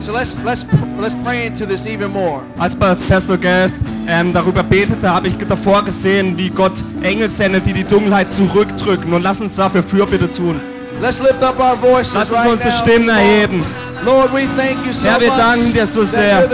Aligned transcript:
So 0.00 0.12
let's 0.12 0.38
let's 0.44 0.64
let's 1.00 1.14
pray 1.24 1.46
into 1.46 1.66
this 1.66 1.86
even 1.86 2.12
more. 2.12 2.42
Als 2.58 2.74
Pastor 2.76 3.36
Gareth 3.36 3.72
ähm, 4.06 4.32
darüber 4.32 4.62
betete, 4.62 5.10
habe 5.10 5.28
ich 5.28 5.36
davor 5.36 5.84
gesehen, 5.84 6.36
wie 6.38 6.50
Gott 6.50 6.72
Engel 7.02 7.30
sendet, 7.30 7.66
die 7.66 7.72
die 7.72 7.84
Dunkelheit 7.84 8.32
zurückdrücken. 8.32 9.12
Und 9.12 9.22
lass 9.22 9.40
uns 9.40 9.56
dafür 9.56 9.82
Fürbitte 9.82 10.30
tun. 10.30 10.60
Let's 11.00 11.20
lift 11.20 11.42
up 11.42 11.58
our 11.60 11.76
voices 11.76 12.14
Lass 12.14 12.30
uns 12.30 12.38
right 12.38 12.52
unsere. 12.52 12.72
Stimmen 12.72 13.08
erheben. 13.08 13.64
Lord, 14.04 14.32
we 14.32 14.46
thank 14.56 14.86
you 14.86 14.92
so 14.92 15.08
Herr, 15.08 15.20
wir 15.20 15.28
much 15.28 15.38
danken 15.38 15.72
dir 15.72 15.84
so 15.84 16.04
sehr. 16.04 16.46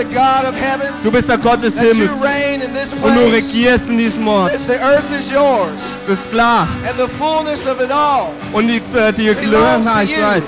Du 1.02 1.12
bist 1.12 1.28
der 1.28 1.36
Gott 1.38 1.62
des 1.62 1.78
Himmels. 1.78 2.10
Und 3.02 3.14
du 3.14 3.26
regierst 3.30 3.88
in 3.90 3.98
diesem 3.98 4.26
Ort. 4.26 4.56
The 4.56 4.72
earth 4.80 5.04
is 5.18 5.30
yours, 5.30 5.94
Das 6.08 6.20
ist 6.20 6.30
klar. 6.30 6.66
and 6.88 6.98
the 6.98 7.06
fullness 7.18 7.66
of 7.66 7.80
it 7.82 7.92
all. 7.92 8.30
Und 8.52 8.66
die, 8.68 8.78
äh, 8.96 9.12
die 9.12 9.26
Gelegenheit. 9.26 10.42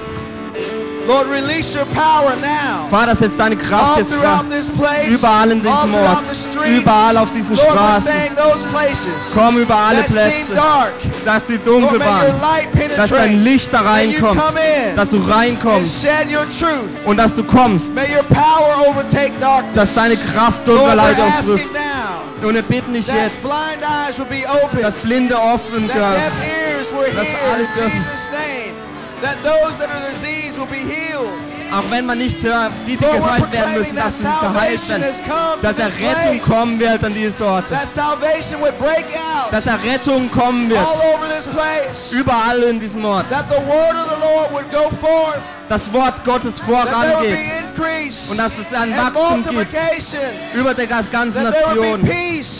Lord, 1.06 1.26
release 1.28 1.74
your 1.76 1.86
power 1.86 2.32
now. 2.40 2.88
Vater, 2.90 3.14
setz 3.14 3.36
deine 3.36 3.56
Kraft 3.56 3.96
All 3.96 4.02
jetzt 4.02 4.70
frei. 4.76 5.06
Überall 5.08 5.50
in 5.52 5.60
diesem 5.62 5.94
Ort. 5.94 6.24
Überall 6.66 7.16
auf 7.18 7.30
diesen 7.30 7.56
Lord, 7.56 7.70
Straßen. 7.70 8.06
saying 8.12 8.32
those 8.36 8.64
places 8.66 9.30
Komm 9.32 9.58
über 9.58 9.76
alle 9.76 10.02
Plätze. 10.02 10.54
dark. 10.54 10.94
Dass 11.24 11.46
sie 11.46 11.58
dunkel 11.58 12.00
waren. 12.00 12.34
Dass 12.96 13.10
dein 13.10 13.42
Licht 13.44 13.72
da 13.72 13.80
reinkommt. 13.82 14.40
come 14.40 14.58
in 14.90 14.96
Dass 14.96 15.10
du 15.10 15.18
reinkommst. 15.18 16.06
Und 17.04 17.16
dass 17.18 17.34
du 17.34 17.44
kommst. 17.44 17.94
May 17.94 18.06
your 18.16 18.22
power 18.24 18.88
overtake 18.88 19.32
darkness. 19.40 19.74
Dass 19.74 19.94
deine 19.94 20.16
Kraft 20.16 20.66
Dunkelheit 20.66 21.16
auftrifft. 21.20 21.68
now 21.72 22.46
Und 22.48 22.54
wir 22.54 22.62
bitten 22.62 22.92
dich 22.92 23.06
that 23.06 23.16
jetzt, 23.16 23.42
blind 23.42 23.80
eyes 23.82 24.18
will 24.18 24.26
be 24.26 24.44
opened. 24.48 24.82
dass 24.84 24.94
Blinde 24.98 25.36
offen 25.38 25.88
werden. 25.88 26.22
Dass 27.14 27.26
alles 27.52 27.68
geöffnet- 27.74 27.92
name. 28.32 28.65
That 29.22 29.42
those 29.42 29.78
that 29.78 29.88
are 29.90 30.10
diseased 30.10 30.58
will 30.58 30.66
be 30.66 30.76
healed. 30.76 31.30
Auch 31.72 31.90
wenn 31.90 32.06
man 32.06 32.18
nicht 32.18 32.42
hört, 32.44 32.70
die, 32.86 32.96
die 32.96 33.04
geheilt 33.04 33.52
werden 33.52 33.74
müssen, 33.74 33.96
dass 33.96 34.18
sie 34.18 34.24
geheilt 34.24 34.88
werden. 34.88 35.04
Dass 35.62 35.78
Errettung 35.78 36.42
kommen 36.42 36.78
wird 36.78 37.02
an 37.04 37.12
diese 37.12 37.44
Orte. 37.44 37.74
Dass 39.50 39.66
Errettung 39.66 40.30
kommen 40.30 40.70
wird. 40.70 40.80
Überall 42.12 42.62
in 42.62 42.78
diesem 42.78 43.04
Ort. 43.04 43.28
That 43.30 43.46
the 43.50 43.56
word 43.56 43.94
of 43.94 44.10
the 44.14 44.20
Lord 44.26 44.52
would 44.52 44.70
go 44.70 44.88
forth. 44.96 45.40
Das 45.68 45.92
Wort 45.92 46.24
Gottes 46.24 46.60
vorangeht. 46.60 47.38
Und 48.30 48.38
dass 48.38 48.52
es 48.58 48.72
ein 48.72 48.96
Wachstum 48.96 49.44
gibt. 49.48 49.76
Über 50.54 50.72
der 50.74 50.86
ganzen 50.86 51.42
Nation. 51.42 52.08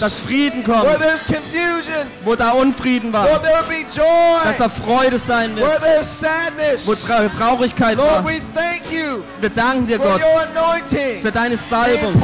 Dass 0.01 0.15
Frieden 0.21 0.65
kommt. 0.65 0.87
Wo 2.25 2.34
da 2.34 2.51
Unfrieden 2.51 3.12
war. 3.12 3.29
Dass 3.29 4.57
da 4.59 4.69
Freude 4.69 5.19
sein 5.19 5.55
wird. 5.57 5.81
Wo 6.84 6.95
Tra 6.95 7.29
Traurigkeit 7.29 7.97
war. 7.97 8.25
Wir 9.41 9.51
danken 9.51 9.87
dir, 9.87 9.99
Gott, 9.99 10.21
für 11.23 11.31
deine 11.33 11.57
Salbung. 11.57 12.21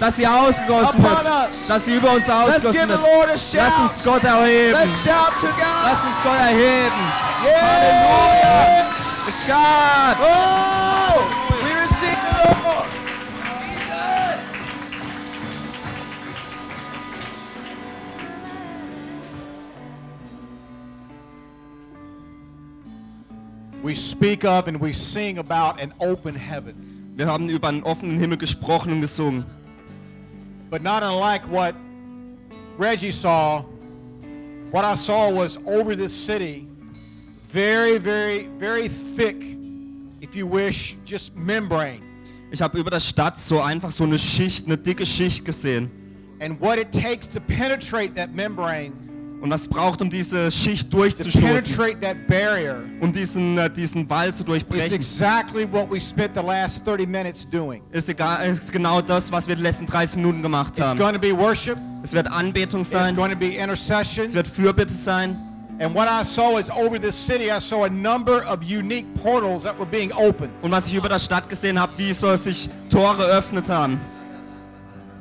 Dass 0.00 0.16
sie 0.16 0.26
ausgegossen 0.26 1.02
wird. 1.02 1.68
Dass 1.68 1.84
sie 1.84 1.94
über 1.96 2.12
uns 2.12 2.28
ausgegossen 2.30 2.88
wird. 2.88 3.00
Lass 3.52 3.78
uns 3.90 4.04
Gott 4.04 4.24
erheben. 4.24 4.78
Lass 5.04 6.00
uns 6.06 6.22
Gott 6.24 6.38
erheben. 6.40 7.12
Yes. 9.28 9.46
God. 9.46 10.16
Oh, 10.20 11.20
we 11.62 11.70
receive 11.76 12.16
the 12.24 12.32
Lord. 12.64 12.88
We 23.82 23.94
speak 23.94 24.46
of 24.46 24.66
and 24.66 24.80
we 24.80 24.94
sing 24.94 25.36
about 25.36 25.78
an 25.78 25.92
open 26.00 26.34
heaven. 26.34 27.12
Wir 27.14 27.26
haben 27.26 27.50
über 27.50 27.68
einen 27.68 27.82
offenen 27.82 28.18
Himmel 28.18 28.38
gesprochen 28.38 28.92
und 28.92 29.02
gesungen. 29.02 29.44
But 30.70 30.80
not 30.82 31.02
unlike 31.02 31.46
what 31.50 31.74
Reggie 32.78 33.12
saw, 33.12 33.62
what 34.70 34.86
I 34.86 34.94
saw 34.94 35.30
was 35.30 35.58
over 35.66 35.94
this 35.94 36.14
city, 36.14 36.66
very, 37.52 37.98
very, 37.98 38.48
very 38.58 38.88
thick, 38.88 39.56
if 40.20 40.34
you 40.36 40.46
wish, 40.46 40.96
just 41.04 41.34
membrane. 41.36 42.00
Ich 42.50 42.62
habe 42.62 42.78
über 42.78 42.90
der 42.90 43.00
Stadt 43.00 43.38
so 43.38 43.60
einfach 43.60 43.90
so 43.90 44.04
eine 44.04 44.18
Schicht, 44.18 44.66
eine 44.66 44.76
dicke 44.78 45.04
Schicht 45.04 45.44
gesehen. 45.44 45.90
And 46.40 46.58
what 46.60 46.78
it 46.78 46.92
takes 46.92 47.28
to 47.28 47.40
penetrate 47.40 48.14
that 48.14 48.32
membrane, 48.34 48.92
Und 49.40 49.50
was 49.50 49.68
braucht, 49.68 50.00
um 50.02 50.10
diese 50.10 50.50
Schicht 50.50 50.90
to 50.90 50.96
durchzustoßen, 50.96 51.76
um 53.00 53.12
diesen, 53.12 53.56
äh, 53.58 53.70
diesen 53.70 54.08
Wall 54.10 54.34
zu 54.34 54.42
durchbrechen, 54.44 54.94
exactly 54.94 55.64
what 55.70 55.88
we 55.90 56.00
spent 56.00 56.34
the 56.34 56.42
last 56.42 56.84
30 56.86 57.06
minutes 57.06 57.46
doing. 57.48 57.82
ist, 57.92 58.08
egal, 58.08 58.48
ist 58.48 58.72
genau 58.72 59.00
das, 59.00 59.30
was 59.30 59.46
wir 59.46 59.54
die 59.56 59.62
letzten 59.62 59.86
30 59.86 60.16
Minuten 60.16 60.42
gemacht 60.42 60.70
It's 60.76 60.80
haben. 60.80 60.98
going 60.98 61.14
to 61.14 61.20
be 61.20 61.32
worship, 61.36 61.76
Es 62.02 62.12
wird 62.12 62.26
Anbetung 62.28 62.80
it's 62.80 62.90
sein, 62.90 63.14
going 63.14 63.30
to 63.30 63.36
be 63.38 63.54
intercession. 63.56 64.24
es 64.24 64.34
wird 64.34 64.46
Fürbitte 64.48 64.92
sein. 64.92 65.36
And 65.80 65.94
what 65.94 66.08
I 66.08 66.24
saw 66.24 66.58
is 66.58 66.70
over 66.70 66.98
this 66.98 67.14
city, 67.14 67.52
I 67.52 67.60
saw 67.60 67.84
a 67.84 67.90
number 67.90 68.42
of 68.44 68.64
unique 68.64 69.06
portals 69.14 69.62
that 69.62 69.78
were 69.78 69.86
being 69.86 70.12
opened. 70.12 70.52
Und 70.60 70.72
was 70.72 70.88
ich 70.88 70.94
über 70.94 71.08
der 71.08 71.20
Stadt 71.20 71.48
gesehen 71.48 71.78
habe, 71.78 71.92
wie 71.96 72.12
so 72.12 72.34
sich 72.34 72.68
Tore 72.90 73.24
öffnet 73.24 73.68
haben. 73.68 74.00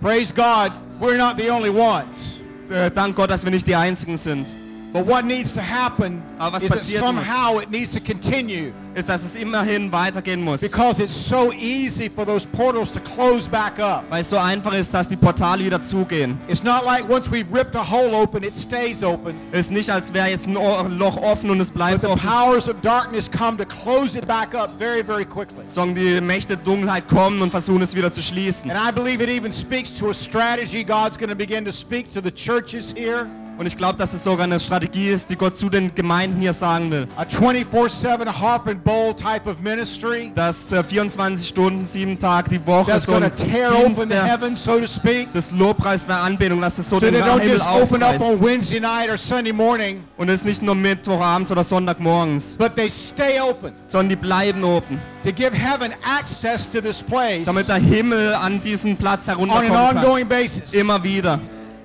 Praise 0.02 0.34
God, 0.34 0.72
we're 1.00 1.18
not 1.18 1.38
the 1.38 1.50
only 1.50 1.70
ones. 1.70 2.42
Äh, 2.72 2.90
Dank 2.90 3.16
Gott, 3.16 3.30
dass 3.30 3.44
wir 3.44 3.52
nicht 3.52 3.68
die 3.68 3.76
Einzigen 3.76 4.18
sind. 4.18 4.56
But 4.94 5.06
what 5.06 5.26
needs 5.26 5.52
to 5.54 5.62
happen 5.62 6.24
Aber 6.40 6.58
is 6.58 6.64
that 6.64 6.78
passieren 6.80 7.16
muss? 7.16 7.26
somehow 7.28 7.60
it 7.60 7.70
needs 7.70 7.92
to 7.92 8.00
continue 8.00 8.72
Ist, 8.96 9.10
dass 9.10 9.24
es 9.24 9.36
immerhin 9.36 9.92
weitergehen 9.92 10.42
muss. 10.42 10.62
because 10.62 11.00
it's 11.04 11.14
so 11.14 11.52
easy 11.52 12.10
for 12.10 12.26
those 12.26 12.48
portals 12.48 12.92
to 12.94 13.00
close 13.02 13.48
back 13.50 13.80
up. 13.80 14.06
Weil 14.10 14.22
es 14.22 14.30
so 14.30 14.38
einfach 14.38 14.74
ist, 14.74 14.92
dass 14.94 15.08
die 15.08 15.18
Portale 15.18 15.64
wieder 15.66 15.82
zugehen. 15.82 16.38
It's 16.48 16.64
not 16.64 16.84
like 16.86 17.08
once 17.10 17.30
we've 17.30 17.46
ripped 17.54 17.76
a 17.76 17.84
hole 17.84 18.16
open, 18.16 18.44
it 18.44 18.56
stays 18.56 19.04
open. 19.04 19.36
Es 19.52 19.62
ist 19.68 19.72
nicht, 19.72 19.90
als 19.90 20.14
wäre 20.14 20.30
jetzt 20.30 20.48
ein 20.48 20.54
Loch 20.98 21.18
offen 21.18 21.50
und 21.52 21.60
es 21.60 21.68
But 21.70 21.76
bleibt 21.76 22.02
the 22.02 22.08
offen. 22.08 22.28
powers 22.28 22.68
of 22.70 22.76
darkness 22.82 23.30
come 23.30 23.58
to 23.58 23.66
close 23.66 24.18
it 24.18 24.26
back 24.26 24.56
up 24.56 24.72
very, 24.80 25.04
very 25.04 25.26
quickly. 25.26 25.66
Sondern 25.66 25.96
die 25.96 26.22
Mächte 26.22 26.56
Dunkelheit 26.58 27.08
kommen 27.10 27.42
und 27.42 27.52
versuchen 27.52 27.82
es 27.84 27.94
wieder 27.94 28.12
zu 28.12 28.22
schließen. 28.24 28.72
And 28.72 28.80
I 28.80 28.92
believe 28.92 29.22
it 29.22 29.30
even 29.30 29.52
speaks 29.52 29.92
to 30.00 30.10
a 30.10 30.14
strategy 30.14 30.84
God's 30.84 31.18
going 31.18 31.30
to 31.30 31.36
begin 31.36 31.66
to 31.66 31.72
speak 31.74 32.12
to 32.14 32.22
the 32.22 32.32
churches 32.32 32.94
here. 32.98 33.28
Und 33.58 33.66
ich 33.66 33.76
glaube, 33.76 33.98
dass 33.98 34.14
es 34.14 34.24
sogar 34.24 34.44
eine 34.44 34.60
Strategie 34.60 35.10
ist, 35.10 35.30
die 35.30 35.36
Gott 35.36 35.58
zu 35.58 35.70
den 35.70 35.94
Gemeinden 35.96 36.40
hier 36.40 36.54
sagen 36.54 36.92
will. 36.92 37.08
A 37.16 37.24
24-7 37.24 38.26
harp 38.40 38.68
and 38.68 38.84
bowl 38.84 39.16
type 39.16 39.50
of 39.50 39.60
ministry 39.62 40.32
Dass 40.36 40.72
äh, 40.72 40.84
24 40.84 41.48
Stunden, 41.48 41.86
sieben 41.86 42.20
Tage 42.20 42.50
die 42.52 42.68
Woche 42.68 42.92
that's 42.92 43.06
so 43.06 43.14
ein 43.14 43.36
tear 43.36 43.72
Dienst 43.72 43.86
open 44.00 44.10
the 44.10 44.16
der, 44.16 44.24
heavens, 44.26 44.64
so 44.64 44.80
to 44.80 44.86
speak. 44.88 45.34
des 45.34 45.52
Lobpreis 45.52 46.06
der 46.06 46.18
Anbetung, 46.18 46.62
dass 46.62 46.78
es 46.78 46.90
so 46.90 47.00
So 47.00 47.06
den 47.06 47.16
Himmel 47.16 47.60
open 47.62 48.04
up 48.04 48.22
on. 48.22 48.40
Wednesday 48.44 48.80
night 48.80 49.10
or 49.10 49.18
Sunday 49.18 49.54
morning, 49.54 50.04
Und 50.18 50.30
es 50.30 50.36
ist 50.42 50.46
nicht 50.46 50.62
nur 50.62 50.76
Mittwochabends 50.76 51.52
oder 51.52 51.64
Sonntagmorgens, 51.64 52.58
but 52.58 52.76
they 52.76 52.90
stay 52.90 53.40
open 53.40 53.74
sondern 53.88 54.10
die 54.10 54.16
bleiben 54.16 54.64
open. 54.64 55.00
to 55.24 55.32
give 55.32 55.52
heaven 55.54 55.94
access 56.20 56.70
to 56.70 56.80
this 56.80 57.02
place 57.02 57.46
Damit 57.46 57.68
der 57.68 57.78
Himmel 57.78 58.34
an 58.36 58.62
diesen 58.62 58.96
Platz 58.96 59.28
on 59.28 59.34
an 59.34 59.50
herunterkommen 59.50 59.74
kann. 59.96 59.98
ongoing 60.06 60.28
basis. 60.28 60.74
Immer 60.74 61.04
wieder. 61.04 61.40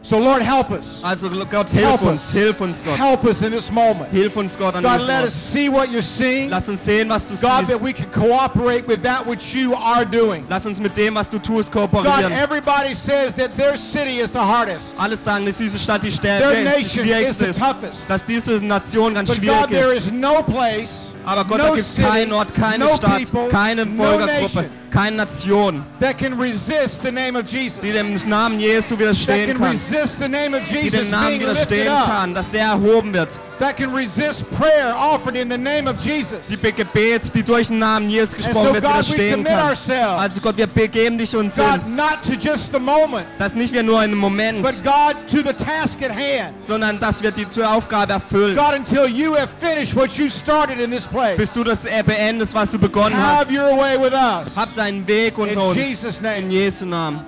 So 0.04 0.18
Lord, 0.18 0.42
help 0.42 0.70
us. 0.72 1.04
Also 1.04 1.28
Gott, 1.30 1.70
hilf 1.70 1.84
Help 1.86 2.02
uns, 2.02 2.28
us. 2.28 2.34
hilf 2.34 2.60
uns 2.60 2.82
Gott. 2.82 2.96
Help 2.98 3.24
us 3.24 3.40
in 3.42 3.52
this 3.52 3.70
moment. 3.70 4.10
Hilf 4.10 4.36
uns 4.36 4.56
Gott 4.58 4.74
an 4.74 4.82
God, 4.82 4.94
diesem 4.98 5.06
let 5.06 5.24
us 5.24 5.32
see 5.32 5.68
what 5.68 5.90
you're 5.92 6.02
seeing. 6.02 6.50
Lass 6.50 6.68
uns 6.68 6.80
sehen, 6.80 7.08
was 7.08 7.28
du 7.28 7.36
God, 7.40 7.60
siehst. 7.66 7.70
that 7.70 7.80
we 7.80 7.92
can 7.92 8.10
cooperate 8.10 8.84
with 8.88 9.00
that 9.02 9.24
which 9.24 9.54
you 9.54 9.74
are 9.74 10.04
doing. 10.04 10.44
Lass 10.50 10.66
uns 10.66 10.80
mit 10.80 10.96
dem, 10.96 11.14
was 11.14 11.28
du 11.30 11.38
tust, 11.38 11.70
God, 11.70 11.88
kooperieren. 11.90 12.32
everybody 12.32 12.94
says 12.94 13.32
that 13.36 13.56
their 13.56 13.76
city 13.76 14.18
is 14.18 14.32
the 14.32 14.40
hardest. 14.40 14.96
Alles 14.98 15.22
sagen, 15.22 15.46
dass 15.46 15.58
diese 15.58 15.78
Stadt 15.78 16.02
die 16.02 16.10
Their 16.10 16.40
stärkste, 16.40 16.64
nation 16.64 16.82
is 16.82 16.92
schwierigste 16.92 17.44
the 17.44 17.50
ist. 17.50 17.60
toughest. 17.60 18.10
Dass 18.10 18.24
diese 18.24 18.60
Nation 18.60 19.14
ganz 19.14 19.28
But 19.28 19.40
God, 19.40 19.44
schwierig 19.44 19.70
there 19.70 19.92
ist. 19.94 20.06
is 20.06 20.12
no 20.12 20.42
place, 20.42 21.14
Aber 21.24 21.44
Gott, 21.44 21.60
da 21.60 21.69
no 21.69 21.74
gibt 21.74 21.86
es 21.86 21.94
city, 21.94 22.08
keinen 22.08 22.32
Ort, 22.32 22.52
keine 22.52 22.84
no 22.86 22.96
Stadt, 22.96 23.19
people, 23.19 23.48
keine 23.50 23.86
no 23.86 24.02
Völkergruppe, 24.02 24.42
nation 24.62 24.70
keine 24.90 25.16
Nation, 25.16 25.82
that 26.00 26.19
can 26.19 26.38
resist 26.38 27.02
the 27.02 27.10
name 27.10 27.34
of 27.34 27.46
Jesus. 27.50 27.81
die 27.81 27.93
dem 27.93 28.12
Namen 28.28 28.58
Jesu 28.60 28.99
widerstehen 28.99 29.56
kann. 29.56 29.70
Resist 29.92 30.18
the 30.20 30.28
name 30.28 30.54
of 30.54 30.64
Die 30.68 30.74
Jesus 30.80 31.00
dem 31.00 31.10
Namen 31.10 31.38
being 31.38 31.50
lifted 31.50 31.88
up. 31.88 32.06
kann, 32.06 32.34
dass 32.34 32.50
der 32.50 32.64
erhoben 32.64 33.12
wird. 33.12 33.38
That 33.58 33.76
can 33.76 33.94
resist 33.94 34.44
prayer 34.50 34.94
offered 34.96 35.36
in 35.36 35.48
the 35.50 35.56
name 35.58 35.86
of 35.88 35.96
Jesus. 36.04 36.48
Die 36.48 36.56
Be- 36.56 36.72
Gebet, 36.72 37.32
die 37.34 37.42
durch 37.42 37.68
den 37.68 37.78
Namen 37.78 38.08
Jesus 38.10 38.34
gesprochen 38.34 38.68
so 38.68 38.74
wird, 38.74 38.84
God, 38.84 38.92
widerstehen 38.92 39.44
kann. 39.44 39.68
ourselves. 39.68 40.20
Also 40.20 40.40
Gott, 40.40 40.56
wir 40.56 40.66
begeben 40.66 41.16
dich 41.18 41.36
uns 41.36 41.54
hin. 41.54 41.64
God, 41.64 41.86
not 41.88 42.18
to 42.24 42.32
just 42.32 42.72
the 42.72 42.80
moment, 42.80 43.26
dass 43.38 43.54
nicht 43.54 43.72
wir 43.72 43.82
nur 43.82 44.00
einen 44.00 44.16
Moment, 44.16 44.62
but 44.62 44.82
God, 44.82 45.14
to 45.30 45.38
the 45.48 45.52
task 45.54 46.02
at 46.02 46.10
hand. 46.10 46.54
sondern 46.64 46.98
dass 46.98 47.22
wir 47.22 47.30
die 47.30 47.48
zur 47.48 47.70
Aufgabe 47.70 48.14
erfüllen. 48.14 48.56
God, 48.56 48.74
until 48.74 49.06
you 49.06 49.34
have 49.36 49.48
finished 49.60 49.94
what 49.94 50.10
you 50.18 50.28
started 50.28 50.80
in 50.80 50.90
this 50.90 51.06
place. 51.06 51.36
Bis 51.36 51.52
du 51.52 51.62
das 51.62 51.84
äh, 51.84 52.02
beendest, 52.04 52.54
was 52.54 52.70
du 52.70 52.78
begonnen 52.78 53.16
hast. 53.16 53.48
Have 53.48 53.52
your 53.52 53.76
way 53.78 53.96
with 54.00 54.12
us. 54.12 54.56
Hab 54.56 54.74
deinen 54.74 55.06
Weg 55.06 55.36
In 55.38 55.44
unter 55.44 55.66
uns. 55.68 55.76
Jesus' 55.76 56.20
name. 56.20 56.38
In 56.38 56.50
Jesu 56.50 56.84
Namen. 56.86 57.20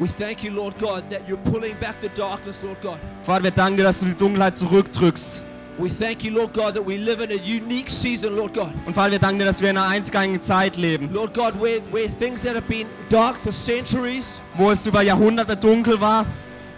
We 0.00 0.08
thank 0.08 0.42
you, 0.42 0.50
Lord 0.50 0.74
God, 0.78 1.04
that 1.10 1.28
you're 1.28 1.36
pulling 1.52 1.74
back 1.78 1.94
the 2.00 2.08
darkness, 2.14 2.56
Lord 2.62 2.80
God. 2.82 2.98
Vater, 3.26 3.44
wir 3.44 3.50
danken 3.50 3.76
dir, 3.76 3.82
dass 3.84 4.00
du 4.00 4.06
die 4.06 4.14
Dunkelheit 4.16 4.56
zurückdrückst. 4.56 5.42
We 5.78 5.88
thank 5.90 6.24
you, 6.24 6.32
Lord 6.32 6.52
God, 6.54 6.74
that 6.74 6.86
we 6.86 6.96
live 6.96 7.20
in 7.22 7.30
a 7.30 7.40
unique 7.42 7.88
season, 7.90 8.34
Lord 8.36 8.54
God. 8.54 8.72
Und 8.86 8.94
Vater, 8.94 9.12
wir 9.12 9.18
danken 9.18 9.38
dir, 9.40 9.44
dass 9.44 9.60
wir 9.60 9.70
in 9.70 9.76
einer 9.76 9.86
einzigartigen 9.88 10.42
Zeit 10.42 10.76
leben, 10.76 11.10
Lord 11.12 11.34
God, 11.34 11.52
where, 11.60 11.80
where 11.92 12.08
things 12.18 12.40
that 12.42 12.54
have 12.54 12.66
been 12.66 12.86
dark 13.10 13.36
for 13.42 13.52
centuries, 13.52 14.40
wo 14.56 14.70
es 14.70 14.86
über 14.86 15.02
Jahrhunderte 15.02 15.54
dunkel 15.56 16.00
war, 16.00 16.24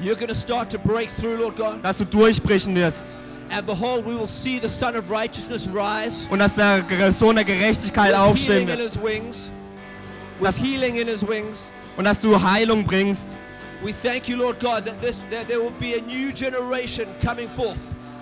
you're 0.01 0.15
going 0.17 0.29
to 0.29 0.35
start 0.35 0.69
to 0.71 0.79
break 0.79 1.09
through, 1.21 1.37
Lord 1.41 1.57
God. 1.57 1.81
dass 1.83 1.99
du 1.99 2.05
durchbrechen 2.05 2.75
wirst. 2.75 3.15
And 3.51 3.67
behold, 3.67 4.05
we 4.05 4.15
will 4.19 4.29
see 4.29 4.59
the 4.61 4.69
Son 4.69 4.97
of 4.97 5.09
Righteousness 5.11 5.69
rise. 5.73 6.27
Und 6.31 6.39
dass 6.41 6.55
der 6.55 7.13
Sohn 7.13 7.37
der 7.37 7.45
Gerechtigkeit 7.45 8.11
With 8.11 8.17
aufstehen 8.19 8.67
healing 8.67 8.69
in 8.69 8.79
wird. 8.79 8.93
his 8.93 9.01
wings. 9.03 9.51
With 10.41 10.49
Das- 10.49 10.59
healing 10.59 10.97
in 10.97 11.07
his 11.09 11.23
wings. 11.27 11.73
Und 11.97 12.05
dass 12.05 12.21
du 12.21 12.43
Heilung 12.43 12.85
bringst. 12.85 13.37
We 13.83 13.93
thank 13.93 14.29
you, 14.29 14.37
Lord 14.37 14.61
God, 14.61 14.85
that 14.85 15.01
this 15.01 15.27
that 15.31 15.49
there 15.49 15.61
will 15.61 15.73
be 15.81 15.95
a 15.95 16.01
new 16.01 16.33
generation 16.33 17.07
coming 17.25 17.49
forth. 17.49 17.79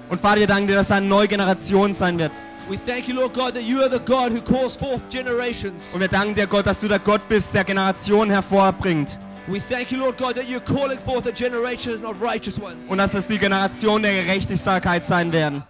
Und 0.08 0.20
Vater, 0.20 0.40
wir 0.40 0.46
danken 0.46 0.66
dir, 0.68 0.76
dass 0.76 0.88
da 0.88 0.96
eine 0.96 1.06
neue 1.06 1.28
Generation 1.28 1.94
sein 1.94 2.18
wird. 2.18 2.32
We 2.68 2.78
thank 2.78 3.08
you, 3.08 3.14
Lord 3.14 3.34
God, 3.34 3.54
that 3.54 3.62
you 3.62 3.80
are 3.80 3.90
the 3.90 3.98
God 3.98 4.32
who 4.32 4.40
calls 4.40 4.76
forth 4.76 5.08
generations. 5.10 5.90
Und 5.92 6.00
wir 6.00 6.08
danken 6.08 6.34
dir, 6.34 6.46
Gott, 6.46 6.66
dass 6.66 6.80
du 6.80 6.88
der 6.88 6.98
Gott 6.98 7.20
bist, 7.28 7.52
der 7.52 7.64
Generationen 7.64 8.30
hervorbringt. 8.30 9.18
We 9.48 9.60
thank 9.60 9.90
you, 9.90 9.98
Lord 9.98 10.16
God, 10.16 10.36
that 10.36 10.46
you're 10.46 10.60
calling 10.60 10.98
forth 10.98 11.26
a 11.26 11.32
generation 11.32 12.04
of 12.04 12.20
righteous 12.22 12.58
ones. 12.58 12.76
Und 12.88 12.98
dass 12.98 13.14
es 13.14 13.26
die 13.26 13.38
Generation 13.38 14.02
der 14.02 14.22
Gerechtigkeit 14.22 15.04
sein 15.04 15.32
werden. 15.32 15.62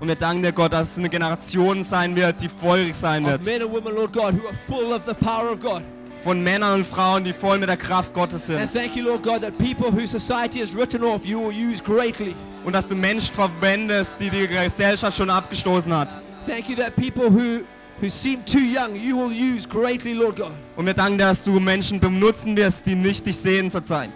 Und 0.00 0.08
wir 0.08 0.14
danken 0.14 0.42
dir, 0.42 0.52
Gott, 0.52 0.72
dass 0.72 0.92
es 0.92 0.98
eine 0.98 1.08
Generation 1.08 1.82
sein 1.82 2.14
wird, 2.16 2.42
die 2.42 2.48
feurig 2.48 2.94
sein 2.94 3.24
wird. 3.26 3.44
men 3.44 3.62
and 3.62 3.72
women, 3.72 3.94
Lord 3.94 4.12
God, 4.12 4.34
who 4.34 4.46
are 4.48 4.56
full 4.68 4.92
of 4.92 5.02
the 5.06 5.14
power 5.14 5.52
of 5.52 5.60
God. 5.60 5.82
Von 6.22 6.42
Männern 6.42 6.74
und 6.80 6.86
Frauen, 6.86 7.24
die 7.24 7.32
voll 7.32 7.58
mit 7.58 7.68
der 7.70 7.78
Kraft 7.78 8.12
Gottes 8.12 8.50
And 8.50 8.70
sind. 8.70 8.72
thank 8.72 8.94
you, 8.94 9.02
Lord 9.04 9.22
God, 9.22 9.40
that 9.40 9.56
people 9.56 9.90
who 9.90 10.06
society 10.06 10.60
has 10.60 10.74
written 10.74 11.02
off, 11.02 11.24
you 11.24 11.38
will 11.40 11.52
use 11.52 11.82
greatly. 11.82 12.34
Und 12.62 12.74
dass 12.74 12.86
du 12.86 12.94
Menschen 12.94 13.32
verwendest, 13.34 14.20
die 14.20 14.28
die 14.28 14.46
Gesellschaft 14.46 15.16
schon 15.16 15.30
abgestoßen 15.30 15.90
hat. 15.96 16.20
Thank 16.46 16.68
you 16.68 16.76
that 16.76 16.94
people 16.94 17.30
who, 17.30 17.62
who 18.02 18.10
seem 18.10 18.44
too 18.44 18.58
young, 18.58 18.94
you 18.94 19.16
will 19.16 19.32
use 19.32 19.66
greatly, 19.66 20.12
Lord 20.12 20.36
God. 20.36 20.52
Und 20.76 20.84
wir 20.84 20.92
danken 20.92 21.16
dir, 21.16 21.24
dass 21.24 21.42
du 21.42 21.58
Menschen 21.58 21.98
benutzen 21.98 22.54
wirst, 22.54 22.84
die 22.84 22.94
nicht 22.94 23.24
dich 23.24 23.38
sehen 23.38 23.70
zurzeit. 23.70 24.10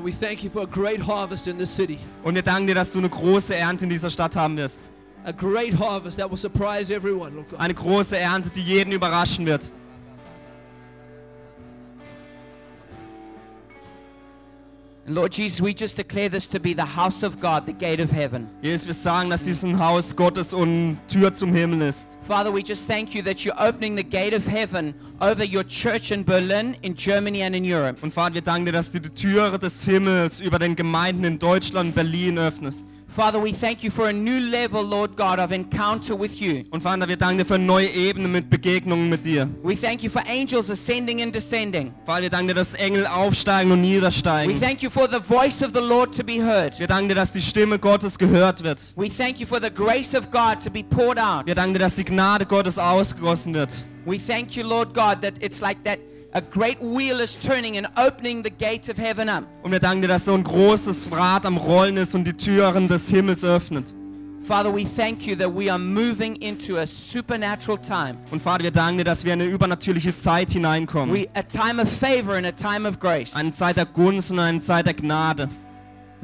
And 0.00 0.06
we 0.06 0.12
thank 0.12 0.42
you 0.42 0.48
for 0.48 0.62
a 0.62 0.66
great 0.66 1.02
harvest 1.02 1.46
in 1.46 1.58
this 1.58 1.68
city. 1.68 1.98
Und 2.24 2.34
wir 2.34 2.40
danken 2.40 2.66
dir, 2.68 2.74
dass 2.74 2.90
du 2.90 3.00
eine 3.00 3.10
große 3.10 3.54
Ernte 3.54 3.84
in 3.84 3.90
dieser 3.90 4.08
Stadt 4.08 4.34
haben 4.34 4.56
wirst. 4.56 4.90
A 5.24 5.30
great 5.30 5.78
harvest 5.78 6.16
that 6.16 6.30
will 6.30 6.38
surprise 6.38 6.90
everyone, 6.90 7.34
Lord 7.34 7.50
God. 7.50 7.60
Eine 7.60 7.74
große 7.74 8.16
Ernte, 8.16 8.48
die 8.48 8.62
jeden 8.62 8.92
überraschen 8.92 9.44
wird. 9.44 9.70
Lord 15.10 15.32
Jesus, 15.32 15.60
we 15.60 15.74
just 15.74 15.96
declare 15.96 16.28
this 16.28 16.46
to 16.46 16.60
be 16.60 16.72
the 16.72 16.84
house 16.84 17.24
of 17.24 17.40
God, 17.40 17.66
the 17.66 17.72
gate 17.72 17.98
of 18.00 18.12
heaven. 18.12 18.48
Jesus, 18.62 18.86
wir 18.86 18.94
sagen, 18.94 19.28
dass 19.28 19.42
dies 19.42 19.64
ein 19.64 19.76
Haus 19.76 20.14
Gottes 20.14 20.54
und 20.54 20.98
Tür 21.08 21.34
zum 21.34 21.52
Himmel 21.52 21.82
ist. 21.82 22.16
Father, 22.28 22.52
we 22.54 22.62
just 22.62 22.86
thank 22.86 23.12
you 23.12 23.20
that 23.22 23.38
you're 23.38 23.58
opening 23.58 23.96
the 23.96 24.04
gate 24.04 24.32
of 24.32 24.46
heaven 24.46 24.94
over 25.20 25.42
your 25.44 25.64
church 25.64 26.12
in 26.12 26.24
Berlin, 26.24 26.76
in 26.82 26.94
Germany, 26.94 27.42
and 27.42 27.56
in 27.56 27.64
Europe. 27.64 27.98
Und 28.02 28.14
Vater, 28.14 28.34
wir 28.36 28.42
danken 28.42 28.66
dir, 28.66 28.72
dass 28.72 28.92
du 28.92 29.00
die 29.00 29.10
Türe 29.10 29.58
des 29.58 29.84
Himmels 29.84 30.40
über 30.40 30.60
den 30.60 30.76
Gemeinden 30.76 31.24
in 31.24 31.38
Deutschland 31.40 31.92
Berlin 31.96 32.38
öffnest. 32.38 32.86
Father, 33.10 33.40
we 33.42 33.52
thank 33.52 33.82
you 33.82 33.90
for 33.90 34.08
a 34.08 34.12
new 34.12 34.38
level, 34.38 34.82
Lord 34.82 35.16
God, 35.16 35.40
of 35.40 35.50
encounter 35.50 36.14
with 36.18 36.40
you. 36.40 36.62
Und 36.70 36.80
Vater, 36.80 37.08
wir 37.08 37.16
danken 37.16 37.38
dir 37.38 37.44
für 37.44 37.56
eine 37.56 37.64
neue 37.64 37.88
Ebene 37.88 38.28
mit 38.28 38.48
Begegnungen 38.48 39.08
mit 39.10 39.24
dir. 39.24 39.48
We 39.64 39.74
thank 39.74 40.02
you 40.04 40.10
for 40.10 40.22
angels 40.28 40.70
ascending 40.70 41.20
and 41.20 41.34
descending. 41.34 41.92
Vater, 42.06 42.22
wir 42.22 42.30
danken 42.30 42.48
dir, 42.48 42.54
dass 42.54 42.74
Engel 42.74 43.06
aufsteigen 43.06 43.72
und 43.72 43.82
We 43.82 43.86
niedersteigen. 43.88 44.60
thank 44.60 44.82
you 44.82 44.90
for 44.90 45.08
the 45.10 45.18
voice 45.20 45.60
of 45.62 45.72
the 45.74 45.80
Lord 45.80 46.16
to 46.16 46.22
be 46.22 46.40
heard. 46.40 46.78
Wir 46.78 46.86
danken 46.86 47.08
dir, 47.08 47.16
dass 47.16 47.32
die 47.32 47.40
Stimme 47.40 47.78
Gottes 47.80 48.16
gehört 48.16 48.62
wird. 48.62 48.92
We 48.96 49.08
thank 49.10 49.40
you 49.40 49.46
for 49.46 49.60
the 49.60 49.70
grace 49.70 50.14
of 50.14 50.30
God 50.30 50.60
to 50.62 50.70
be 50.70 50.84
poured 50.84 51.18
out. 51.18 51.46
Wir 51.46 51.56
danken 51.56 51.74
dir, 51.74 51.80
dass 51.80 51.96
die 51.96 52.04
Gnade 52.04 52.46
Gottes 52.46 52.78
ausgegossen 52.78 53.54
wird. 53.54 53.84
We 54.06 54.18
thank 54.18 54.56
you, 54.56 54.62
Lord 54.62 54.94
God, 54.94 55.20
that 55.22 55.34
it's 55.42 55.60
like 55.60 55.82
that 55.84 55.98
a 56.32 56.40
great 56.40 56.80
wheel 56.80 57.20
is 57.20 57.36
turning 57.36 57.76
and 57.76 57.88
opening 57.96 58.42
the 58.42 58.50
gate 58.50 58.88
of 58.88 58.98
heaven 58.98 59.28
up. 59.28 59.44
Und 59.62 59.72
wir 59.72 59.80
danken 59.80 60.02
dir, 60.02 60.08
dass 60.08 60.24
so 60.24 60.34
ein 60.34 60.44
großes 60.44 61.10
Rad 61.12 61.46
am 61.46 61.56
Rollen 61.56 61.96
ist 61.96 62.14
und 62.14 62.24
die 62.24 62.32
Türen 62.32 62.88
des 62.88 63.08
Himmels 63.08 63.44
öffnet. 63.44 63.94
Father, 64.46 64.74
we 64.74 64.84
thank 64.84 65.26
you 65.26 65.36
that 65.36 65.48
we 65.48 65.70
are 65.70 65.78
moving 65.78 66.34
into 66.36 66.78
a 66.78 66.86
supernatural 66.86 67.78
time. 67.78 68.16
Und 68.30 68.42
Vater, 68.42 68.64
wir 68.64 68.72
danken 68.72 68.98
dir, 68.98 69.04
dass 69.04 69.24
wir 69.24 69.34
in 69.34 69.42
eine 69.42 69.50
übernatürliche 69.50 70.16
Zeit 70.16 70.50
hineinkommen. 70.50 71.14
We 71.14 71.28
a 71.34 71.42
time 71.42 71.80
of 71.80 71.88
favor 71.88 72.34
and 72.34 72.46
a 72.46 72.52
time 72.52 72.88
of 72.88 72.98
grace. 72.98 73.36
Eine 73.36 73.52
Zeit 73.52 73.76
der 73.76 73.86
Gunst 73.86 74.30
und 74.30 74.40
eine 74.40 74.60
Zeit 74.60 74.86
der 74.86 74.94
Gnade. 74.94 75.48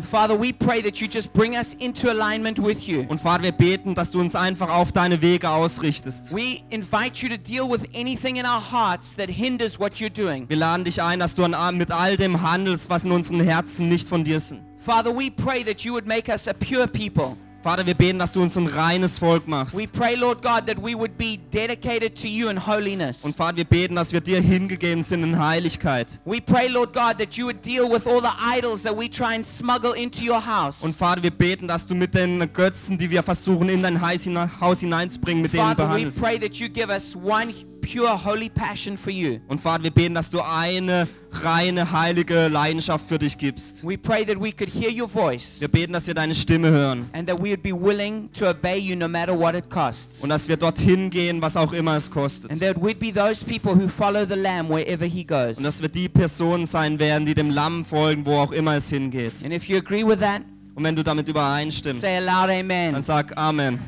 Father, 0.02 0.38
we 0.38 0.52
pray 0.52 0.82
that 0.82 1.00
you 1.00 1.08
just 1.08 1.32
bring 1.32 1.56
us 1.56 1.74
into 1.74 2.10
alignment 2.10 2.58
with 2.58 2.86
you. 2.86 3.06
Und 3.08 3.18
Vater, 3.18 3.44
wir 3.44 3.52
beten, 3.52 3.94
dass 3.94 4.10
du 4.10 4.20
uns 4.20 4.34
einfach 4.36 4.68
auf 4.68 4.92
deine 4.92 5.22
Wege 5.22 5.48
ausrichtest. 5.48 6.34
We 6.34 6.60
invite 6.70 7.22
you 7.22 7.28
to 7.28 7.38
deal 7.38 7.68
with 7.70 7.82
anything 7.94 8.36
in 8.36 8.44
our 8.44 8.60
hearts 8.60 9.14
that 9.16 9.30
hinders 9.30 9.80
what 9.80 9.94
you're 9.94 10.10
doing. 10.10 10.48
Wir 10.48 10.58
laden 10.58 10.84
dich 10.84 11.00
ein, 11.00 11.18
dass 11.18 11.34
du 11.34 11.44
an, 11.44 11.76
mit 11.76 11.90
all 11.90 12.16
dem 12.16 12.42
handelst, 12.42 12.90
was 12.90 13.04
in 13.04 13.12
unseren 13.12 13.40
Herzen 13.40 13.88
nicht 13.88 14.08
von 14.08 14.22
dir 14.22 14.40
sind. 14.40 14.60
Father, 14.78 15.10
we 15.10 15.30
pray 15.30 15.64
that 15.64 15.80
you 15.80 15.92
would 15.92 16.06
make 16.06 16.30
us 16.30 16.46
a 16.46 16.52
pure 16.52 16.86
people. 16.86 17.36
Vater, 17.66 17.84
wir 17.84 17.94
beten, 17.94 18.20
dass 18.20 18.32
du 18.32 18.42
uns 18.42 18.56
ein 18.56 18.68
reines 18.68 19.18
Volk 19.18 19.48
machst. 19.48 19.76
We 19.76 19.88
pray, 19.88 20.14
Lord 20.14 20.40
God, 20.40 20.68
that 20.68 20.80
we 20.80 20.94
would 20.96 21.18
be 21.18 21.40
dedicated 21.50 22.14
to 22.14 22.28
you 22.28 22.48
in 22.48 22.64
holiness. 22.64 23.24
Und 23.24 23.34
Vater, 23.34 23.56
wir 23.56 23.64
beten, 23.64 23.96
dass 23.96 24.12
wir 24.12 24.20
dir 24.20 24.40
hingegeben 24.40 25.02
sind 25.02 25.24
in 25.24 25.36
Heiligkeit. 25.36 26.20
We 26.24 26.40
pray, 26.40 26.68
Lord 26.68 26.92
God, 26.92 27.18
that 27.18 27.34
you 27.34 27.46
would 27.46 27.66
deal 27.66 27.90
with 27.90 28.06
all 28.06 28.20
the 28.20 28.30
idols 28.40 28.84
that 28.84 28.96
we 28.96 29.10
try 29.10 29.34
and 29.34 29.44
smuggle 29.44 29.94
into 29.96 30.24
your 30.24 30.40
house. 30.40 30.84
Und 30.84 30.94
Vater, 30.96 31.24
wir 31.24 31.32
beten, 31.32 31.66
dass 31.66 31.84
du 31.84 31.96
mit 31.96 32.14
den 32.14 32.52
Götzen, 32.52 32.98
die 32.98 33.10
wir 33.10 33.24
versuchen, 33.24 33.68
in 33.68 33.82
dein 33.82 34.00
Haus 34.00 34.78
hineinzubringen, 34.78 35.42
mit 35.42 35.52
denen 35.52 35.64
Father, 35.64 35.88
we 35.88 35.88
behandelst. 35.88 36.20
pray 36.20 36.38
that 36.38 36.54
you 36.54 36.68
give 36.68 36.88
us 36.88 37.16
one 37.16 37.52
pure, 37.86 38.16
holy 38.16 38.48
passion 38.48 38.96
for 38.96 39.10
you. 39.12 39.38
Und 39.48 39.60
Vater, 39.60 39.84
wir 39.84 39.90
beten, 39.90 40.14
dass 40.14 40.28
du 40.30 40.40
eine 40.40 41.06
reine, 41.30 41.90
heilige 41.92 42.48
Leidenschaft 42.48 43.08
für 43.08 43.18
dich 43.18 43.38
gibst. 43.38 43.86
We 43.86 43.96
pray 43.96 44.24
that 44.24 44.40
we 44.40 44.50
could 44.52 44.68
hear 44.68 44.90
your 44.90 45.08
voice 45.08 45.60
Wir 45.60 45.68
beten, 45.68 45.92
dass 45.92 46.06
wir 46.06 46.14
deine 46.14 46.34
Stimme 46.34 46.70
hören. 46.70 47.08
and 47.12 47.28
that 47.28 47.38
we 47.38 47.50
would 47.50 47.62
be 47.62 47.72
willing 47.72 48.28
to 48.32 48.48
obey 48.48 48.78
you 48.78 48.96
no 48.96 49.06
matter 49.06 49.38
what 49.38 49.54
it 49.54 49.70
costs. 49.70 50.22
Und 50.22 50.30
dass 50.30 50.48
wir 50.48 50.56
dorthin 50.56 51.10
gehen, 51.10 51.40
was 51.40 51.56
auch 51.56 51.72
immer 51.72 51.96
es 51.96 52.10
kostet. 52.10 52.50
And 52.50 52.60
that 52.60 52.76
we'd 52.76 52.98
be 52.98 53.12
those 53.12 53.44
people 53.44 53.74
who 53.74 53.88
follow 53.88 54.24
the 54.26 54.34
Lamb 54.36 54.68
wherever 54.68 55.06
he 55.06 55.24
goes. 55.24 55.58
Und 55.58 55.64
dass 55.64 55.80
wir 55.80 55.88
die 55.88 56.08
Personen 56.08 56.66
sein 56.66 56.98
werden, 56.98 57.26
die 57.26 57.34
dem 57.34 57.50
Lamm 57.50 57.84
folgen, 57.84 58.26
wo 58.26 58.38
auch 58.38 58.52
immer 58.52 58.76
es 58.76 58.90
hingeht. 58.90 59.44
And 59.44 59.52
if 59.52 59.68
you 59.68 59.76
agree 59.76 60.04
with 60.04 60.18
that, 60.20 60.42
Und 60.74 60.84
wenn 60.84 60.96
du 60.96 61.02
damit 61.02 61.28
übereinstimmst, 61.28 62.00
say 62.00 62.16
a 62.16 62.20
loud 62.20 62.50
dann 62.50 62.70
amen. 62.70 63.02
sag 63.02 63.36
Amen. 63.36 63.78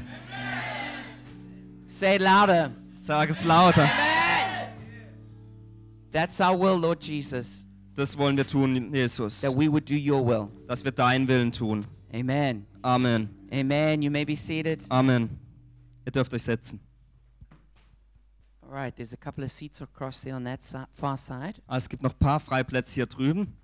Say 1.85 2.17
it 2.17 2.23
louder. 2.23 2.71
Sag 3.09 3.31
es 3.31 3.43
lauter. 3.43 3.89
That's 6.13 6.43
our 6.43 6.55
will, 6.55 6.77
Lord 6.79 7.03
Jesus, 7.03 7.65
Das 7.95 8.19
wollen 8.19 8.37
wir 8.37 8.47
tun, 8.47 8.93
Jesus. 8.93 9.41
that 9.41 9.57
we 9.57 9.67
would 9.67 9.87
do 9.87 9.95
your 9.95 10.23
will. 10.23 10.51
Dass 10.67 10.85
wir 10.85 10.93
deinen 10.93 11.27
Willen 11.27 11.51
tun. 11.51 11.81
Amen. 12.13 12.67
Amen. 12.85 13.31
Amen. 13.51 14.03
You 14.03 14.11
may 14.11 14.27
be 14.27 14.37
seated. 14.37 14.85
Amen. 14.91 15.31
Ihr 16.05 16.13
dürft 16.13 16.35
euch 16.35 16.43
setzen. 16.43 16.81
All 18.61 18.75
right, 18.75 18.95
there's 18.95 19.15
a 19.15 19.17
couple 19.17 19.43
of 19.43 19.51
seats 19.51 19.81
across 19.81 20.21
there 20.21 20.35
on 20.37 20.45
that 20.45 20.61
far 20.93 21.17
side. 21.17 21.63
Ah, 21.67 21.79
Es 21.79 21.89
gibt 21.89 22.03
noch 22.03 22.13
ein 22.13 22.19
paar 22.19 22.41
Freiplätze 22.41 22.97
hier 22.97 23.07
drüben. 23.07 23.57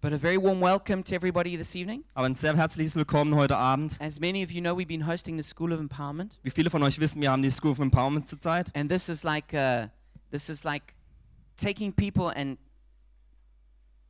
But 0.00 0.12
a 0.12 0.16
very 0.16 0.36
warm 0.38 0.60
welcome 0.60 1.02
to 1.04 1.14
everybody 1.16 1.56
this 1.56 1.74
evening. 1.74 2.04
Aber 2.14 2.26
ein 2.26 2.36
sehr 2.36 2.56
herzliches 2.56 2.94
Willkommen 2.94 3.34
heute 3.34 3.56
Abend. 3.56 3.96
As 4.00 4.20
many 4.20 4.44
of 4.44 4.52
you 4.52 4.60
know, 4.60 4.76
we've 4.76 4.86
been 4.86 5.04
hosting 5.06 5.36
the 5.36 5.42
School 5.42 5.72
of 5.72 5.80
Empowerment, 5.80 6.38
Wie 6.44 6.50
viele 6.50 6.70
von 6.70 6.82
euch 6.84 7.00
wissen, 7.00 7.20
wir 7.20 7.32
haben 7.32 7.42
die 7.42 7.50
School 7.50 7.72
of 7.72 7.80
Empowerment 7.80 8.28
zurzeit. 8.28 8.70
and 8.76 8.88
this 8.88 9.08
is 9.08 9.24
like 9.24 9.52
uh, 9.52 9.88
this 10.30 10.48
is 10.48 10.62
like 10.62 10.94
taking 11.56 11.92
people 11.92 12.30
and 12.36 12.58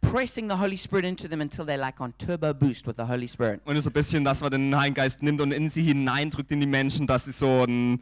pressing 0.03 0.47
the 0.47 0.57
Holy 0.59 0.77
Spirit 0.77 1.07
into 1.07 1.27
them 1.27 1.41
until 1.41 1.65
they're 1.65 1.79
like 1.81 2.01
on 2.03 2.13
turbo 2.19 2.53
boost 2.53 2.87
with 2.87 2.97
the 2.99 3.07
Holy 3.07 3.27
Spirit. 3.27 3.63
Und 3.65 3.73
es 3.73 3.79
ist 3.79 3.85
so 3.85 3.91
ein 3.91 3.95
bisschen 3.95 4.25
das, 4.27 4.43
was 4.43 4.51
den 4.51 4.77
Heiligen 4.77 4.95
Geist 4.95 5.23
nimmt 5.23 5.41
und 5.41 5.53
in 5.53 5.71
sie 5.71 5.83
hineindrückt 5.83 6.53
in 6.53 6.61
die 6.61 6.67
Menschen, 6.67 7.07
dass 7.07 7.25
sie 7.25 7.33
so 7.33 7.65
äh, 7.67 7.99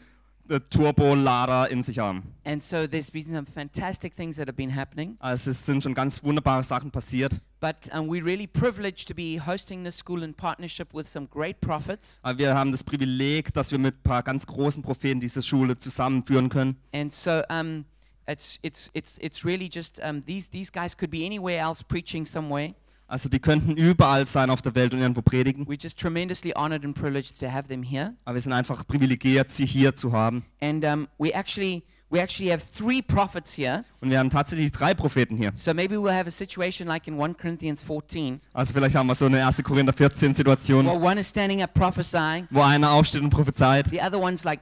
Turbolader 0.71 1.71
in 1.71 1.83
sich 1.83 1.99
haben. 1.99 2.23
And 2.45 2.63
so 2.63 2.87
there's 2.87 3.11
been 3.11 3.29
some 3.29 3.47
fantastic 3.47 4.15
things 4.15 4.37
that 4.37 4.47
have 4.49 4.57
been 4.57 4.75
happening. 4.75 5.17
Also 5.19 5.51
es 5.51 5.65
sind 5.67 5.83
schon 5.83 5.95
ganz 5.95 6.23
wunderbare 6.23 6.63
Sachen 6.63 6.91
passiert. 6.91 7.41
But 7.61 7.93
um, 7.93 8.09
we're 8.09 8.25
really 8.25 8.47
privileged 8.47 9.09
to 9.09 9.15
be 9.15 9.41
hosting 9.45 9.85
this 9.85 9.97
school 9.97 10.23
in 10.23 10.35
partnership 10.35 10.95
with 10.95 11.09
some 11.09 11.27
great 11.27 11.61
prophets. 11.61 12.21
Aber 12.23 12.39
wir 12.39 12.55
haben 12.55 12.71
das 12.71 12.85
Privileg, 12.85 13.53
dass 13.55 13.73
wir 13.73 13.79
mit 13.79 13.97
ein 13.97 14.03
paar 14.03 14.23
ganz 14.23 14.47
großen 14.47 14.83
Propheten 14.83 15.21
diese 15.21 15.43
Schule 15.43 15.77
zusammenführen 15.79 16.49
können. 16.49 16.77
And 16.93 17.13
so 17.13 17.43
um, 17.49 17.85
it's, 18.29 18.59
it's, 18.63 18.91
it's, 18.93 19.19
it's 19.19 19.45
really 19.45 19.69
just 19.73 20.01
um, 20.03 20.23
these, 20.25 20.49
these 20.51 20.71
guys 20.71 20.97
could 20.97 21.11
be 21.11 21.25
anywhere 21.25 21.59
else 21.59 21.83
preaching 21.83 22.27
somewhere. 22.27 22.75
Also 23.09 23.29
die 23.29 23.39
könnten 23.39 23.77
überall 23.77 24.27
sein 24.27 24.51
auf 24.51 24.63
der 24.63 24.75
Welt 24.75 24.93
und 24.93 25.01
irgendwo 25.01 25.23
predigen. 25.23 25.65
We're 25.67 25.81
just 25.81 25.99
tremendously 25.99 26.53
honored 26.57 26.85
and 26.85 26.95
privileged 26.95 27.39
to 27.41 27.47
have 27.51 27.69
them 27.69 27.83
here. 27.83 28.15
Aber 28.25 28.35
wir 28.35 28.41
sind 28.41 28.53
einfach 28.53 28.87
privilegiert, 28.87 29.51
sie 29.51 29.67
hier 29.67 29.95
zu 29.95 30.13
haben. 30.13 30.45
And 30.61 30.85
um, 30.85 31.09
we 31.19 31.33
actually 31.33 31.85
we 32.11 32.21
actually 32.21 32.51
have 32.51 32.65
three 32.77 33.03
prophets 33.03 33.57
here. 33.57 33.85
Und 34.01 34.11
wir 34.11 34.19
haben 34.19 34.31
tatsächlich 34.31 34.73
drei 34.73 34.95
Propheten 34.95 35.37
hier. 35.37 35.53
So 35.55 35.73
maybe 35.75 35.97
we'll 35.97 36.13
have 36.17 36.27
a 36.27 36.31
situation 36.31 36.89
like 36.89 37.07
in 37.07 37.21
1 37.21 37.37
Corinthians 37.39 37.83
14, 37.83 38.41
Also 38.53 38.73
vielleicht 38.75 38.97
haben 38.97 39.07
wir 39.07 39.15
so 39.15 39.27
eine 39.27 39.45
1. 39.47 39.63
Korinther 39.63 39.93
14 39.93 40.35
Situation, 40.35 40.87
where 40.87 41.01
one 41.01 41.21
is 41.21 41.29
standing 41.29 41.63
up 41.63 41.75
prophesying, 41.75 42.47
wo 42.51 42.63
einer 42.63 42.91
aufsteht 42.93 43.23
und 43.23 43.31
prophezeit. 43.31 43.89
the 43.89 44.01
other 44.01 44.21
one's 44.21 44.45
like, 44.45 44.61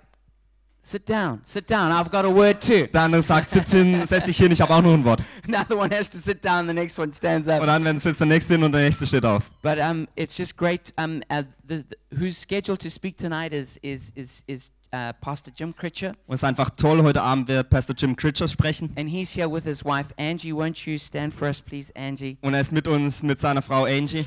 sit 0.85 1.09
down, 1.09 1.41
sit 1.43 1.69
down, 1.71 1.91
I've 1.91 2.11
got 2.11 2.25
a 2.25 2.29
word 2.35 2.61
too. 2.61 2.87
Der 2.93 3.03
andere 3.03 3.23
sagt, 3.23 3.51
sitz 3.51 3.73
hin, 3.73 4.07
setz 4.07 4.27
dich 4.27 4.37
hin, 4.37 4.53
ich 4.53 4.61
habe 4.61 4.73
auch 4.75 4.83
noch 4.83 4.93
ein 4.93 5.05
Wort. 5.05 5.25
Another 5.49 5.77
one 5.79 5.91
has 5.91 6.09
to 6.11 6.19
sit 6.19 6.45
down, 6.45 6.67
the 6.69 6.75
next 6.75 6.99
one 6.99 7.13
stands 7.13 7.49
Und 7.49 7.55
up. 7.55 7.67
dann 7.67 7.85
wenn 7.85 7.99
sitzt 7.99 8.21
der 8.21 8.27
nächste 8.27 8.55
hin 8.55 8.63
und 8.63 8.73
der 8.73 8.83
nächste 8.83 9.07
steht 9.07 9.25
auf. 9.25 9.51
But 9.63 9.79
um, 9.79 10.07
it's 10.15 10.37
just 10.37 10.57
great. 10.57 10.93
Um, 10.97 11.23
uh, 11.31 11.43
the, 11.67 11.83
the, 11.89 12.17
who's 12.19 12.37
scheduled 12.41 12.81
to 12.83 12.91
speak 12.91 13.17
tonight 13.17 13.53
is 13.53 13.79
is 13.83 14.13
is 14.15 14.45
is 14.47 14.71
uh, 14.93 15.13
Pastor 15.21 15.53
Jim 15.57 15.75
Critcher, 15.75 16.13
Und 16.27 16.35
es 16.35 16.41
ist 16.41 16.45
einfach 16.45 16.71
toll, 16.71 17.03
heute 17.03 17.23
Abend 17.23 17.49
wird 17.49 17.71
Pastor 17.71 17.97
Jim 17.99 18.15
Critcher 18.15 18.47
sprechen. 18.47 18.93
and 18.97 19.09
he's 19.09 19.35
here 19.35 19.51
with 19.51 19.65
his 19.65 19.85
wife 19.85 20.09
Angie. 20.19 20.53
Won't 20.53 20.87
you 20.87 20.99
stand 20.99 21.33
for 21.35 21.49
us, 21.49 21.61
please, 21.61 21.91
Angie? 21.97 22.37
Und 22.43 22.55
er 22.55 22.61
ist 22.61 22.73
mit 22.73 22.87
uns, 22.87 23.23
mit 23.23 23.41
seiner 23.41 23.63
Frau 23.63 23.85
Angie. 23.85 24.27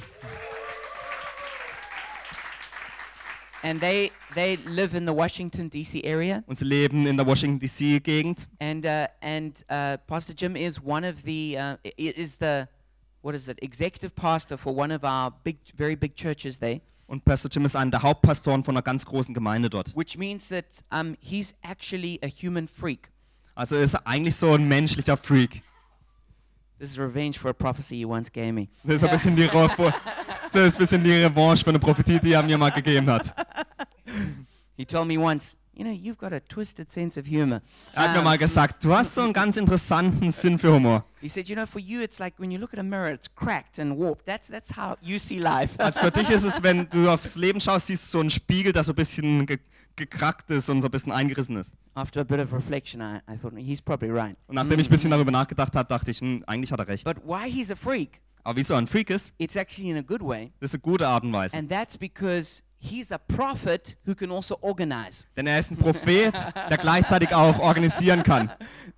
And 3.63 3.79
they 3.81 4.11
they 4.35 4.57
live 4.67 4.95
in 4.95 5.05
the 5.07 5.13
Washington 5.13 5.69
D.C. 5.69 6.03
area, 6.03 6.43
Und 6.47 6.59
sie 6.59 6.65
leben 6.65 7.07
in 7.07 7.17
der 7.17 7.25
Washington 7.25 7.59
DC 7.59 7.99
Gegend. 8.03 8.47
and 8.59 8.85
uh, 8.85 9.07
and 9.21 9.63
uh, 9.69 9.97
Pastor 10.05 10.33
Jim 10.37 10.55
is 10.55 10.79
one 10.83 11.03
of 11.07 11.23
the 11.23 11.57
uh, 11.57 11.75
is 11.97 12.37
the 12.37 12.67
what 13.23 13.33
is 13.35 13.47
it 13.47 13.57
executive 13.63 14.15
pastor 14.15 14.57
for 14.57 14.75
one 14.77 14.91
of 14.93 15.03
our 15.03 15.31
big 15.43 15.57
very 15.75 15.95
big 15.95 16.15
churches 16.15 16.59
there, 16.59 16.81
Und 17.07 17.25
Pastor 17.25 17.49
Jim 17.51 17.65
ist 17.65 17.75
einer 17.75 17.91
der 17.91 18.03
Hauptpastoren 18.03 18.63
von 18.63 18.75
einer 18.75 18.83
ganz 18.83 19.05
großen 19.05 19.33
Gemeinde 19.33 19.69
dort. 19.69 19.91
which 19.95 20.17
means 20.17 20.49
that 20.49 20.65
um, 20.91 21.15
he's 21.19 21.55
actually 21.63 22.19
a 22.23 22.27
human 22.27 22.67
freak. 22.67 23.09
Also 23.55 23.75
ist 23.77 23.95
er 23.95 24.05
eigentlich 24.05 24.35
so 24.35 24.53
ein 24.53 24.67
menschlicher 24.67 25.17
Freak. 25.17 25.63
This 26.79 26.91
is 26.91 26.99
revenge 26.99 27.39
for 27.39 27.49
a 27.49 27.53
prophecy 27.53 27.95
you 27.97 28.07
once 28.07 28.29
gave 28.29 28.53
me. 28.53 28.69
Das 28.83 28.97
ist 28.97 29.03
ein 29.03 29.09
bisschen 29.09 29.35
die, 29.35 29.45
Re 29.45 29.93
so 30.51 30.59
ist 30.59 30.75
ein 30.75 30.79
bisschen 30.79 31.03
die 31.03 31.11
Revanche 31.11 31.63
für 31.63 31.71
eine 31.71 31.79
Prophetie, 31.79 32.19
die 32.19 32.33
er 32.33 32.43
mir 32.43 32.57
mal 32.57 32.69
gegeben 32.69 33.09
hat. 33.09 33.33
He 34.75 34.85
told 34.85 35.07
me 35.07 35.17
once, 35.17 35.57
you 35.77 35.83
know, 35.83 35.91
you've 35.93 36.17
got 36.17 36.33
a 36.33 36.39
twisted 36.39 36.91
sense 36.91 37.19
of 37.19 37.27
humor. 37.27 37.61
Er 37.93 38.03
hat 38.03 38.11
mir 38.13 38.19
Um, 38.19 38.23
mal 38.25 38.37
gesagt, 38.37 38.83
du 38.83 38.93
hast 38.95 39.13
so 39.13 39.21
einen 39.21 39.33
ganz 39.33 39.57
interessanten 39.57 40.31
Sinn 40.31 40.57
für 40.57 40.73
Humor. 40.73 41.05
he 41.21 41.29
said, 41.29 41.47
you 41.47 41.55
know, 41.55 41.65
for 41.65 41.79
you, 41.79 42.01
it's 42.01 42.19
like 42.19 42.33
when 42.39 42.49
you 42.51 42.59
look 42.59 42.73
at 42.73 42.79
a 42.79 42.83
mirror, 42.83 43.11
it's 43.11 43.27
cracked 43.35 43.79
and 43.79 43.97
warped. 43.97 44.25
That's 44.25 44.47
that's 44.47 44.75
how 44.75 44.97
you 45.01 45.19
see 45.19 45.37
life. 45.39 45.75
Also 45.79 46.01
für 46.01 46.11
dich 46.11 46.29
ist 46.29 46.43
es, 46.43 46.61
wenn 46.63 46.89
du 46.89 47.09
aufs 47.09 47.35
Leben 47.35 47.59
schaust, 47.61 47.87
siehst 47.87 48.07
du 48.07 48.17
so 48.17 48.19
einen 48.21 48.29
Spiegel, 48.29 48.71
der 48.73 48.83
so 48.83 48.91
ein 48.91 48.95
bisschen 48.95 49.45
ge 49.45 49.59
gekrackt 49.95 50.51
ist 50.51 50.69
und 50.69 50.81
so 50.81 50.87
ein 50.87 50.91
bisschen 50.91 51.11
eingerissen 51.11 51.57
ist. 51.57 51.73
After 51.95 52.21
a 52.21 52.23
bit 52.23 52.39
of 52.39 52.53
reflection, 52.53 53.01
I, 53.01 53.17
I 53.27 53.35
thought 53.35 53.53
he's 53.57 53.81
probably 53.81 54.11
right. 54.11 54.37
Und 54.45 54.53
nachdem 54.53 54.79
ich 54.79 54.87
ein 54.87 54.91
bisschen 54.91 55.09
darüber 55.09 55.31
nachgedacht 55.31 55.75
habe, 55.75 55.89
dachte 55.89 56.11
ich, 56.11 56.19
hm, 56.19 56.43
eigentlich 56.45 56.71
hat 56.71 56.79
er 56.79 56.87
recht. 56.87 57.03
But 57.03 57.17
why 57.25 57.49
he's 57.49 57.71
a 57.71 57.75
freak? 57.75 58.21
Aber 58.43 58.55
wieso 58.57 58.75
ein 58.75 58.85
Freak 58.87 59.09
ist, 59.09 59.33
It's 59.39 59.55
actually 59.57 59.89
in 59.89 59.97
a 59.97 60.01
good 60.01 60.21
way, 60.21 60.51
das 60.59 60.69
ist 60.69 60.75
eine 60.75 60.81
gute 60.81 61.07
Art 61.07 61.23
und 61.23 61.33
Weise. 61.33 61.57
and 61.57 61.67
that's 61.67 61.97
because 61.97 62.61
he's 62.79 63.11
a 63.11 63.17
prophet 63.17 63.95
who 64.05 64.15
can 64.15 64.31
also 64.31 64.57
organize. 64.61 65.25
Denn 65.35 65.47
er 65.47 65.59
ist 65.59 65.71
ein 65.71 65.77
Prophet, 65.77 66.33
der 66.69 66.77
gleichzeitig 66.77 67.33
auch 67.33 67.59
organisieren 67.59 68.23
kann. 68.23 68.51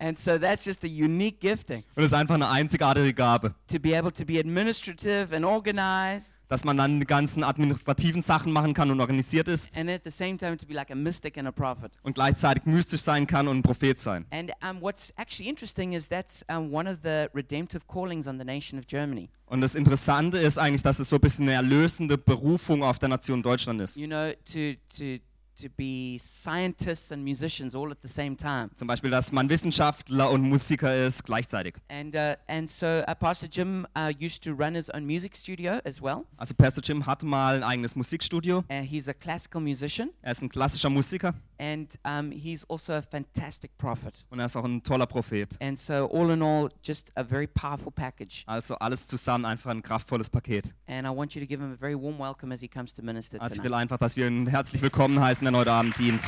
And 0.00 0.16
so 0.16 0.38
that's 0.38 0.64
just 0.64 0.84
a 0.84 0.86
unique 0.86 1.40
gifting 1.40 1.78
Und 1.96 1.96
das 1.96 2.06
ist 2.06 2.12
einfach 2.12 2.36
eine 2.36 2.48
einzigartige 2.48 3.12
Gabe. 3.14 3.54
to 3.66 3.78
be 3.80 3.96
able 3.98 4.12
to 4.12 4.24
be 4.24 4.38
administrative 4.38 5.34
and 5.34 5.44
organized, 5.44 6.34
Dass 6.48 6.64
man 6.64 6.78
dann 6.78 6.98
die 7.00 7.06
ganzen 7.06 7.44
administrativen 7.44 8.22
Sachen 8.22 8.52
machen 8.52 8.72
kann 8.74 8.90
und 8.90 9.00
organisiert 9.00 9.48
ist 9.48 9.76
and 9.76 9.90
at 9.90 10.02
the 10.04 10.10
same 10.10 10.36
time 10.38 10.56
to 10.56 10.66
be 10.66 10.72
like 10.74 10.90
a 10.90 10.94
mystic 10.94 11.36
and 11.36 11.46
a 11.48 11.52
prophet. 11.52 11.92
und 12.02 12.14
gleichzeitig 12.14 12.64
mystisch 12.64 13.02
sein 13.02 13.26
kann 13.26 13.48
und 13.48 13.58
ein 13.58 13.62
Prophet 13.62 14.00
sein. 14.00 14.24
And 14.30 14.50
um, 14.62 14.80
what's 14.80 15.12
actually 15.16 15.50
interesting 15.50 15.92
is 15.92 16.08
that's 16.08 16.44
um, 16.48 16.72
one 16.72 16.88
of 16.90 16.98
the 17.02 17.26
redemptive 17.34 17.86
callings 17.86 18.26
on 18.28 18.38
the 18.38 18.44
nation 18.44 18.78
of 18.78 18.86
Germany. 18.86 19.28
Und 19.46 19.60
das 19.62 19.74
Interessante 19.74 20.38
ist 20.38 20.58
eigentlich, 20.58 20.82
dass 20.82 20.98
es 21.00 21.08
so 21.08 21.16
ein 21.16 21.20
bisschen 21.20 21.44
eine 21.44 21.54
erlösende 21.54 22.16
Berufung 22.18 22.82
auf 22.82 22.98
der 22.98 23.08
Nation 23.08 23.42
Deutschland 23.42 23.80
ist. 23.80 23.96
You 23.96 24.06
know, 24.06 24.30
to 24.44 24.74
to 24.96 25.18
to 25.60 25.68
be 25.76 26.18
scientists 26.20 27.12
and 27.12 27.22
musicians 27.22 27.74
all 27.74 27.90
at 27.90 27.98
the 28.02 28.08
same 28.08 28.36
time. 28.36 28.70
Zum 28.74 28.86
Beispiel, 28.88 29.10
dass 29.10 29.32
man 29.32 29.48
Wissenschaftler 29.48 30.30
und 30.30 30.42
Musiker 30.42 31.06
ist 31.06 31.24
gleichzeitig. 31.24 31.74
And 31.88 32.14
uh, 32.14 32.34
and 32.46 32.70
so 32.70 32.86
uh, 32.86 33.14
Pastor 33.18 33.48
Jim 33.50 33.86
uh, 33.96 34.10
used 34.20 34.42
to 34.44 34.52
run 34.52 34.74
his 34.74 34.88
own 34.90 35.04
music 35.06 35.34
studio 35.36 35.80
as 35.84 36.00
well. 36.02 36.24
Also 36.36 36.54
Pastor 36.54 36.82
Jim 36.82 37.04
hatte 37.06 37.26
mal 37.26 37.56
ein 37.56 37.62
eigenes 37.62 37.96
Musikstudio. 37.96 38.64
Uh, 38.70 38.82
he's 38.82 39.08
a 39.08 39.14
classical 39.14 39.60
musician, 39.60 40.10
Er 40.22 40.32
ist 40.32 40.42
ein 40.42 40.48
klassischer 40.48 40.90
Musiker 40.90 41.34
and 41.60 41.98
um, 42.04 42.30
he's 42.30 42.64
also 42.70 42.92
a 42.92 43.02
fantastic 43.02 43.76
prophet. 43.78 44.24
und 44.30 44.38
er 44.38 44.46
ist 44.46 44.56
auch 44.56 44.64
ein 44.64 44.80
toller 44.82 45.06
Prophet. 45.06 45.56
And 45.60 45.78
so, 45.78 46.08
all 46.12 46.30
in 46.30 46.40
all, 46.40 46.68
just 46.84 47.10
a 47.16 47.24
very 47.24 47.48
powerful 47.48 47.90
package. 47.90 48.44
Also 48.46 48.76
alles 48.76 49.08
zusammen 49.08 49.44
einfach 49.44 49.70
ein 49.70 49.82
kraftvolles 49.82 50.30
Paket. 50.30 50.72
And 50.86 51.04
I 51.06 51.10
want 51.10 51.34
you 51.34 51.40
to 51.40 51.46
give 51.48 51.60
him 51.60 51.72
a 51.72 51.76
very 51.76 51.96
warm 52.00 52.18
welcome 52.18 52.52
as 52.54 52.60
he 52.60 52.68
comes 52.68 52.94
to 52.94 53.02
minister 53.02 53.40
Also 53.40 53.54
ich 53.54 53.56
tonight. 53.58 53.70
will 53.70 53.74
einfach, 53.74 53.98
dass 53.98 54.16
wir 54.16 54.28
ihn 54.28 54.46
herzlich 54.46 54.82
willkommen 54.82 55.18
heißen, 55.20 55.44
der 55.52 55.60
heute 55.60 55.72
Abend 55.72 55.98
dient. 55.98 56.22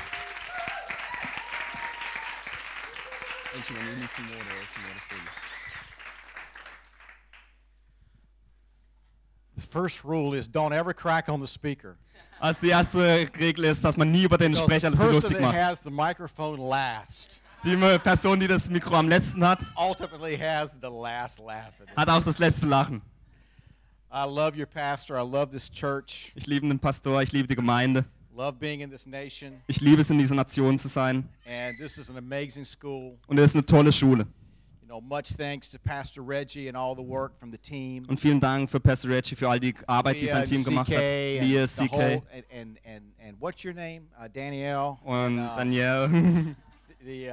The 9.56 9.62
first 9.62 10.04
rule 10.04 10.34
is 10.34 10.48
don't 10.48 10.72
ever 10.72 10.94
crack 10.94 11.28
on 11.28 11.40
the 11.40 11.46
speaker. 11.46 11.96
Also 12.40 12.60
die 12.62 12.70
erste 12.70 13.28
Regel 13.38 13.64
ist, 13.64 13.84
dass 13.84 13.96
man 13.96 14.10
nie 14.10 14.22
über 14.22 14.38
den 14.38 14.56
Sprecher 14.56 14.90
person 14.90 15.12
lustig 15.12 15.40
macht. 15.40 15.54
has 15.54 15.82
the 15.82 15.90
microphone 15.90 16.58
last 16.58 17.42
Die 17.62 17.76
Person, 17.98 18.40
die 18.40 18.46
das 18.46 18.70
Mikro 18.70 18.94
am 18.96 19.08
letzten 19.08 19.46
hat, 19.46 19.58
ultimately 19.76 20.38
has 20.38 20.78
the 20.80 20.88
last 20.88 21.38
laugh. 21.38 21.74
Hat 21.94 22.08
auch 22.08 22.22
das 22.22 22.38
letzte 22.38 22.64
Lachen. 22.64 23.02
I 24.10 24.24
love 24.24 24.56
your 24.56 24.66
pastor. 24.66 25.16
I 25.16 25.22
love 25.22 25.52
this 25.52 25.70
church. 25.70 26.32
Ich 26.34 26.46
liebe 26.46 26.66
den 26.66 26.78
Pastor, 26.78 27.22
ich 27.22 27.32
liebe 27.32 27.46
die 27.46 27.54
Gemeinde. 27.54 28.06
Love 28.40 28.58
being 28.58 28.80
in 28.80 28.88
this 28.88 29.06
nation. 29.06 29.60
Ich 29.66 29.82
liebe 29.82 30.00
es, 30.00 30.08
in 30.08 30.16
dieser 30.16 30.34
Nation 30.34 30.78
zu 30.78 30.88
sein. 30.88 31.28
And 31.44 31.78
this 31.78 31.98
is 31.98 32.08
an 32.08 32.16
amazing 32.16 32.64
school. 32.64 33.18
Und 33.26 33.36
es 33.36 33.50
ist 33.50 33.54
eine 33.54 33.66
tolle 33.66 33.92
Schule. 33.92 34.26
You 34.80 34.88
know, 34.88 34.98
much 34.98 35.36
thanks 35.36 35.68
to 35.68 35.78
Pastor 35.78 36.22
Reggie 36.22 36.68
and 36.68 36.74
all 36.74 36.96
the 36.96 37.02
work 37.02 37.38
from 37.38 37.52
the 37.52 37.58
team. 37.58 38.06
Und 38.08 38.18
vielen 38.18 38.40
Dank 38.40 38.70
für 38.70 38.80
Pastor 38.80 39.10
Reggie 39.10 39.36
für 39.36 39.46
all 39.46 39.60
die 39.60 39.74
Arbeit, 39.86 40.22
die 40.22 40.26
sein 40.26 40.46
Team 40.46 40.64
gemacht 40.64 40.90
hat. 40.90 41.02
Lia, 41.02 41.66
CK? 41.66 41.92
Uh, 41.92 42.22
Danielle. 44.32 44.96
und 45.04 45.36
Danielle. 45.36 46.08
The, 47.04 47.28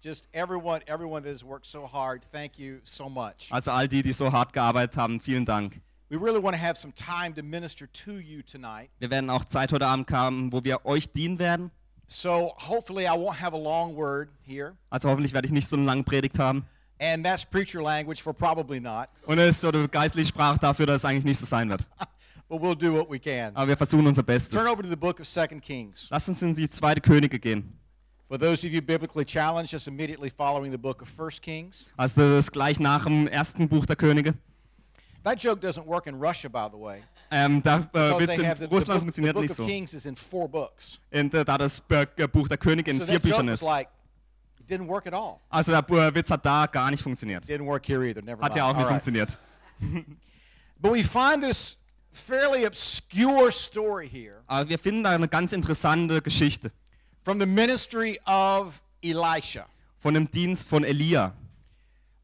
just 0.00 0.28
everyone, 0.32 0.82
everyone 0.86 1.24
that 1.24 1.32
has 1.32 1.42
worked 1.42 1.66
so 1.66 1.86
hard. 1.86 2.24
Thank 2.30 2.56
you 2.56 2.78
so 2.84 3.08
much. 3.08 3.50
Also 3.50 3.72
all 3.72 3.88
die, 3.88 4.02
die 4.02 4.12
so 4.12 4.30
hart 4.30 4.52
gearbeitet 4.52 4.96
haben, 4.96 5.18
vielen 5.18 5.44
Dank. 5.44 5.80
We 6.14 6.20
really 6.20 6.38
want 6.38 6.54
to 6.54 6.62
have 6.62 6.78
some 6.78 6.92
time 6.92 7.34
to 7.34 7.42
minister 7.42 7.88
to 8.04 8.20
you 8.20 8.42
tonight. 8.42 8.88
Wir 9.00 9.10
werden 9.10 9.30
auch 9.30 9.44
Zeit 9.46 9.72
heute 9.72 9.84
Abend 9.84 10.12
haben, 10.12 10.52
wo 10.52 10.62
wir 10.62 10.86
euch 10.86 11.10
dienen 11.10 11.40
werden. 11.40 11.72
So 12.06 12.54
hopefully 12.56 13.06
I 13.06 13.16
won't 13.16 13.40
have 13.40 13.52
a 13.52 13.58
long 13.58 13.96
word 13.96 14.28
here. 14.46 14.76
Also 14.90 15.08
hoffentlich 15.08 15.32
werde 15.32 15.46
ich 15.46 15.52
nicht 15.52 15.68
so 15.68 15.74
eine 15.74 15.84
lange 15.84 16.04
Predigt 16.04 16.38
haben. 16.38 16.66
And 17.00 17.26
that's 17.26 17.44
preacher 17.44 17.82
language 17.82 18.22
for 18.22 18.32
probably 18.32 18.78
not. 18.78 19.08
Und 19.26 19.38
es 19.38 19.56
ist 19.56 19.62
so 19.62 19.70
eine 19.70 19.88
geistliche 19.88 20.28
Sprache 20.28 20.60
dafür, 20.60 20.86
dass 20.86 20.98
es 20.98 21.04
eigentlich 21.04 21.24
nicht 21.24 21.40
so 21.40 21.46
sein 21.46 21.68
wird. 21.68 21.84
But 22.48 22.60
we'll 22.62 22.76
do 22.76 22.92
what 22.92 23.10
we 23.10 23.18
can. 23.18 23.50
Aber 23.56 23.66
wir 23.66 23.76
versuchen 23.76 24.06
unser 24.06 24.22
Bestes. 24.22 24.56
Turn 24.56 24.68
over 24.68 24.84
to 24.84 24.88
the 24.88 24.94
book 24.94 25.18
of 25.18 25.26
Second 25.26 25.64
Kings. 25.64 26.06
Lasst 26.10 26.28
uns 26.28 26.40
in 26.42 26.54
die 26.54 26.70
zweite 26.70 27.00
Könige 27.00 27.40
gehen. 27.40 27.76
For 28.28 28.38
those 28.38 28.64
of 28.64 28.72
you 28.72 28.80
biblically 28.80 29.24
challenged, 29.24 29.72
just 29.72 29.88
immediately 29.88 30.30
following 30.30 30.70
the 30.70 30.78
book 30.78 31.02
of 31.02 31.08
First 31.08 31.42
Kings. 31.42 31.88
Also 31.96 32.20
das 32.36 32.52
gleich 32.52 32.78
nach 32.78 33.04
dem 33.04 33.26
ersten 33.26 33.68
Buch 33.68 33.84
der 33.84 33.96
Könige. 33.96 34.34
That 35.24 35.38
joke 35.42 35.60
doesn't 35.60 35.86
work 35.86 36.06
in 36.06 36.20
Russia, 36.20 36.48
by 36.48 36.68
the 36.70 36.78
way. 36.78 37.02
Ähm, 37.30 37.62
da 37.62 37.78
äh, 37.94 38.20
Witz 38.20 38.38
in 38.38 38.56
the, 38.56 38.64
Russland 38.66 39.00
the 39.00 39.06
funktioniert 39.06 39.36
nicht 39.36 39.54
so. 39.54 39.64
Kings 39.66 39.94
is 39.94 40.04
in 40.04 40.14
four 40.14 40.46
books. 40.48 41.00
Und 41.10 41.32
äh, 41.34 41.44
da 41.44 41.56
das 41.58 41.82
äh, 41.88 42.28
Buch 42.28 42.46
der 42.46 42.58
Könige 42.58 42.90
in 42.90 42.98
So 42.98 43.06
vier 43.06 43.18
Büchern 43.18 43.48
ist. 43.48 43.62
like, 43.62 43.88
it 44.60 44.68
didn't 44.70 44.86
work 44.86 45.06
at 45.06 45.14
all. 45.14 45.40
Also 45.48 45.72
der 45.72 45.80
äh, 45.80 46.14
Witz 46.14 46.30
hat 46.30 46.44
da 46.44 46.66
gar 46.66 46.90
nicht 46.90 47.02
funktioniert. 47.02 47.44
Didn't 47.44 47.64
work 47.66 47.88
here 47.88 48.06
either. 48.06 48.22
Never 48.22 48.42
Hat 48.42 48.54
ja 48.54 48.64
auch 48.68 48.74
nicht 48.74 48.82
right. 48.84 48.90
funktioniert. 48.90 49.38
But 50.78 50.92
we 50.92 51.02
find 51.02 51.42
this 51.42 51.78
fairly 52.12 52.66
obscure 52.66 53.50
story 53.50 54.08
here 54.08 54.42
Aber 54.46 54.68
wir 54.68 54.78
finden 54.78 55.02
da 55.02 55.10
eine 55.10 55.26
ganz 55.26 55.52
interessante 55.54 56.20
Geschichte 56.20 56.70
from 57.22 57.40
the 57.40 57.46
ministry 57.46 58.20
of 58.26 58.82
Elisha. 59.02 59.66
von 59.98 60.12
dem 60.14 60.30
Dienst 60.30 60.68
von 60.68 60.84
Elia. 60.84 61.32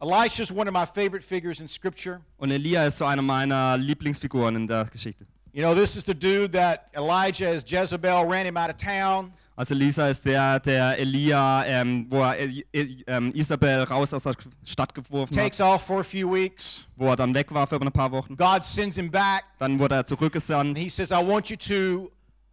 Elisha 0.03 0.43
is 0.43 0.51
one 0.51 0.67
of 0.67 0.73
my 0.73 0.87
favorite 0.87 1.23
figures 1.23 1.61
in 1.61 1.69
Scripture. 1.69 2.21
Und 2.39 2.51
Elia 2.51 2.87
ist 2.87 2.99
so 2.99 3.05
eine 3.05 3.21
meiner 3.23 3.77
Lieblingsfiguren 3.77 4.57
in 4.57 4.67
der 4.67 4.87
Geschichte. 4.87 5.27
You 5.53 5.63
know, 5.63 5.75
this 5.75 5.97
is 5.97 6.05
the 6.05 6.15
dude 6.15 6.53
that 6.53 6.87
Elijah, 6.95 7.49
as 7.49 7.65
Jezebel 7.65 8.25
ran 8.25 8.47
him 8.47 8.57
out 8.57 8.71
of 8.71 8.77
town. 8.77 9.33
Also 9.57 9.75
Lisa 9.75 10.09
ist 10.09 10.25
der, 10.25 10.59
der 10.61 10.97
Elia, 10.99 11.65
ähm, 11.67 12.07
wo 12.09 12.23
er 12.23 12.39
äh, 12.39 12.65
äh, 12.73 13.05
ähm, 13.07 13.31
Isabel 13.35 13.83
raus 13.83 14.15
aus 14.15 14.23
der 14.23 14.35
Stadt 14.65 14.95
geworfen 14.95 15.37
hat, 15.37 15.43
takes 15.43 15.61
off 15.61 15.83
for 15.83 16.01
a 16.01 16.03
few 16.03 16.33
weeks. 16.33 16.89
wo 16.97 17.09
er 17.09 17.17
dann 17.17 17.35
weg 17.35 17.53
war 17.53 17.67
für 17.67 17.79
ein 17.79 17.93
paar 17.93 18.11
Wochen. 18.11 18.35
God 18.37 18.65
sends 18.65 18.97
him 18.97 19.11
back, 19.11 19.45
Dann 19.59 19.79
wurde 19.79 19.97
er 19.97 19.99
and 19.99 20.09
zurückgesandt 20.09 20.79
he 20.79 20.89
says, 20.89 21.11
I 21.11 21.17
want 21.17 21.51
you 21.51 21.57
to 21.57 22.11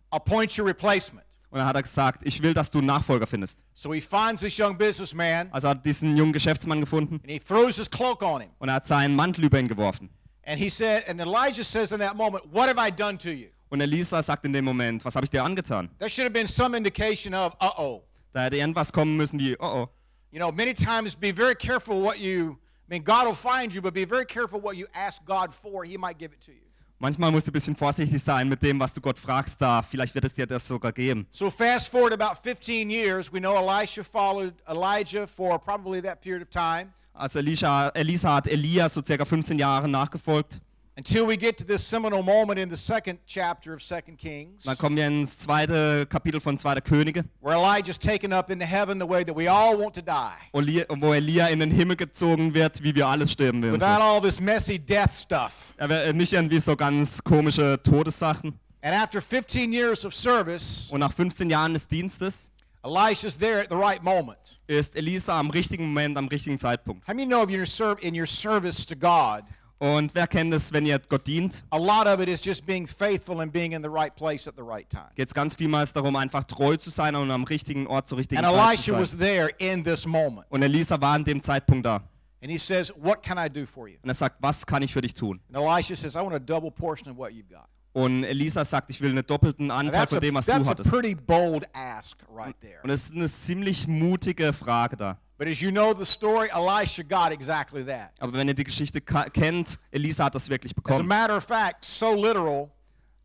appoint 0.09 0.57
your 0.57 0.65
replacement. 0.67 1.23
Und 1.49 1.59
dann 1.59 1.67
hat 1.67 1.75
er 1.75 1.81
gesagt, 1.81 2.21
ich 2.25 2.43
will, 2.43 2.53
dass 2.53 2.69
du 2.69 2.79
einen 2.79 2.87
Nachfolger 2.87 3.25
findest. 3.25 3.63
So 3.73 3.93
he 3.93 4.01
finds 4.01 4.41
this 4.41 4.57
young 4.59 4.77
businessman 4.77 5.47
Also 5.51 5.69
hat 5.69 5.85
diesen 5.85 6.17
jungen 6.17 6.33
Geschäftsmann 6.33 6.81
gefunden 6.81 7.15
and 7.23 7.31
he 7.31 7.39
throws 7.39 7.77
his 7.77 7.89
cloak 7.89 8.21
on 8.21 8.41
him. 8.41 8.49
und 8.59 8.67
er 8.69 8.75
hat 8.75 8.87
seinen 8.87 9.15
Mantel 9.15 9.45
über 9.45 9.59
ihn 9.59 9.67
geworfen. 9.67 10.09
And 10.45 10.59
he 10.59 10.69
said, 10.69 11.03
and 11.07 11.19
Elijah 11.19 11.63
says 11.63 11.91
in 11.91 11.99
that 11.99 12.15
moment, 12.15 12.43
What 12.51 12.67
have 12.69 12.77
I 12.79 12.89
done 12.91 13.17
to 13.19 13.29
you? 13.29 13.47
Und 13.69 13.81
Elisa 13.81 14.21
sagt 14.21 14.45
in 14.45 14.53
dem 14.53 14.63
Moment, 14.65 15.03
was 15.03 15.15
habe 15.15 15.25
ich 15.25 15.29
dir 15.29 15.43
angetan? 15.43 15.89
There 15.99 16.09
should 16.09 16.23
have 16.25 16.33
been 16.33 16.47
some 16.47 16.75
indication 16.75 17.33
of, 17.33 17.53
uh 17.61 17.71
oh. 17.77 18.03
Da 18.33 18.43
hätte 18.43 18.57
irgendwas 18.57 18.91
kommen 18.93 19.17
müssen 19.17 19.39
wie, 19.39 19.55
oh 19.59 19.83
oh. 19.83 19.89
You 20.31 20.39
know, 20.39 20.51
many 20.51 20.73
times 20.73 21.15
be 21.15 21.31
very 21.33 21.55
careful 21.55 22.01
what 22.01 22.17
you, 22.19 22.57
I 22.89 22.93
mean, 22.95 23.03
God 23.03 23.25
will 23.25 23.33
find 23.33 23.73
you, 23.73 23.81
but 23.81 23.93
be 23.93 24.05
very 24.05 24.25
careful 24.25 24.59
what 24.61 24.75
you 24.77 24.85
ask 24.93 25.23
God 25.25 25.53
for. 25.53 25.83
He 25.85 25.97
might 25.97 26.17
give 26.17 26.31
it 26.33 26.41
to 26.45 26.51
you. 26.51 26.66
Manchmal 26.99 27.31
musst 27.31 27.45
du 27.47 27.51
ein 27.51 27.53
bisschen 27.53 27.75
vorsichtig 27.75 28.23
sein 28.23 28.49
mit 28.49 28.63
dem, 28.63 28.79
was 28.79 28.93
du 28.93 29.01
Gott 29.01 29.19
fragst 29.19 29.61
da. 29.61 29.83
Vielleicht 29.83 30.15
wird 30.15 30.25
es 30.25 30.33
dir 30.33 30.47
das 30.47 30.67
sogar 30.67 30.91
geben. 30.91 31.27
So 31.31 31.51
fast 31.51 31.89
forward 31.89 32.13
about 32.19 32.39
15 32.41 32.89
years, 32.89 33.31
we 33.31 33.39
know 33.39 33.55
Elisha 33.55 34.03
followed 34.03 34.53
Elijah 34.67 35.27
for 35.27 35.59
probably 35.59 36.01
that 36.01 36.21
period 36.21 36.41
of 36.41 36.49
time 36.49 36.91
Also 37.13 37.39
Elisha, 37.39 37.89
Elisa 37.95 38.35
hat 38.35 38.47
Elia 38.47 38.87
so 38.89 39.01
circa 39.03 39.25
15 39.25 39.57
Jahre 39.57 39.87
nachgefolgt. 39.87 40.59
Until 40.97 41.27
we 41.27 41.37
get 41.37 41.55
to 41.57 41.63
this 41.63 41.83
seminal 41.87 42.23
moment 42.23 42.57
in 42.59 42.69
the 42.69 42.75
second 42.75 43.19
chapter 43.27 43.73
of 43.73 43.81
Second 43.83 44.17
Kings, 44.17 44.63
Dann 44.63 44.77
kommen 44.77 44.97
wir 44.97 45.05
ins 45.07 45.37
zweite 45.37 46.05
Kapitel 46.07 46.41
von 46.41 46.57
2. 46.57 46.81
Könige, 46.81 47.23
where 47.41 47.55
Elijah's 47.55 47.97
taken 47.99 48.33
up 48.33 48.49
into 48.49 48.65
heaven 48.65 48.99
the 48.99 49.07
way 49.07 49.23
that 49.23 49.35
we 49.35 49.47
all 49.47 49.77
want 49.77 49.93
to 49.93 50.01
die, 50.01 50.33
wo 50.51 51.13
Elia 51.13 51.47
in 51.47 51.59
den 51.59 51.71
Himmel 51.71 51.95
gezogen 51.95 52.53
wird, 52.53 52.83
wie 52.83 52.95
wir 52.95 53.07
alles 53.07 53.31
sterben 53.31 53.61
werden. 53.61 53.73
without 53.73 54.01
all 54.01 54.19
this 54.21 54.41
messy 54.41 54.79
death 54.79 55.13
stuff. 55.15 55.73
Er 55.77 55.87
wird 55.87 56.15
nicht 56.15 56.33
irgendwie 56.33 56.59
so 56.59 56.75
ganz 56.75 57.23
komische 57.23 57.79
Todessachen. 57.83 58.59
And 58.81 58.95
after 58.95 59.21
15 59.21 59.71
years 59.71 60.03
of 60.05 60.13
service, 60.13 60.89
Und 60.91 60.99
nach 61.01 61.13
15 61.13 61.49
Jahren 61.49 61.73
des 61.73 61.87
Dienstes 61.87 62.49
Elisha's 62.83 63.37
there 63.37 63.59
at 63.59 63.69
the 63.69 63.75
right 63.75 64.01
moment. 64.03 64.57
ist 64.67 64.95
Elisa 64.95 65.37
am 65.39 65.49
richtigen 65.49 65.87
Moment, 65.87 66.17
am 66.17 66.27
richtigen 66.27 66.57
Zeitpunkt. 66.57 67.05
How 67.07 67.13
many 67.13 67.25
know 67.25 67.43
if 67.43 67.49
you're 67.49 67.65
serve 67.65 67.99
in 68.01 68.13
your 68.17 68.27
service 68.27 68.85
to 68.85 68.95
God, 68.95 69.43
Und 69.79 70.15
wer 70.15 70.25
kennt 70.25 70.53
es, 70.53 70.73
wenn 70.73 70.85
ihr 70.87 70.97
Gott 71.07 71.27
dient, 71.27 71.63
a 71.69 71.77
lot 71.77 72.07
of 72.07 72.19
it 72.19 72.27
is 72.27 72.43
just 72.43 72.65
being 72.65 72.87
faithful 72.87 73.39
and 73.41 73.51
being 73.51 73.73
in 73.73 73.83
the 73.83 73.89
right 73.89 74.15
place 74.15 74.47
at 74.47 74.55
the 74.55 74.63
right 74.63 74.89
time. 74.89 75.09
geht 75.15 75.27
es 75.27 75.33
ganz 75.33 75.55
vielmals 75.55 75.93
darum, 75.93 76.15
einfach 76.15 76.43
treu 76.45 76.75
zu 76.77 76.89
sein 76.89 77.15
und 77.15 77.29
am 77.29 77.43
richtigen 77.43 77.85
Ort 77.85 78.07
zur 78.07 78.17
richtigen 78.17 78.43
And 78.43 78.55
Zeit 78.55 78.79
zu 78.79 78.93
Elisha 78.93 78.93
sein. 78.93 79.01
was 79.01 79.17
there 79.17 79.49
in 79.59 79.83
this 79.83 80.05
moment. 80.07 80.47
Und 80.49 80.63
Elisa 80.63 80.99
war 80.99 81.13
an 81.13 81.23
dem 81.23 81.43
Zeitpunkt 81.43 81.85
da. 81.85 82.01
And 82.41 82.51
he 82.51 82.57
says, 82.57 82.91
What 82.95 83.21
can 83.21 83.37
I 83.37 83.49
do 83.49 83.65
for 83.65 83.87
you? 83.87 83.97
Und 84.01 84.09
er 84.09 84.15
sagt, 84.15 84.37
was 84.39 84.65
kann 84.65 84.81
ich 84.81 84.93
für 84.93 85.01
dich 85.01 85.13
tun? 85.13 85.39
And 85.53 85.63
Elisha 85.63 85.95
says, 85.95 86.15
I 86.15 86.19
want 86.19 86.33
a 86.33 86.39
double 86.39 86.71
portion 86.71 87.11
of 87.11 87.17
what 87.17 87.31
you've 87.31 87.49
got. 87.49 87.67
Und 87.93 88.23
Elisa 88.23 88.63
sagt, 88.63 88.91
ich 88.91 89.01
will 89.01 89.09
einen 89.09 89.25
doppelten 89.25 89.71
Anteil 89.71 90.07
von 90.07 90.19
dem, 90.19 90.35
was 90.35 90.45
du 90.45 90.53
hattest. 90.53 90.93
right. 90.93 92.55
Und 92.83 92.89
es 92.91 93.03
ist 93.05 93.11
eine 93.11 93.27
ziemlich 93.27 93.87
mutige 93.87 94.53
Frage 94.53 94.97
da. 94.97 95.17
But 95.37 95.47
as 95.47 95.61
you 95.61 95.69
know 95.69 95.93
the 95.93 96.05
story, 96.05 96.49
Elisha 96.51 97.03
got 97.03 97.31
exactly 97.31 97.83
that. 97.85 98.11
Aber 98.19 98.33
wenn 98.33 98.47
ihr 98.47 98.55
die 98.55 98.63
Geschichte 98.63 98.99
kennt, 99.01 99.77
Elisa 99.91 100.25
hat 100.25 100.35
das 100.35 100.49
wirklich 100.49 100.71
As 100.71 100.77
a 100.77 100.81
bekommen. 100.81 101.07
matter 101.07 101.37
of 101.37 101.43
fact, 101.43 101.85
so 101.85 102.15
literal 102.15 102.69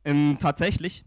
Ähm, 0.05 0.37
tatsächlich 0.41 1.05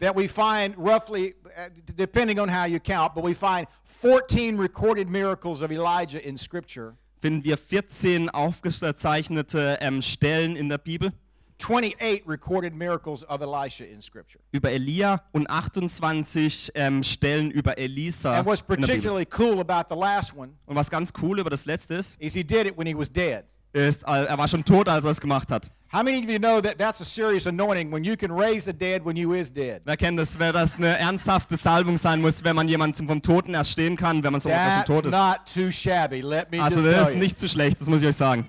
that 0.00 0.14
we 0.16 0.26
find 0.28 0.74
roughly, 0.76 1.34
uh, 1.56 1.68
depending 1.96 2.38
on 2.40 2.48
how 2.48 2.64
you 2.66 2.80
count, 2.80 3.14
but 3.14 3.22
we 3.22 3.32
find 3.34 3.66
14 3.84 4.58
recorded 4.58 5.08
miracles 5.08 5.62
of 5.62 5.70
Elijah 5.70 6.20
in 6.26 6.36
Scripture, 6.36 6.96
finden 7.20 7.44
wir 7.44 7.56
14 7.56 8.28
aufgezeichnete 8.30 9.78
ähm, 9.80 10.02
Stellen 10.02 10.56
in 10.56 10.68
der 10.68 10.78
Bibel 10.78 11.12
28 11.62 12.22
recorded 12.26 12.74
miracles 12.74 13.24
of 13.28 13.40
Elisha 13.40 13.84
in 13.84 14.02
Scripture. 14.02 14.40
über 14.52 14.70
Elia 14.70 15.22
und 15.32 15.48
28 15.48 16.72
ähm, 16.74 17.02
Stellen 17.02 17.50
über 17.50 17.78
Elisa 17.78 18.38
And 18.38 18.46
what's 18.46 18.62
particularly 18.62 19.26
cool 19.38 19.60
about 19.60 19.94
the 19.94 19.98
last 19.98 20.36
one 20.36 20.52
Und 20.66 20.76
was 20.76 20.90
ganz 20.90 21.12
cool 21.22 21.38
über 21.38 21.50
das 21.50 21.64
letzte 21.66 21.94
ist, 21.94 22.20
is 22.20 22.34
he 22.34 22.42
did 22.42 22.66
it 22.66 22.76
when 22.76 22.86
he 22.86 22.96
was 22.96 23.10
dead. 23.10 23.44
ist, 23.72 24.02
er 24.02 24.36
war 24.36 24.48
schon 24.48 24.64
tot, 24.64 24.88
als 24.88 25.04
er 25.04 25.12
es 25.12 25.20
gemacht 25.20 25.50
hat. 25.50 25.70
How 25.92 26.02
many 26.02 26.22
of 26.22 26.30
you 26.30 26.38
know 26.38 26.60
that 26.60 26.78
that's 26.78 27.00
a 27.00 27.04
serious 27.04 27.46
anointing 27.46 27.92
when 27.92 28.02
you 28.02 28.16
can 28.16 28.30
raise 28.30 28.64
the 28.64 28.72
dead 28.72 29.04
when 29.04 29.16
you 29.16 29.32
is 29.34 29.52
dead? 29.52 29.82
Wer 29.84 29.96
kennt 29.96 30.18
das, 30.18 30.38
wer 30.38 30.52
das 30.52 30.76
eine 30.76 30.98
ernsthafte 30.98 31.56
Salbung 31.56 31.96
sein 31.96 32.20
muss, 32.20 32.42
wenn 32.44 32.56
man 32.56 32.66
jemanden 32.68 33.06
vom 33.06 33.20
Toten 33.20 33.54
erstehen 33.54 33.96
kann, 33.96 34.22
wenn 34.24 34.32
man 34.32 34.40
so 34.40 34.48
That's 34.48 34.86
vom 34.86 34.96
Tod 34.96 35.04
ist. 35.06 35.12
not 35.12 35.40
too 35.52 35.70
shabby, 35.70 36.20
let 36.22 36.50
me 36.50 36.62
Also 36.62 36.82
das 36.82 37.10
ist 37.10 37.16
nicht 37.16 37.38
zu 37.38 37.48
schlecht, 37.48 37.80
das 37.80 37.88
muss 37.88 38.02
ich 38.02 38.08
euch 38.08 38.16
sagen. 38.16 38.48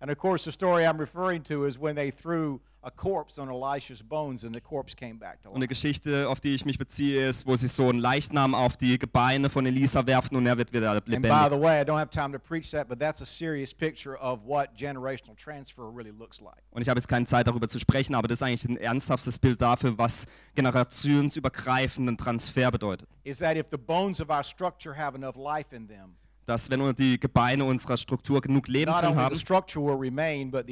And 0.00 0.10
of 0.10 0.18
course, 0.18 0.44
the 0.44 0.52
story 0.52 0.84
I'm 0.84 0.98
referring 0.98 1.42
to 1.44 1.64
is 1.64 1.76
when 1.78 1.96
they 1.96 2.10
threw 2.12 2.60
a 2.84 2.90
corpse 2.92 3.40
on 3.40 3.48
Elisha's 3.50 4.00
bones 4.00 4.44
and 4.44 4.54
the 4.54 4.60
corpse 4.60 4.94
came 4.94 5.18
back 5.18 5.42
to 5.42 5.48
Und 5.48 5.56
eine 5.56 5.64
life. 5.64 5.68
Geschichte, 5.70 6.28
auf 6.28 6.40
die 6.40 6.54
ich 6.54 6.64
mich 6.64 6.78
beziehe, 6.78 7.26
ist, 7.28 7.44
wo 7.44 7.56
sie 7.56 7.66
so 7.66 7.88
einen 7.88 7.98
Leichnam 7.98 8.54
auf 8.54 8.76
die 8.76 8.96
Gebeine 9.00 9.50
von 9.50 9.66
Elisa 9.66 10.06
werfen 10.06 10.36
und 10.36 10.46
er 10.46 10.56
wird 10.56 10.72
wieder 10.72 10.92
And 10.92 11.04
by 11.04 11.10
lebendig. 11.10 11.50
the 11.50 11.60
way, 11.60 11.80
I 11.80 11.84
don't 11.84 11.98
have 11.98 12.10
time 12.10 12.30
to 12.32 12.38
preach 12.38 12.70
that, 12.70 12.88
but 12.88 13.00
that's 13.00 13.20
a 13.20 13.26
serious 13.26 13.74
picture 13.74 14.16
of 14.22 14.38
what 14.46 14.76
generational 14.76 15.34
transfer 15.36 15.90
really 15.92 16.12
looks 16.16 16.40
like. 16.40 16.62
Und 16.70 16.82
ich 16.82 16.88
habe 16.88 17.00
jetzt 17.00 17.08
keine 17.08 17.26
Zeit 17.26 17.48
darüber 17.48 17.68
zu 17.68 17.80
sprechen, 17.80 18.14
aber 18.14 18.28
das 18.28 18.36
ist 18.36 18.42
eigentlich 18.44 18.64
ein 18.68 18.76
ernsthaftes 18.76 19.40
Bild 19.40 19.60
dafür, 19.60 19.98
was 19.98 20.26
generationsübergreifenden 20.54 22.16
Transfer 22.16 22.70
bedeutet. 22.70 23.08
Is 23.24 23.38
that 23.38 23.56
if 23.56 23.66
the 23.72 23.76
bones 23.78 24.20
of 24.20 24.30
our 24.30 24.44
structure 24.44 24.96
have 24.96 25.16
enough 25.16 25.36
life 25.36 25.74
in 25.74 25.88
them, 25.88 26.14
Dass 26.48 26.70
wenn 26.70 26.94
die 26.94 27.20
Gebeine 27.20 27.62
unserer 27.62 27.98
Struktur 27.98 28.40
genug 28.40 28.68
Leben 28.68 28.90
drin 28.90 29.14
haben, 29.14 29.36
remain, 29.36 30.50
well. 30.50 30.62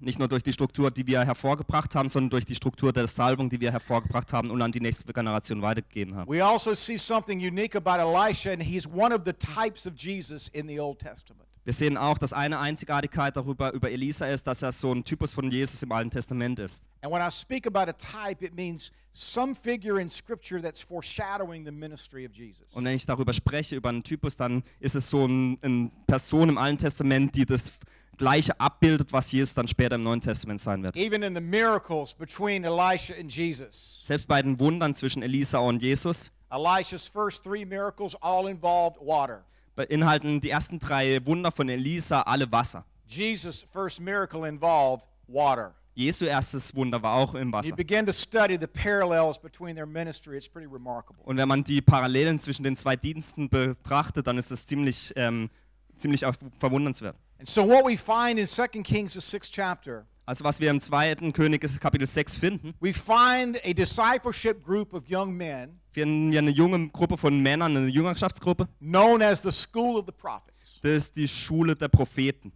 nicht 0.00 0.18
nur 0.18 0.26
durch 0.26 0.42
die 0.42 0.52
Struktur, 0.52 0.90
die 0.90 1.06
wir 1.06 1.24
hervorgebracht 1.24 1.94
haben, 1.94 2.08
sondern 2.08 2.30
durch 2.30 2.44
die 2.44 2.56
Struktur 2.56 2.92
der 2.92 3.06
Salbung, 3.06 3.48
die 3.48 3.60
wir 3.60 3.70
hervorgebracht 3.70 4.32
haben 4.32 4.50
und 4.50 4.60
an 4.60 4.72
die 4.72 4.80
nächste 4.80 5.12
Generation 5.12 5.62
weitergegeben 5.62 6.16
haben. 6.16 6.28
We 6.28 6.44
also 6.44 6.74
see 6.74 6.98
something 6.98 7.38
unique 7.38 7.76
about 7.76 8.00
Elisha, 8.00 8.50
and 8.50 8.60
he's 8.60 8.84
one 8.84 9.14
of 9.14 9.20
the 9.24 9.32
types 9.32 9.86
of 9.86 9.92
Jesus 9.96 10.48
in 10.48 10.66
the 10.66 10.80
Old 10.80 10.98
Testament. 10.98 11.47
Wir 11.68 11.74
sehen 11.74 11.98
auch, 11.98 12.16
dass 12.16 12.32
eine 12.32 12.60
Einzigartigkeit 12.60 13.36
darüber 13.36 13.74
über 13.74 13.90
Elisa 13.90 14.26
ist, 14.26 14.46
dass 14.46 14.62
er 14.62 14.72
so 14.72 14.90
ein 14.90 15.04
Typus 15.04 15.34
von 15.34 15.50
Jesus 15.50 15.82
im 15.82 15.92
Alten 15.92 16.10
Testament 16.10 16.58
ist. 16.58 16.88
And 17.02 17.12
when 17.12 17.20
I 17.20 17.30
speak 17.30 17.66
about 17.66 17.90
a 17.90 17.92
type, 17.92 18.42
it 18.42 18.54
means 18.54 18.90
some 19.12 19.54
figure 19.54 20.00
in 20.00 20.08
Scripture 20.08 20.62
that's 20.62 20.80
foreshadowing 20.80 21.66
the 21.66 21.70
ministry 21.70 22.24
of 22.24 22.32
Jesus. 22.32 22.72
Und 22.72 22.86
wenn 22.86 22.96
ich 22.96 23.04
darüber 23.04 23.34
spreche, 23.34 23.76
über 23.76 23.90
einen 23.90 24.02
Typus, 24.02 24.34
dann 24.34 24.62
ist 24.80 24.94
es 24.96 25.10
so 25.10 25.26
ein, 25.26 25.58
eine 25.60 25.90
Person 26.06 26.48
im 26.48 26.56
Alten 26.56 26.78
Testament, 26.78 27.36
die 27.36 27.44
das 27.44 27.70
Gleiche 28.16 28.58
abbildet, 28.58 29.12
was 29.12 29.30
Jesus 29.30 29.52
dann 29.52 29.68
später 29.68 29.96
im 29.96 30.04
Neuen 30.04 30.22
Testament 30.22 30.62
sein 30.62 30.82
wird. 30.82 30.96
Even 30.96 31.22
in 31.22 31.34
the 31.34 31.42
miracles 31.42 32.14
between 32.14 32.64
Elisha 32.64 33.12
and 33.20 33.30
Jesus, 33.30 34.00
Selbst 34.06 34.26
bei 34.26 34.40
den 34.40 34.58
Wundern 34.58 34.94
zwischen 34.94 35.22
Elisa 35.22 35.58
und 35.58 35.82
Jesus 35.82 36.32
Elisha's 36.50 37.06
first 37.06 37.44
three 37.44 37.66
miracles 37.66 38.14
all 38.22 38.48
involved 38.48 38.96
water. 39.02 39.44
Beinhalten 39.78 40.40
die 40.40 40.50
ersten 40.50 40.78
drei 40.78 41.24
Wunder 41.24 41.52
von 41.52 41.68
Elisa 41.68 42.22
alle 42.22 42.50
Wasser. 42.50 42.84
Jesus' 43.06 43.64
first 43.72 44.00
miracle 44.00 44.46
involved 44.46 45.08
water. 45.28 45.74
Jesu 45.94 46.26
erstes 46.26 46.74
Wunder 46.76 47.02
war 47.02 47.14
auch 47.14 47.34
im 47.34 47.52
Wasser. 47.52 47.74
begin 47.74 48.06
to 48.06 48.12
study 48.12 48.56
the 48.60 48.66
parallels 48.66 49.38
between 49.38 49.74
their 49.74 49.86
ministry, 49.86 50.36
it's 50.36 50.48
pretty 50.48 50.68
remarkable. 50.70 51.22
Und 51.24 51.36
wenn 51.36 51.48
man 51.48 51.64
die 51.64 51.80
Parallelen 51.80 52.38
zwischen 52.38 52.62
den 52.62 52.76
zwei 52.76 52.94
Diensten 52.96 53.48
betrachtet, 53.48 54.26
dann 54.26 54.38
ist 54.38 54.50
es 54.52 54.66
ziemlich, 54.66 55.12
ähm, 55.16 55.48
ziemlich 55.96 56.24
auch 56.26 56.34
verwundernswert. 56.58 57.16
And 57.38 57.48
so, 57.48 57.66
what 57.66 57.84
we 57.84 57.96
find 57.96 58.38
in 58.38 58.46
2 58.46 58.82
Kings, 58.82 59.14
the 59.14 59.20
sixth 59.20 59.52
chapter, 59.52 60.06
Also 60.26 60.44
was 60.44 60.60
wir 60.60 60.70
im 60.70 60.80
zweiten 60.80 61.32
König 61.32 61.62
Kapitel 61.80 62.06
6 62.06 62.36
finden, 62.36 62.74
we 62.80 62.92
find 62.92 63.58
a 63.64 63.72
discipleship 63.72 64.62
group 64.64 64.92
of 64.92 65.04
young 65.08 65.32
men 65.36 65.80
wir 66.06 66.38
eine 66.38 66.50
junge 66.50 66.88
Gruppe 66.88 67.16
von 67.16 67.40
Männern, 67.40 67.76
eine 67.76 67.88
Jüngerschaftsgruppe. 67.88 68.68
known 68.80 69.22
as 69.22 69.42
the 69.42 69.50
School 69.50 69.96
of 69.96 70.06
the 70.06 70.12
Prophets. 70.12 70.78
Das 70.82 70.92
ist 70.92 71.16
die 71.16 71.28
Schule 71.28 71.74
der 71.74 71.88
Propheten. 71.88 72.52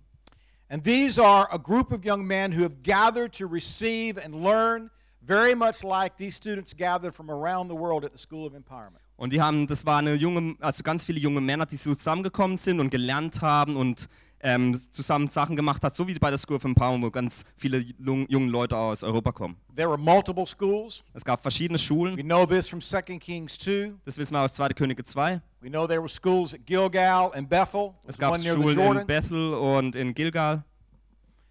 And 0.68 0.82
these 0.82 1.22
are 1.22 1.46
a 1.52 1.58
group 1.58 1.92
of 1.92 2.04
young 2.04 2.26
men 2.26 2.50
who 2.50 2.62
have 2.62 2.82
gathered 2.82 3.32
to 3.38 3.46
receive 3.46 4.18
and 4.18 4.34
learn, 4.42 4.90
very 5.20 5.54
much 5.54 5.82
like 5.82 6.16
these 6.16 6.34
students 6.34 6.74
gathered 6.74 7.14
from 7.14 7.30
around 7.30 7.68
the 7.68 7.76
world 7.76 8.04
at 8.04 8.12
the 8.12 8.18
School 8.18 8.46
of 8.46 8.54
Empowerment. 8.54 9.02
Und 9.16 9.32
die 9.32 9.40
haben, 9.40 9.66
das 9.66 9.84
waren 9.84 10.08
eine 10.08 10.16
junge, 10.16 10.56
also 10.60 10.82
ganz 10.82 11.04
viele 11.04 11.20
junge 11.20 11.40
Männer, 11.40 11.66
die 11.66 11.76
zusammengekommen 11.76 12.56
sind 12.56 12.80
und 12.80 12.90
gelernt 12.90 13.40
haben 13.42 13.76
und 13.76 14.08
ähm, 14.42 14.76
zusammen 14.90 15.28
Sachen 15.28 15.56
gemacht 15.56 15.82
hat, 15.84 15.94
so 15.94 16.06
wie 16.08 16.14
bei 16.18 16.28
der 16.30 16.38
School 16.38 16.56
of 16.56 16.64
Empowerment, 16.64 17.04
wo 17.04 17.10
ganz 17.10 17.44
viele 17.56 17.78
jung, 17.78 18.26
junge 18.28 18.50
Leute 18.50 18.76
aus 18.76 19.02
Europa 19.02 19.32
kommen. 19.32 19.56
There 19.76 19.88
were 19.88 19.98
multiple 19.98 20.44
schools. 20.46 21.02
Es 21.14 21.24
gab 21.24 21.40
verschiedene 21.42 21.78
We 21.78 21.82
Schulen, 21.82 22.16
know 22.16 22.44
this 22.44 22.68
from 22.68 22.80
2 22.80 23.02
Kings 23.18 23.56
2. 23.58 23.92
das 24.04 24.18
wissen 24.18 24.34
wir 24.34 24.40
aus 24.40 24.52
2. 24.54 24.70
Könige 24.70 25.04
2. 25.04 25.40
We 25.60 25.68
know 25.70 25.86
there 25.86 26.00
were 26.00 26.08
schools 26.08 26.54
at 26.54 26.66
Gilgal 26.66 27.30
and 27.34 27.48
Bethel, 27.48 27.94
Es 28.06 28.18
gab 28.18 28.38
Schulen 28.40 28.98
in. 28.98 29.06
Bethel 29.06 29.54
und 29.54 29.94
in 29.96 30.12
Gilgal. 30.12 30.64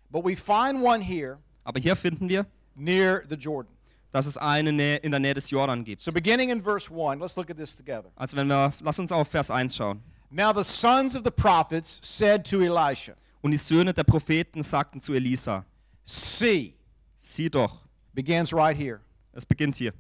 But 0.10 0.26
we 0.26 0.36
find 0.36 0.82
one 0.84 1.02
here 1.02 1.38
Aber 1.64 1.80
hier 1.80 1.96
finden 1.96 2.28
wir, 2.28 2.46
near 2.76 3.24
the 3.30 3.36
Jordan. 3.36 3.72
dass 4.12 4.26
es 4.26 4.38
eine 4.38 4.98
in 4.98 5.12
der 5.12 5.20
Nähe 5.22 5.34
des 5.34 5.50
Jordan 5.50 5.86
gibt. 5.86 6.02
So 6.02 6.12
beginning 6.12 6.50
in 6.50 6.62
verse 6.62 6.92
1, 6.94 7.22
let's 7.22 7.38
look 7.38 7.50
at 7.50 7.56
this 7.56 7.78
together. 7.78 8.12
Also 8.18 8.36
wenn 8.36 8.48
wir, 8.48 8.74
lass 8.84 9.00
uns 9.00 9.12
auf 9.14 9.30
Vers 9.30 9.50
1 9.50 9.74
schauen. 9.74 10.04
Now 10.32 10.54
the 10.54 10.64
sons 10.64 11.16
of 11.16 11.24
the 11.24 11.32
prophets 11.32 12.00
said 12.02 12.46
to 12.46 12.62
Elisha, 12.62 13.16
Und 13.42 13.52
die 13.52 13.58
Söhne 13.58 13.94
der 13.94 14.04
Propheten 14.04 14.64
sagten 14.64 15.02
zu 15.02 15.14
Elisa, 15.14 15.66
See, 16.04 16.74
sieh 17.18 17.50
doch, 17.50 17.82
begins 18.14 18.54
right 18.54 18.76
here. 18.78 19.02
Es 19.34 19.46
beginnt 19.46 19.76
hier. 19.76 19.94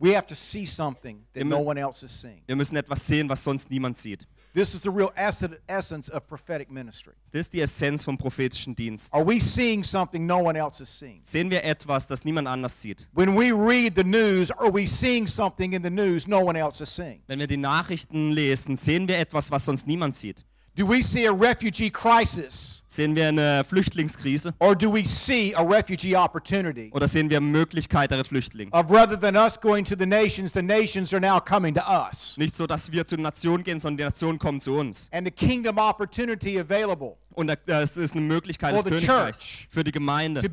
We 0.00 0.14
have 0.14 0.26
to 0.26 0.34
see 0.34 0.64
something 0.66 1.24
that 1.32 1.40
Immer- 1.42 1.56
no 1.58 1.62
one 1.62 1.78
else 1.80 2.04
is 2.04 2.12
seeing. 2.12 2.42
Wir 2.46 2.56
müssen 2.56 2.76
etwas 2.76 3.04
sehen, 3.06 3.28
was 3.28 3.42
sonst 3.42 3.70
niemand 3.70 3.96
sieht. 3.96 4.26
This 4.58 4.74
is 4.74 4.80
the 4.80 4.90
real 4.90 5.12
esse- 5.14 5.56
essence 5.68 6.10
of 6.10 6.26
prophetic 6.26 6.68
ministry. 6.68 7.12
Das 7.30 7.42
ist 7.42 7.52
die 7.52 7.60
Essenz 7.60 8.02
vom 8.02 8.18
prophetischen 8.18 8.74
Dienst. 8.74 9.14
Are 9.14 9.24
we 9.24 9.38
seeing 9.40 9.84
something 9.84 10.26
no 10.26 10.38
one 10.38 10.58
else 10.58 10.82
is 10.82 10.88
seeing? 10.88 11.20
Sehen 11.22 11.48
wir 11.48 11.62
etwas, 11.62 12.08
das 12.08 12.24
niemand 12.24 12.48
anders 12.48 12.80
sieht. 12.82 13.08
When 13.14 13.36
we 13.36 13.52
read 13.52 13.94
the 13.94 14.02
news, 14.02 14.50
are 14.50 14.68
we 14.74 14.84
seeing 14.84 15.28
something 15.28 15.74
in 15.74 15.84
the 15.84 15.90
news 15.90 16.26
no 16.26 16.40
one 16.40 16.58
else 16.58 16.82
is 16.82 16.90
seeing? 16.92 17.20
Wenn 17.28 17.38
wir 17.38 17.46
die 17.46 17.56
Nachrichten 17.56 18.30
lesen, 18.32 18.76
sehen 18.76 19.06
wir 19.06 19.18
etwas, 19.18 19.48
was 19.52 19.64
sonst 19.64 19.86
niemand 19.86 20.16
sieht. 20.16 20.44
Do 20.74 20.88
we 20.88 21.04
see 21.04 21.28
a 21.28 21.32
refugee 21.32 21.88
crisis 21.90 22.82
Sehen 22.90 23.14
wir 23.14 23.28
eine 23.28 23.64
Flüchtlingskrise 23.68 24.54
or 24.58 24.74
do 24.74 24.90
we 24.90 25.04
see 25.04 25.54
a 25.54 25.62
refugee 25.62 26.16
opportunity? 26.16 26.90
oder 26.92 27.06
sehen 27.06 27.28
wir 27.28 27.38
Möglichkeit 27.38 28.10
der 28.10 28.24
Flüchtlinge? 28.24 28.72
Of 28.72 28.90
rather 28.90 29.20
than 29.20 29.36
us 29.36 29.60
going 29.60 29.84
to 29.84 29.94
the 29.98 30.06
nations, 30.06 30.52
the 30.54 30.62
nations 30.62 31.12
are 31.12 31.20
now 31.20 31.38
coming 31.38 31.74
to 31.74 31.82
us. 31.82 32.34
Nicht 32.38 32.56
so, 32.56 32.66
dass 32.66 32.90
wir 32.90 33.04
zu 33.04 33.16
den 33.16 33.24
Nationen 33.24 33.62
gehen, 33.62 33.78
sondern 33.78 33.98
die 33.98 34.04
Nationen 34.04 34.38
kommen 34.38 34.62
zu 34.62 34.74
uns. 34.74 35.10
And 35.12 35.26
the 35.26 35.30
kingdom 35.30 35.76
opportunity 35.76 36.58
available 36.58 37.18
Und 37.38 37.46
da- 37.46 37.82
es 37.82 37.96
ist 37.96 38.14
eine 38.14 38.22
Möglichkeit 38.22 38.74
des 38.74 38.82
Königreichs 38.84 39.68
für 39.70 39.84
die 39.84 39.92
Gemeinde, 39.92 40.42
dass 40.42 40.52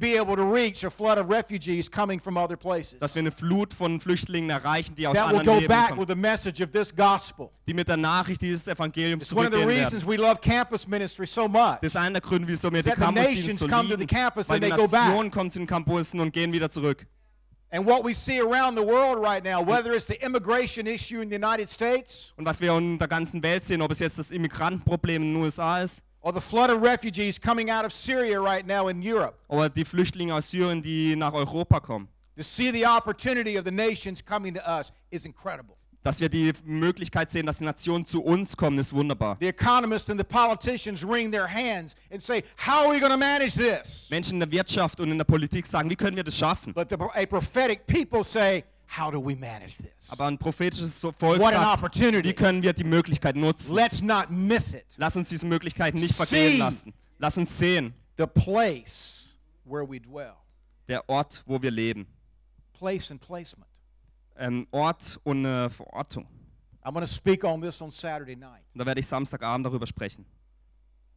wir 3.16 3.20
eine 3.20 3.32
Flut 3.32 3.74
von 3.74 4.00
Flüchtlingen 4.00 4.52
erreichen, 4.52 4.94
die 4.94 5.08
aus 5.08 5.18
anderen 5.18 5.68
back 5.68 5.96
kommen, 5.96 6.06
die 7.68 7.74
mit 7.74 7.88
der 7.88 7.98
Nachricht 7.98 8.40
dieses 8.40 8.68
Evangeliums 8.68 9.28
zurückgehen 9.28 9.68
werden. 9.68 10.00
Das 11.82 11.92
ist 11.92 11.98
einer 11.98 12.12
der 12.12 12.22
Gründe, 12.26 12.48
wieso 12.48 12.72
wir 12.72 12.82
die 12.82 12.90
That 12.90 12.98
the 12.98 13.04
Campusdienste 13.06 13.56
so 13.56 13.68
lieben, 13.68 14.08
weil 14.48 14.60
die. 14.60 14.70
Nationen 14.70 15.32
kommen 15.32 15.52
zu 15.52 15.60
den 15.60 15.68
Campussen 15.68 16.20
und 16.20 16.34
gehen 16.34 16.52
wieder 16.52 16.70
zurück. 16.70 17.06
And 17.72 17.86
what 17.86 18.04
we 18.06 18.14
see 18.14 18.40
around 18.40 18.78
the 18.78 18.84
world 18.84 19.18
right 19.18 19.44
now, 19.44 19.62
whether 19.62 19.94
it's 19.94 20.06
the 20.06 20.16
immigration 20.24 20.88
issue 20.88 21.22
in 21.22 21.30
the 21.30 21.36
United 21.36 21.70
States 21.70 22.34
Und 22.38 22.46
was 22.46 22.62
wir 22.62 22.78
in 22.78 22.98
der 22.98 23.08
ganzen 23.08 23.42
Welt 23.44 23.66
sehen, 23.66 23.82
ob 23.82 23.92
es 23.92 24.00
jetzt 24.00 24.18
das 24.18 24.32
Immigrantenproblem 24.32 25.22
in 25.22 25.34
den 25.34 25.42
USA 25.42 25.82
ist, 25.82 26.02
or 26.22 26.34
the 26.34 26.40
flood 26.40 26.70
of 26.70 26.82
refugees 26.82 27.40
coming 27.40 27.70
out 27.70 27.84
of 27.84 27.92
Syria 27.92 28.40
right 28.40 28.66
now 28.66 28.88
in 28.88 29.02
Europe, 29.02 29.36
oder 29.48 29.70
die 29.70 29.84
Flüchtlinge 29.84 30.34
aus 30.34 30.50
Syrien, 30.50 30.82
die 30.82 31.16
nach 31.16 31.34
Europa 31.34 31.80
kommen, 31.80 32.08
to 32.38 32.44
see 32.44 32.72
the 32.72 32.86
opportunity 32.86 33.58
of 33.58 33.66
the 33.66 33.72
nations 33.72 34.22
coming 34.24 34.54
to 34.54 34.62
us 34.62 34.92
is 35.12 35.26
incredible. 35.26 35.75
Dass 36.06 36.20
wir 36.20 36.30
die 36.30 36.54
Möglichkeit 36.64 37.32
sehen, 37.32 37.48
dass 37.48 37.58
die 37.58 37.64
Nationen 37.64 38.06
zu 38.06 38.24
uns 38.24 38.56
kommen, 38.56 38.78
ist 38.78 38.94
wunderbar. 38.94 39.38
The 39.40 39.48
economists 39.48 40.08
and 40.10 40.20
the 40.20 40.24
politicians 40.24 41.04
wring 41.04 41.32
their 41.32 41.48
hands 41.52 41.96
and 42.12 42.22
say, 42.22 42.44
How 42.64 42.86
are 42.86 42.94
we 42.94 43.00
going 43.00 43.12
to 43.12 43.18
manage 43.18 43.56
this? 43.56 44.08
Menschen 44.12 44.34
in 44.36 44.40
der 44.42 44.52
Wirtschaft 44.52 45.00
und 45.00 45.10
in 45.12 45.18
der 45.18 45.26
Politik 45.26 45.66
sagen, 45.66 45.90
wie 45.90 45.96
können 45.96 46.16
wir 46.16 46.24
das 46.24 46.38
schaffen? 46.38 46.74
But 46.74 46.90
the, 46.90 46.96
a 46.96 47.26
prophetic 47.26 47.88
people 47.88 48.24
say, 48.24 48.64
How 48.88 49.12
do 49.12 49.20
we 49.20 49.36
manage 49.36 49.78
this? 49.78 50.12
Aber 50.12 50.26
ein 50.28 50.38
prophetisches 50.38 51.02
Volk 51.02 51.40
What 51.40 51.54
sagt, 51.54 51.80
opportunity. 51.80 52.30
wie 52.30 52.34
können 52.34 52.62
wir 52.62 52.74
die 52.74 52.84
Möglichkeit 52.84 53.36
nutzen? 53.36 53.76
Let's 53.76 54.04
not 54.04 54.30
miss 54.30 54.76
it. 54.76 54.86
Lass 54.98 55.16
uns 55.16 55.30
diese 55.30 55.48
Möglichkeit 55.48 55.96
nicht 55.96 56.14
See. 56.14 56.24
vergehen 56.24 56.60
lassen. 56.60 56.94
Lass 57.18 57.36
uns 57.36 57.58
sehen, 57.58 57.96
The 58.18 58.28
place 58.28 59.40
where 59.66 59.84
we 59.90 60.00
dwell. 60.00 60.36
der 60.88 61.10
Ort, 61.10 61.42
wo 61.48 61.60
wir 61.60 61.72
leben. 61.72 62.06
Place 62.74 63.10
and 63.10 63.20
placement. 63.20 63.66
Ähm, 64.38 64.68
Ort 64.72 65.20
und 65.24 65.46
eine 65.46 65.70
Verortung. 65.70 66.28
I'm 66.84 66.94
going 66.94 67.06
to 67.06 67.12
speak 67.12 67.44
on 67.44 67.62
this 67.62 67.82
on 67.82 67.90
Saturday 67.90 68.36
night. 68.36 68.64
Da 68.76 68.86
werde 68.86 69.00
ich 69.00 69.08
Samstagabend 69.08 69.66
darüber 69.66 69.88
sprechen. 69.88 70.26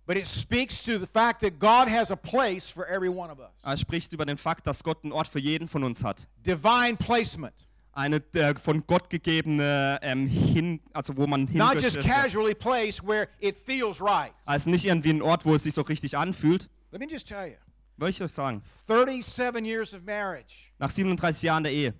But 0.07 0.17
it 0.17 0.27
speaks 0.27 0.83
to 0.85 0.99
the 0.99 1.07
fact 1.07 1.43
that 1.43 1.59
God 1.59 1.87
has 1.91 2.11
a 2.11 2.17
place 2.17 2.71
for 2.71 2.87
every 2.89 3.11
one 3.11 3.31
of 3.31 3.39
us. 3.39 3.51
Er 3.63 3.77
spricht 3.77 4.11
über 4.15 4.25
den 4.25 4.39
Fakt, 4.39 4.67
dass 4.67 4.83
Gott 4.83 5.05
einen 5.05 5.13
Ort 5.13 5.29
für 5.29 5.39
jeden 5.39 5.69
von 5.69 5.85
uns 5.85 6.03
hat. 6.03 6.27
Divine 6.47 6.97
placement. 6.97 7.53
Eine 7.93 8.23
äh, 8.33 8.55
von 8.55 8.87
Gott 8.87 9.11
gegebene 9.11 9.99
ähm, 10.01 10.27
hin, 10.27 10.81
also 10.95 11.15
wo 11.17 11.27
man 11.27 11.47
Not 11.53 11.83
just 11.83 12.01
casually 12.01 12.55
placed 12.55 13.07
where 13.07 13.29
it 13.41 13.59
feels 13.59 14.01
right. 14.01 14.33
Also 14.47 14.71
nicht 14.71 14.87
irgendwie 14.87 15.11
ein 15.11 15.21
Ort, 15.21 15.45
wo 15.45 15.55
es 15.55 15.65
sich 15.65 15.75
so 15.75 15.83
richtig 15.83 16.17
anfühlt. 16.17 16.71
Let 16.91 17.01
me 17.01 17.07
just 17.11 17.29
tell 17.29 17.47
you 17.47 17.57
Will 17.99 18.09
ich 18.09 18.23
euch 18.23 18.33
sagen. 18.33 18.63
37 18.87 19.67
years 19.67 19.93
of 19.93 20.05
marriage, 20.05 20.71
Nach 20.79 20.89
37 20.89 21.43
Jahren 21.43 21.65
der 21.65 21.73
Ehe. 21.73 21.93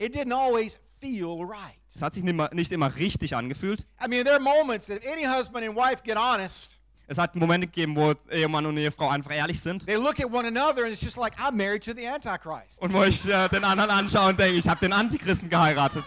It 0.00 0.14
didn't 0.14 0.32
always 0.32 0.78
feel 1.00 1.44
right. 1.44 1.76
Es 1.94 2.02
hat 2.02 2.14
sich 2.14 2.22
nicht 2.22 2.32
immer, 2.32 2.48
nicht 2.52 2.72
immer 2.72 2.94
richtig 2.96 3.36
angefühlt. 3.36 3.86
I 4.04 4.08
mean, 4.08 4.24
there 4.24 4.34
are 4.34 4.40
moments 4.40 4.86
that 4.86 4.98
if 4.98 5.06
any 5.10 5.24
husband 5.24 5.64
and 5.66 5.76
wife 5.76 6.02
get 6.04 6.16
honest, 6.16 6.78
Es 7.06 7.18
hat 7.18 7.34
Momente 7.34 7.66
gegeben, 7.66 7.96
wo 7.96 8.14
Ehemann 8.30 8.64
und 8.66 8.76
Ehefrau 8.76 9.08
einfach 9.08 9.32
ehrlich 9.34 9.60
sind. 9.60 9.84
they 9.84 9.96
look 9.96 10.20
at 10.20 10.30
one 10.30 10.46
another 10.46 10.84
and 10.84 10.92
it's 10.92 11.02
just 11.02 11.16
like, 11.16 11.36
I'm 11.38 11.56
married 11.56 11.82
to 11.84 11.92
the 11.92 12.06
Antichrist. 12.06 12.80
Und 12.80 12.92
wo 12.92 13.02
ich 13.02 13.28
äh, 13.28 13.48
den 13.48 13.64
anderen 13.64 13.90
anschaue 13.90 14.28
und 14.30 14.38
denke, 14.38 14.56
ich 14.58 14.68
habe 14.68 14.78
den 14.80 14.92
Antichristen 14.92 15.48
geheiratet. 15.50 16.04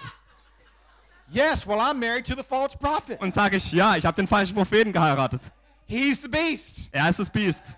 Yes, 1.30 1.66
well, 1.68 1.80
I'm 1.80 1.96
married 2.00 2.26
to 2.28 2.36
the 2.36 2.44
false 2.44 2.78
prophet. 2.78 3.20
Und 3.22 3.34
sage 3.34 3.58
ich, 3.58 3.72
ja, 3.74 3.98
ich 3.98 4.06
habe 4.06 4.16
den 4.16 4.28
falschen 4.28 4.56
Propheten 4.56 4.94
geheiratet. 4.94 5.42
He's 5.86 6.22
the 6.22 6.28
beast. 6.30 6.88
Er 6.92 7.10
ist 7.10 7.20
das 7.20 7.30
Biest. 7.30 7.78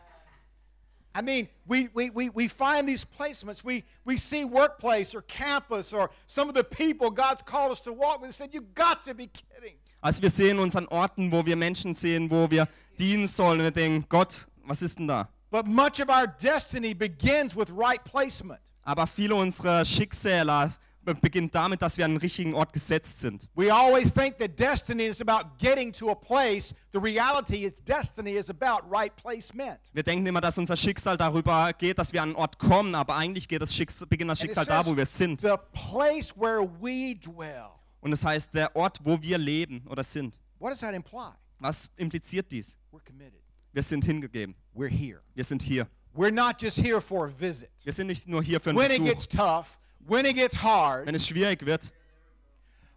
I 1.17 1.21
mean, 1.21 1.47
we, 1.65 1.87
we, 1.93 2.09
we, 2.09 2.29
we 2.29 2.49
find 2.49 2.89
these 2.89 3.05
placements. 3.05 3.63
We, 3.63 3.85
we 4.03 4.17
see 4.17 4.43
workplace 4.43 5.15
or 5.15 5.21
campus 5.21 5.93
or 5.93 6.11
some 6.25 6.49
of 6.49 6.55
the 6.55 6.63
people 6.63 7.09
God's 7.09 7.41
called 7.41 7.71
us 7.71 7.79
to 7.81 7.93
walk 7.93 8.21
with 8.21 8.33
said, 8.33 8.49
You 8.53 8.61
got 8.75 9.05
to 9.05 9.13
be 9.15 9.27
kidding. 9.27 9.75
Also 10.03 10.21
wir 10.21 10.29
sehen 10.29 10.59
uns 10.59 10.75
an 10.75 10.87
Orten, 10.87 11.31
wo 11.31 11.43
wir 11.45 11.55
Menschen 11.55 11.95
sehen, 11.95 12.29
wo 12.29 12.51
wir 12.51 12.67
dienen 12.99 13.27
sollen. 13.29 13.59
Und 13.59 13.63
wir 13.63 13.71
denken, 13.71 14.05
Gott, 14.09 14.45
was 14.65 14.81
ist 14.81 14.99
denn 14.99 15.07
da? 15.07 15.29
But 15.51 15.67
much 15.67 16.01
of 16.01 16.09
our 16.09 16.27
destiny 16.27 16.93
begins 16.93 17.55
with 17.55 17.71
right 17.71 18.03
placement. 18.03 18.59
Aber 18.83 19.07
viele 19.07 19.35
unserer 19.35 19.85
Schicksale 19.85 20.73
beginnt 21.13 21.53
damit, 21.53 21.81
dass 21.81 21.97
wir 21.97 22.05
an 22.05 22.11
den 22.11 22.17
richtigen 22.17 22.53
Ort 22.55 22.73
gesetzt 22.73 23.19
sind. 23.19 23.47
We 23.55 23.71
always 23.73 24.11
think 24.11 24.37
that 24.39 24.57
destiny 24.59 25.05
is 25.05 25.21
about 25.21 25.49
getting 25.59 25.93
to 25.93 26.09
a 26.09 26.15
place. 26.15 26.73
The 26.91 26.99
reality 26.99 27.65
is, 27.65 27.73
destiny 27.83 28.35
is 28.37 28.49
about 28.49 28.89
right 28.89 29.15
placement. 29.15 29.79
Wir 29.93 30.03
denken 30.03 30.25
immer, 30.25 30.41
dass 30.41 30.57
unser 30.57 30.75
Schicksal 30.75 31.17
darüber 31.17 31.71
geht, 31.73 31.99
dass 31.99 32.11
wir 32.13 32.21
an 32.23 32.29
einen 32.29 32.35
Ort 32.37 32.57
kommen, 32.57 32.95
aber 32.95 33.15
eigentlich 33.15 33.47
geht 33.47 33.61
das 33.61 33.73
Schicksal, 33.73 34.07
beginnt 34.07 34.31
das 34.31 34.39
it 34.39 34.45
Schicksal 34.45 34.65
da, 34.65 34.85
wo 34.85 34.97
wir 34.97 35.05
sind. 35.05 35.41
The 35.41 35.55
place 35.71 36.35
where 36.35 36.61
we 36.81 37.15
dwell. 37.15 37.69
Und 38.01 38.11
das 38.11 38.23
heißt, 38.23 38.53
der 38.53 38.75
Ort, 38.75 38.99
wo 39.03 39.21
wir 39.21 39.37
leben 39.37 39.83
oder 39.87 40.03
sind. 40.03 40.39
What 40.59 40.71
does 40.71 40.79
that 40.79 40.93
imply? 40.93 41.31
Was 41.59 41.89
impliziert 41.97 42.51
dies? 42.51 42.77
We're 42.91 43.03
committed. 43.05 43.41
Wir 43.73 43.83
sind 43.83 44.05
hingegeben. 44.05 44.55
We're 44.75 44.89
here. 44.89 45.21
Wir 45.33 45.43
sind 45.43 45.61
hier. 45.61 45.87
We're 46.15 46.31
not 46.31 46.61
just 46.61 46.77
here 46.77 47.01
for 47.01 47.25
a 47.25 47.29
visit. 47.29 47.69
Wir 47.83 47.91
sind 47.91 48.07
nicht 48.07 48.27
nur 48.27 48.41
hier 48.41 48.61
für 48.61 48.69
einen 48.69 48.79
When 48.79 48.89
it 48.91 48.99
Besuch. 48.99 49.09
gets 49.09 49.27
tough, 49.27 49.77
when 50.07 50.25
it 50.25 50.35
gets 50.35 50.55
hard, 50.55 51.05
Wenn 51.05 51.15
es 51.15 51.25
schwierig 51.25 51.65
wird, 51.65 51.91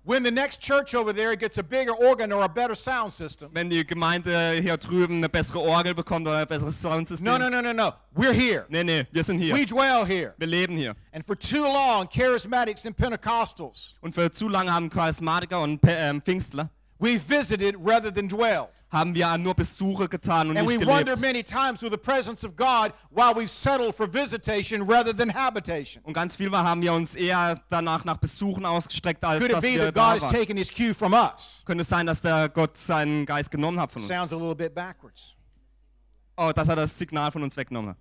when 0.04 0.24
the 0.24 0.30
next 0.30 0.60
church 0.60 0.94
over 0.94 1.12
there 1.12 1.36
gets 1.36 1.58
a 1.58 1.62
bigger 1.62 1.92
organ 1.92 2.32
or 2.32 2.42
a 2.42 2.48
better 2.48 2.74
sound 2.74 3.12
system. 3.12 3.50
wenn 3.52 3.68
die 3.68 3.84
Gemeinde 3.84 4.52
hier 4.62 4.76
drüben 4.76 5.18
eine 5.18 5.28
bessere 5.28 5.60
Orgel 5.60 5.94
bekommt 5.94 6.26
oder 6.26 6.38
ein 6.38 6.46
besseres 6.46 6.80
Soundsystem. 6.80 7.26
No, 7.26 7.36
no, 7.36 7.48
no, 7.50 7.60
no, 7.60 7.72
no. 7.72 7.92
We're 8.16 8.32
here. 8.32 8.64
Nee, 8.68 8.84
nee, 8.84 9.04
wir 9.12 9.22
sind 9.22 9.38
hier. 9.38 9.54
We 9.54 9.66
dwell 9.66 10.06
here. 10.06 10.34
Wir 10.38 10.46
leben 10.46 10.76
hier. 10.76 10.94
And 11.12 11.24
for 11.24 11.36
too 11.36 11.62
long, 11.64 12.08
charismatics 12.08 12.86
and 12.86 12.96
Pentecostals, 12.96 13.94
Und 14.00 14.14
für 14.14 14.30
zu 14.32 14.48
lange 14.48 14.72
haben 14.72 14.88
Charismatiker 14.88 15.60
und 15.60 15.80
ähm, 15.86 16.22
Pfingstler 16.22 16.70
we 17.00 17.16
visited 17.16 17.76
rather 17.78 18.10
than 18.10 18.28
dwelled. 18.28 18.70
Haben 18.90 19.14
wir 19.14 19.36
nur 19.38 19.54
Besuche 19.54 20.08
getan 20.08 20.48
und 20.50 20.56
And 20.56 20.66
we 20.68 20.76
nicht 20.78 20.86
wondered 20.86 21.16
gelebt. 21.16 21.20
many 21.20 21.42
times 21.42 21.82
with 21.82 21.90
the 21.90 21.98
presence 21.98 22.42
of 22.44 22.56
God 22.56 22.92
while 23.10 23.34
we've 23.34 23.50
settled 23.50 23.94
for 23.94 24.06
visitation 24.12 24.82
rather 24.90 25.14
than 25.14 25.32
habitation. 25.32 26.02
Und 26.04 26.14
ganz 26.14 26.36
viel 26.36 26.50
haben 26.50 26.80
wir 26.80 26.92
uns 26.94 27.14
eher 27.14 27.60
danach 27.68 28.04
nach 28.04 28.16
Besuchen 28.16 28.64
ausgestreckt, 28.64 29.22
als 29.24 29.40
Could 29.40 29.50
it 29.50 29.56
dass 29.56 29.62
be 29.64 29.72
wir 29.74 29.92
that 29.92 29.94
God 29.94 30.04
has 30.04 30.22
waren. 30.22 30.34
taken 30.34 30.56
his 30.56 30.70
cue 30.72 30.94
from 30.94 31.12
us? 31.12 31.62
Könnte 31.66 31.82
es 31.82 31.88
sein, 31.88 32.06
dass 32.06 32.22
der 32.22 32.48
Gott 32.48 32.76
seinen 32.76 33.26
Geist 33.26 33.50
genommen 33.50 33.78
hat 33.78 33.92
von 33.92 34.00
uns? 34.00 34.08
Sounds 34.08 34.32
a 34.32 34.36
little 34.36 34.54
bit 34.54 34.74
backwards. 34.74 35.36
Oh, 36.36 36.52
dass 36.54 36.68
er 36.68 36.76
das 36.76 36.96
Signal 36.98 37.30
von 37.30 37.42
uns 37.42 37.56
weggenommen 37.56 37.90
hat. 37.90 37.98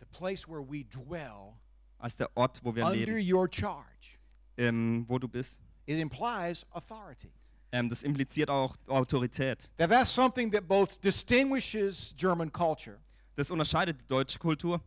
The 0.00 0.06
place 0.06 0.48
where 0.48 0.62
we 0.62 0.84
dwell 0.84 1.54
Als 1.98 2.16
der 2.16 2.30
Ort, 2.36 2.60
wo 2.62 2.74
wir 2.74 2.86
under 2.86 2.96
leben, 2.96 3.18
your 3.34 3.48
charge. 3.52 4.18
ähm, 4.56 5.04
wo 5.08 5.18
du 5.18 5.28
bist. 5.28 5.60
It 5.86 5.98
implies 5.98 6.64
authority. 6.70 7.30
Ähm, 7.72 7.88
das 7.88 8.02
impliziert 8.02 8.50
auch 8.50 8.74
Autorität. 8.88 9.70
Now 9.78 9.86
that's 9.86 10.12
something 10.12 10.50
that 10.52 10.66
both 10.66 11.00
distinguishes 11.02 12.14
German 12.16 12.50
culture 12.52 12.98
Das 13.36 13.50
unterscheidet 13.50 14.00
die 14.00 14.06
deutsche 14.06 14.38
Kultur, 14.38 14.80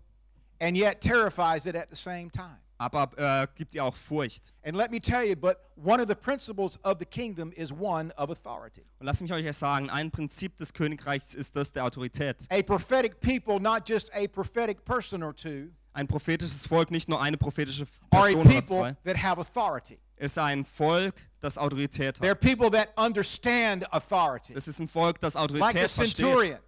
and 0.59 0.77
yet 0.77 0.99
terrifies 1.01 1.65
it 1.65 1.75
at 1.75 1.87
the 1.89 1.95
same 1.95 2.29
time. 2.29 2.57
aber 2.77 3.09
äh, 3.17 3.47
gibt 3.55 3.73
ihr 3.75 3.83
auch 3.83 3.95
Furcht. 3.95 4.53
And 4.63 4.75
let 4.75 4.91
me 4.91 4.99
tell 4.99 5.23
you, 5.23 5.35
but 5.35 5.57
one 5.75 6.01
of 6.01 6.07
the 6.09 6.15
principles 6.15 6.77
of 6.83 6.97
the 6.99 7.05
kingdom 7.05 7.51
is 7.55 7.71
one 7.71 8.11
of 8.17 8.29
authority. 8.29 8.83
Und 8.99 9.05
lasst 9.05 9.21
mich 9.21 9.31
euch 9.31 9.55
sagen, 9.55 9.89
ein 9.89 10.11
Prinzip 10.11 10.57
des 10.57 10.73
Königreichs 10.73 11.33
ist 11.33 11.55
das 11.55 11.71
der 11.71 11.85
Autorität. 11.85 12.45
A 12.49 12.61
prophetic 12.61 13.19
people, 13.21 13.59
not 13.59 13.87
just 13.87 14.13
a 14.13 14.27
prophetic 14.27 14.83
person 14.83 15.23
or 15.23 15.33
two, 15.33 15.69
Ein 15.93 16.07
prophetisches 16.07 16.67
Volk, 16.67 16.91
nicht 16.91 17.07
nur 17.07 17.21
eine 17.21 17.37
prophetische 17.37 17.87
are 18.11 18.19
a 18.19 18.25
Person 18.25 18.41
oder 18.41 18.49
people 18.49 18.77
zwei, 18.79 18.95
that 19.05 19.15
have 19.15 19.39
authority. 19.39 19.99
Ist 20.23 20.37
ein 20.37 20.63
Volk, 20.65 21.15
das 21.39 21.57
Autorität 21.57 22.17
They're 22.19 22.31
hat. 22.31 22.39
people 22.39 22.71
that 22.71 22.89
understand 22.97 23.85
authority. 23.93 24.53
Es 24.55 24.67
ist 24.67 24.79
ein 24.79 24.87
Volk, 24.87 25.19
das 25.19 25.33
Like 25.35 25.51
the 25.51 25.55
Autorität 25.61 25.89
versteht. 25.89 26.15
centurion. 26.17 26.59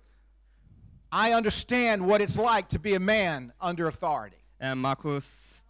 I 1.14 1.34
understand 1.34 2.04
what 2.06 2.20
it's 2.22 2.36
like 2.36 2.68
to 2.70 2.80
be 2.80 2.96
a 2.96 3.00
man 3.00 3.54
under 3.62 3.88
authority. 3.88 4.36
Äh, 4.60 4.76
Markus 4.76 5.64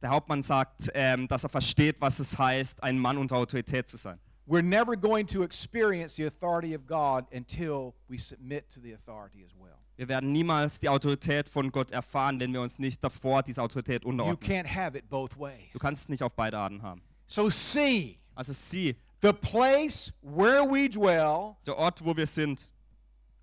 der 0.00 0.10
Hauptmann 0.10 0.42
sagt, 0.42 0.90
ähm, 0.94 1.26
dass 1.28 1.44
er 1.44 1.50
versteht, 1.50 2.00
was 2.00 2.18
es 2.18 2.38
heißt, 2.38 2.82
ein 2.82 2.98
Mann 2.98 3.16
unter 3.18 3.36
Autorität 3.36 3.88
zu 3.88 3.96
sein. 3.96 4.18
We're 4.46 4.62
never 4.62 4.96
going 4.96 5.26
to 5.26 5.42
experience 5.42 6.14
the 6.16 6.26
authority 6.26 6.74
of 6.76 6.86
God 6.86 7.24
until 7.34 7.94
we 8.08 8.18
submit 8.18 8.68
to 8.72 8.80
the 8.80 8.94
authority 8.94 9.42
as 9.44 9.50
well. 9.58 9.74
Wir 9.96 10.08
werden 10.08 10.30
niemals 10.30 10.78
die 10.78 10.88
Autorität 10.90 11.48
von 11.48 11.72
Gott 11.72 11.90
erfahren, 11.90 12.38
wenn 12.38 12.52
wir 12.52 12.60
uns 12.60 12.78
nicht 12.78 13.02
davor 13.02 13.42
dieser 13.42 13.62
Autorität 13.62 14.04
You 14.04 14.10
unterordnen. 14.10 14.38
can't 14.48 14.66
have 14.72 14.96
it 14.96 15.08
both 15.08 15.36
ways. 15.38 15.72
Du 15.72 15.78
kannst 15.78 16.02
es 16.02 16.08
nicht 16.08 16.22
auf 16.22 16.32
beide 16.34 16.58
Arten 16.58 16.82
haben. 16.82 17.02
So 17.26 17.50
see, 17.50 18.18
Also 18.36 18.52
sieh, 18.52 18.94
the 19.20 19.32
place 19.32 20.12
where 20.20 20.64
we 20.64 20.88
dwell 20.88 21.56
der 21.64 21.76
Ort, 21.76 22.00
wo 22.04 22.14
wir 22.16 22.26
sind, 22.26 22.68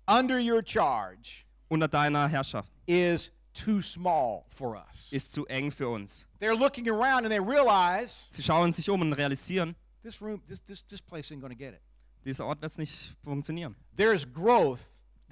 under 0.06 0.38
your 0.38 0.62
charge 0.62 1.44
unter 1.70 1.88
deiner 1.88 2.28
Herrschaft, 2.28 2.70
is 2.86 3.30
too 3.52 3.80
small 3.82 4.44
for 4.48 4.76
us. 4.76 5.08
ist 5.12 5.32
zu 5.32 5.44
eng 5.46 5.70
für 5.70 5.88
uns. 5.88 6.26
They're 6.40 6.56
looking 6.56 6.88
around 6.88 7.24
and 7.24 7.30
they 7.30 7.40
realize 7.40 8.26
Sie 8.30 8.42
schauen 8.42 8.72
sich 8.72 8.88
um 8.88 9.00
und 9.00 9.12
realisieren, 9.14 9.74
this 10.02 10.20
room, 10.22 10.42
this, 10.48 10.60
this, 10.60 10.82
this 10.86 11.00
place 11.00 11.30
ain't 11.32 11.40
going 11.40 11.52
to 11.52 11.58
get 11.58 11.74
it. 11.74 11.80
dieser 12.24 12.46
Ort 12.46 12.62
wird 12.62 12.78
nicht 12.78 13.14
funktionieren. 13.24 13.74
There's 13.96 14.24
growth 14.24 14.80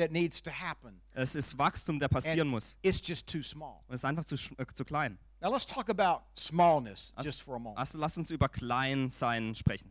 that 0.02 0.10
needs 0.12 0.42
to 0.42 0.50
happen. 0.50 1.00
Es 1.14 1.34
ist 1.34 1.56
Wachstum, 1.56 1.98
der 1.98 2.08
passieren 2.08 2.40
And 2.48 2.50
muss. 2.50 2.76
it's 2.82 3.00
just 3.06 3.26
too 3.26 3.42
small. 3.42 3.80
Und 3.86 3.94
es 3.94 4.00
ist 4.00 4.04
einfach 4.04 4.24
zu, 4.24 4.34
äh, 4.34 4.66
zu 4.74 4.84
klein. 4.84 5.18
Now 5.40 5.50
let's 5.52 5.66
talk 5.66 5.88
about 5.90 6.22
smallness 6.36 7.12
Also, 7.16 7.28
just 7.30 7.42
for 7.42 7.56
a 7.56 7.58
moment. 7.58 7.78
also 7.78 7.98
lass 7.98 8.16
uns 8.16 8.30
über 8.30 8.48
Kleinsein 8.48 9.54
sprechen. 9.54 9.90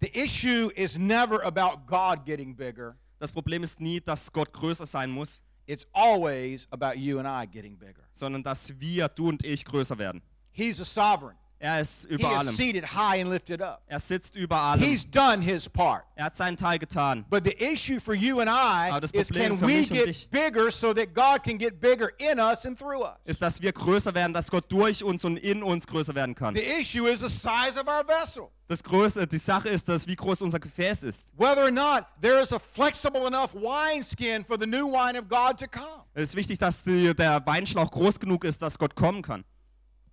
The 0.00 0.08
issue 0.18 0.70
is 0.76 0.98
never 0.98 1.44
about 1.44 1.86
God 1.86 2.24
getting 2.24 2.54
bigger. 2.56 2.96
Das 3.18 3.32
Problem 3.32 3.62
ist 3.62 3.80
nie, 3.80 4.00
dass 4.00 4.32
Gott 4.32 4.52
größer 4.52 4.86
sein 4.86 5.10
muss, 5.10 5.42
It's 5.66 5.86
always 5.92 6.66
about 6.72 6.98
you 6.98 7.18
and 7.20 7.28
I 7.28 7.46
getting 7.48 7.76
bigger. 7.78 8.02
sondern 8.12 8.42
dass 8.42 8.78
wir, 8.80 9.08
du 9.08 9.28
und 9.28 9.44
ich, 9.44 9.64
größer 9.64 9.98
werden. 9.98 10.20
He's 10.52 10.80
a 10.80 10.84
sovereign. 10.84 11.36
Er 11.62 11.78
ist 11.78 12.06
He 12.08 12.14
über 12.14 12.32
is 12.32 12.38
allem. 12.38 12.54
seated 12.54 12.84
high 12.84 13.20
and 13.20 13.28
lifted 13.28 13.60
up. 13.60 13.82
Er 13.86 13.98
sitzt 13.98 14.34
über 14.34 14.56
allem. 14.56 14.80
He's 14.82 15.04
done 15.04 15.42
his 15.42 15.68
part. 15.68 16.04
Er 16.14 16.24
hat 16.24 16.36
seinen 16.36 16.56
Teil 16.56 16.78
getan. 16.78 17.26
But 17.28 17.44
the 17.44 17.52
issue 17.52 18.00
for 18.00 18.14
you 18.14 18.40
and 18.40 18.48
I 18.48 18.88
is 19.12 19.28
can 19.28 19.60
we 19.60 19.82
get 19.84 20.26
bigger 20.30 20.70
so 20.70 20.94
that 20.94 21.12
God 21.14 21.42
can 21.42 21.58
get 21.58 21.78
bigger 21.78 22.12
in 22.18 22.38
us 22.40 22.64
and 22.64 22.78
through 22.78 23.02
us? 23.02 23.18
Ist, 23.26 23.42
dass 23.42 23.60
wir 23.60 23.72
größer 23.72 24.14
werden, 24.14 24.32
dass 24.32 24.50
Gott 24.50 24.72
durch 24.72 25.04
uns 25.04 25.22
und 25.26 25.36
in 25.36 25.62
uns 25.62 25.86
größer 25.86 26.14
werden 26.14 26.34
kann. 26.34 26.54
The 26.54 26.62
issue 26.64 27.06
is 27.06 27.20
the 27.20 27.28
size 27.28 27.78
of 27.78 27.86
our 27.86 28.06
vessel. 28.08 28.48
Das 28.66 28.82
Größe, 28.82 29.26
die 29.26 29.36
Sache 29.36 29.68
ist, 29.68 29.86
dass 29.86 30.06
wie 30.06 30.16
groß 30.16 30.40
unser 30.40 30.60
Gefäß 30.60 31.02
ist. 31.02 31.30
Whether 31.36 31.64
or 31.64 31.70
not 31.70 32.06
there 32.22 32.40
is 32.40 32.54
a 32.54 32.58
flexible 32.58 33.26
enough 33.26 33.52
wineskin 33.52 34.46
for 34.46 34.56
the 34.58 34.66
new 34.66 34.86
wine 34.90 35.18
of 35.18 35.28
God 35.28 35.58
to 35.58 35.66
come. 35.66 36.04
Es 36.14 36.22
ist 36.30 36.36
wichtig, 36.36 36.58
dass 36.58 36.82
die, 36.84 37.14
der 37.14 37.44
Weinschlauch 37.44 37.90
groß 37.90 38.18
genug 38.18 38.44
ist, 38.44 38.62
dass 38.62 38.78
Gott 38.78 38.94
kommen 38.94 39.20
kann. 39.20 39.44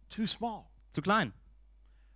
Too 0.09 0.27
small. 0.27 0.65
Zu 0.91 1.01
klein. 1.01 1.33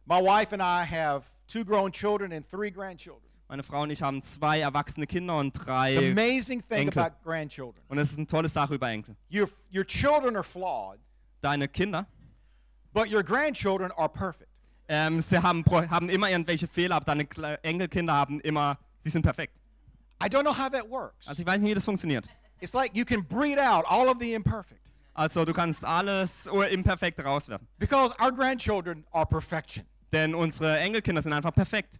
My 0.06 0.20
wife 0.22 0.54
and 0.54 0.62
I 0.62 0.84
have 0.86 1.26
two 1.48 1.64
grown 1.64 1.92
children 1.92 2.32
and 2.34 2.48
three 2.50 2.72
grandchildren. 2.72 3.30
Meine 3.48 3.64
Frau 3.64 3.82
und 3.84 3.90
ich 3.90 4.02
haben 4.02 4.22
zwei 4.22 4.62
erwachsene 4.62 5.06
Kinder 5.06 5.38
und 5.38 5.56
It's 5.58 5.66
drei. 5.66 5.98
amazing 6.12 6.62
thing 6.62 6.88
Enkel. 6.88 7.02
about 7.04 7.16
grandchildren. 7.24 7.84
Und 7.90 7.98
es 7.98 8.12
ist 8.12 8.18
eine 8.18 8.28
tolle 8.28 8.48
Sache 8.50 8.76
über 8.76 8.90
Enkel. 8.90 9.16
Your, 9.32 9.50
your 9.76 9.86
children 9.86 10.36
are 10.36 10.44
flawed, 10.44 11.00
Deine 11.42 11.68
Kinder, 11.68 12.06
but 12.94 13.12
your 13.12 13.24
grandchildren 13.24 13.92
are 13.98 14.08
perfect. 14.10 14.48
ähm, 14.88 15.20
sie 15.22 15.42
haben, 15.42 15.64
pro- 15.64 15.88
haben 15.90 16.10
immer 16.10 16.30
irgendwelche 16.30 16.68
Fehler, 16.68 16.96
aber 16.96 17.06
deine 17.06 17.24
Kle- 17.24 17.60
Enkelkinder 17.64 18.14
haben 18.14 18.40
immer, 18.42 18.78
die 19.04 19.10
sind 19.10 19.22
perfekt. 19.22 19.60
I 20.24 20.28
don't 20.28 20.44
know 20.44 20.58
how 20.58 20.70
that 20.70 20.90
works. 20.90 21.28
Also 21.28 21.42
ich 21.42 21.48
weiß 21.48 21.60
nicht, 21.62 21.72
wie 21.72 21.76
das 21.76 21.86
funktioniert. 21.86 22.28
It's 22.62 22.74
like 22.74 22.96
you 22.96 23.04
can 23.04 23.24
breed 23.24 23.58
out 23.60 23.86
all 23.88 24.08
of 24.08 24.18
the 24.20 24.34
imperfect 24.34 24.82
Also 25.22 25.46
du 25.46 25.54
kannst 25.54 25.86
alles 25.86 26.48
imperfekt 26.72 27.24
rauswerfen. 27.24 27.68
because 27.78 28.12
our 28.20 28.32
grandchildren 28.32 29.06
are 29.12 29.26
perfection. 29.26 29.86
Denn 30.12 30.34
unsere 30.34 30.80
Enkelkinder 30.80 31.22
sind 31.22 31.32
einfach 31.34 31.54
perfekt. 31.54 32.00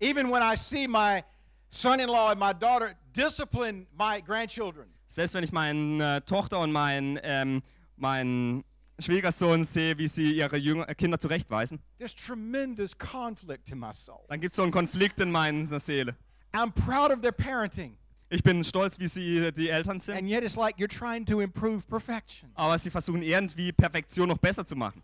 Even 0.00 0.30
when 0.30 0.42
I 0.42 0.56
see 0.56 0.86
my 0.86 1.24
son 1.70 1.98
in 1.98 2.08
law 2.08 2.30
and 2.30 2.38
my 2.38 2.52
daughter 2.54 2.94
discipline 3.16 3.86
my 3.98 4.20
grandchildren, 4.22 4.86
Selbst 5.08 5.34
wenn 5.34 5.42
ich 5.42 5.50
meine 5.52 6.16
äh, 6.16 6.20
Tochter 6.20 6.60
und 6.60 6.70
meinen 6.70 7.18
ähm, 7.24 7.62
meinen 7.96 8.64
Schwiegersohn 9.00 9.64
sehe, 9.64 9.98
wie 9.98 10.06
sie 10.06 10.32
ihre 10.32 10.56
Jünger, 10.56 10.88
äh, 10.88 10.94
Kinder 10.94 11.18
zurechtweisen, 11.18 11.80
there's 11.98 12.14
tremendous 12.14 12.96
conflict 12.96 13.70
in 13.72 13.78
my 13.80 13.92
soul. 13.92 14.24
dann 14.28 14.40
gibt 14.40 14.52
es 14.52 14.56
so 14.56 14.62
einen 14.62 14.70
Konflikt 14.72 15.18
in 15.20 15.32
meiner 15.32 15.80
Seele. 15.80 16.14
I'm 16.54 16.70
proud 16.70 17.10
of 17.10 17.20
their 17.22 17.32
parenting, 17.32 17.96
Ich 18.34 18.42
bin 18.42 18.64
stolz, 18.64 18.98
wie 18.98 19.08
sie 19.08 19.52
die 19.52 19.68
Eltern 19.68 20.00
sind, 20.00 20.16
and 20.16 20.26
yet 20.28 20.42
it's 20.42 20.56
like 20.56 20.76
you're 20.78 20.88
trying 20.88 21.26
to 21.26 21.40
improve 21.40 21.86
perfection. 21.86 22.50
aber 22.54 22.78
sie 22.78 22.90
versuchen 22.90 23.22
irgendwie 23.22 23.72
Perfektion 23.72 24.28
noch 24.28 24.38
besser 24.38 24.64
zu 24.64 24.74
machen. 24.74 25.02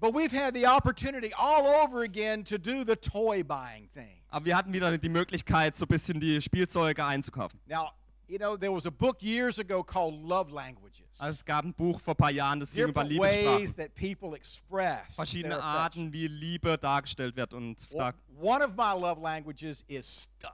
But 0.00 0.12
we've 0.14 0.32
had 0.32 0.54
the 0.54 0.66
opportunity 0.66 1.32
all 1.36 1.64
over 1.84 2.02
again 2.02 2.44
to 2.44 2.58
do 2.58 2.84
the 2.84 2.96
toy 2.96 3.42
buying 3.44 3.88
thing. 3.94 4.20
Aber 4.28 4.44
wir 4.44 4.56
hatten 4.56 4.72
wieder 4.72 4.96
die 4.98 5.08
Möglichkeit, 5.08 5.76
so 5.76 5.84
ein 5.84 5.88
bisschen 5.88 6.20
die 6.20 6.42
Spielzeuge 6.42 7.04
einzukaufen. 7.04 7.58
Now, 7.66 7.90
you 8.28 8.38
know, 8.38 8.56
there 8.56 8.72
was 8.72 8.86
a 8.86 8.90
book 8.90 9.22
years 9.22 9.58
ago 9.58 9.82
called 9.84 10.14
Love 10.22 10.52
Languages. 10.52 11.06
Also 11.18 11.38
es 11.38 11.44
gab 11.44 11.64
ein 11.64 11.72
Buch 11.74 12.00
vor 12.00 12.14
ein 12.14 12.16
paar 12.16 12.30
Jahren, 12.30 12.60
das 12.60 12.72
ging 12.72 12.88
über 12.88 13.04
Different 13.04 13.20
ways 13.22 13.36
Liebessprachen. 13.36 13.76
that 13.76 13.94
people 13.94 14.36
express 14.36 15.14
Verschiedene. 15.14 15.62
Arten, 15.62 16.12
wie 16.12 16.26
Liebe 16.28 16.76
dargestellt 16.76 17.36
wird. 17.36 17.54
Und, 17.54 17.86
Well, 17.92 18.12
One 18.40 18.64
of 18.64 18.72
my 18.76 18.92
love 19.00 19.20
languages 19.20 19.84
is 19.88 20.28
stuff. 20.38 20.52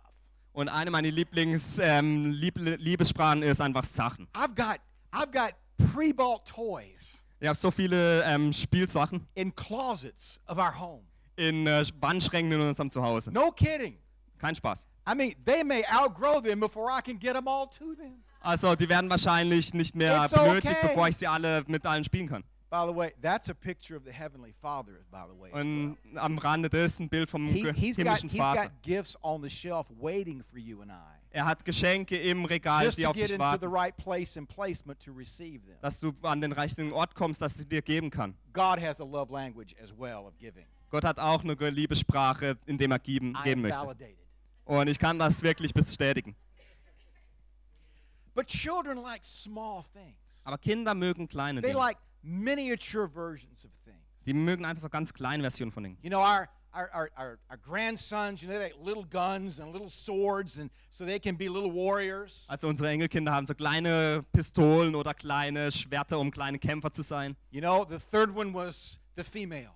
Und 0.54 0.68
eine 0.68 0.90
meiner 0.90 1.10
Lieblings 1.10 1.78
ähm, 1.78 2.30
Lieb 2.30 2.54
Liebessprachen 2.56 3.42
ist 3.42 3.60
einfach 3.60 3.84
Sachen. 3.84 4.26
I've 4.34 4.54
got 4.54 4.78
I've 5.12 5.30
got 5.30 5.52
pre-bought 5.92 6.46
toys 6.48 7.24
Ich 7.40 7.46
habe 7.48 7.58
so 7.58 7.70
viele 7.70 8.22
ähm, 8.24 8.52
Spielsachen 8.52 9.26
in 9.34 9.54
closets 9.54 10.40
of 10.46 10.56
our 10.56 10.72
home. 10.78 11.02
in 11.36 11.66
äh, 11.66 11.84
Wandschränken 12.00 12.52
in 12.52 12.60
unserem 12.60 12.90
Zuhause. 12.90 13.30
No 13.32 13.50
kidding. 13.50 13.98
Kein 14.38 14.54
Spaß. 14.54 14.86
I 15.06 15.14
mean, 15.14 15.34
they 15.44 15.62
may 15.62 15.84
outgrow 15.92 16.40
them 16.40 16.60
before 16.60 16.90
I 16.90 17.02
can 17.02 17.18
get 17.18 17.34
them 17.34 17.46
all 17.48 17.66
to 17.78 17.94
them. 17.94 18.22
Also 18.40 18.74
die 18.74 18.88
werden 18.88 19.10
wahrscheinlich 19.10 19.74
nicht 19.74 19.94
mehr 19.96 20.24
It's 20.24 20.32
benötigt, 20.32 20.76
okay. 20.76 20.88
bevor 20.88 21.08
ich 21.08 21.16
sie 21.16 21.26
alle 21.26 21.64
mit 21.66 21.84
allen 21.86 22.04
spielen 22.04 22.28
kann. 22.28 22.44
By 22.74 22.86
the 22.86 22.92
way, 22.92 23.12
that's 23.20 23.48
a 23.48 23.54
picture 23.54 23.94
of 23.94 24.04
the 24.04 24.10
heavenly 24.10 24.50
Father. 24.50 25.04
By 25.12 25.26
the 25.28 25.34
way, 25.40 25.50
as 25.50 25.54
well. 25.54 25.62
Und 25.62 25.96
am 26.16 26.38
Rande 26.38 26.68
des 26.68 26.98
ein 26.98 27.08
Bild 27.08 27.30
vom 27.30 27.46
he, 27.46 27.62
he's 27.72 27.96
got 27.96 28.04
himmlischen 28.04 28.28
he's 28.28 28.40
Vater. 28.40 28.62
got 28.62 28.82
gifts 28.82 29.16
on 29.22 29.42
the 29.42 29.48
shelf 29.48 29.86
waiting 30.00 30.42
for 30.42 30.58
you 30.58 30.82
and 30.82 30.90
I, 30.90 30.96
Er 31.30 31.46
hat 31.46 31.64
Geschenke 31.64 32.16
im 32.16 32.44
Regal, 32.44 32.84
just 32.84 32.98
die 32.98 33.02
to 33.04 33.10
auf 33.10 33.14
get 33.14 33.28
dich 33.28 33.34
into 33.34 33.44
the 33.44 33.70
warten, 33.70 33.72
right 33.72 33.96
place 33.96 34.36
and 34.36 34.48
placement 34.48 34.98
to 34.98 35.12
receive 35.12 35.64
them. 35.64 35.76
dass 35.82 36.00
du 36.00 36.12
an 36.22 36.40
den 36.40 36.50
richtigen 36.50 36.92
Ort 36.92 37.14
kommst, 37.14 37.40
dass 37.40 37.54
sie 37.54 37.64
dir 37.64 37.80
geben 37.80 38.10
kann. 38.10 38.34
God 38.52 38.80
has 38.80 39.00
a 39.00 39.04
love 39.04 39.32
language 39.32 39.76
as 39.80 39.92
well 39.96 40.26
of 40.26 40.36
giving. 40.40 40.66
Gott 40.90 41.04
hat 41.04 41.20
auch 41.20 41.44
eine 41.44 41.54
Liebessprache, 41.54 42.58
in 42.66 42.76
dem 42.76 42.90
er 42.90 42.98
geben, 42.98 43.36
geben 43.44 43.62
möchte. 43.62 43.78
validated. 43.78 44.18
Und 44.64 44.88
ich 44.88 44.98
kann 44.98 45.16
das 45.20 45.40
wirklich 45.44 45.72
bestätigen. 45.72 46.34
But 48.34 48.48
children 48.48 49.00
like 49.00 49.22
small 49.22 49.84
things. 49.92 50.16
Aber 50.42 50.58
Kinder 50.58 50.92
mögen 50.94 51.28
kleine 51.28 51.60
They 51.60 51.70
Dinge. 51.70 51.78
like 51.78 51.98
miniature 52.24 53.06
versions 53.06 53.64
of 53.64 53.70
things. 53.84 53.98
Die 54.26 54.32
mögen 54.32 54.64
einfach 54.64 54.82
so 54.82 54.88
ganz 54.88 55.12
kleine 55.12 55.42
Versionen 55.42 55.70
von 55.70 55.82
Dingen. 55.84 55.98
You 56.02 56.08
know, 56.08 56.20
our, 56.20 56.48
our, 56.74 56.90
our, 56.94 57.10
our, 57.16 57.38
our 57.50 57.56
grandsons, 57.58 58.42
you 58.42 58.48
know, 58.48 58.58
they 58.58 58.72
little 58.82 59.04
guns 59.04 59.60
and 59.60 59.72
little 59.72 59.90
swords, 59.90 60.58
and 60.58 60.70
so 60.90 61.04
they 61.04 61.18
can 61.18 61.36
be 61.36 61.48
little 61.48 61.70
warriors. 61.70 62.44
Also 62.48 62.68
unsere 62.68 62.88
Enkelkinder 62.88 63.30
haben 63.32 63.46
so 63.46 63.54
kleine 63.54 64.24
Pistolen 64.32 64.94
oder 64.94 65.12
kleine 65.12 65.70
Schwerter, 65.70 66.18
um 66.18 66.30
kleine 66.30 66.58
Kämpfer 66.58 66.90
zu 66.92 67.02
sein. 67.02 67.36
You 67.50 67.60
know, 67.60 67.84
the 67.88 67.98
third 67.98 68.34
one 68.34 68.54
was 68.54 68.98
the 69.16 69.24
female. 69.24 69.72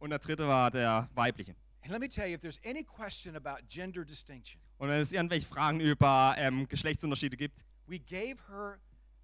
Und 0.00 0.10
der 0.10 0.18
dritte 0.18 0.48
war 0.48 0.70
der 0.70 1.08
weibliche. 1.14 1.54
And 1.84 1.92
let 1.92 2.00
me 2.00 2.08
tell 2.08 2.26
you, 2.26 2.34
if 2.34 2.40
there's 2.40 2.60
any 2.64 2.84
question 2.84 3.36
about 3.36 3.68
gender 3.68 4.04
distinction, 4.04 4.60
Und 4.78 4.88
wenn 4.88 5.00
es 5.00 5.12
irgendwelche 5.12 5.46
Fragen 5.46 5.78
über 5.80 6.34
ähm, 6.38 6.66
Geschlechtsunterschiede 6.68 7.36
gibt, 7.36 7.64
we 7.86 7.98
gave 7.98 8.36
her 8.48 8.78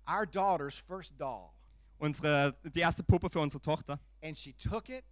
our 0.08 0.24
daughter's 0.24 0.76
first 0.76 1.12
doll, 1.18 1.50
unsere, 1.98 2.56
die 2.74 2.80
erste 2.80 3.02
Puppe 3.02 3.30
für 3.30 3.40
unsere 3.40 3.61
Tochter, 3.61 3.98
and 4.22 4.37
she 4.37 4.52
took 4.54 4.88
it, 4.88 5.04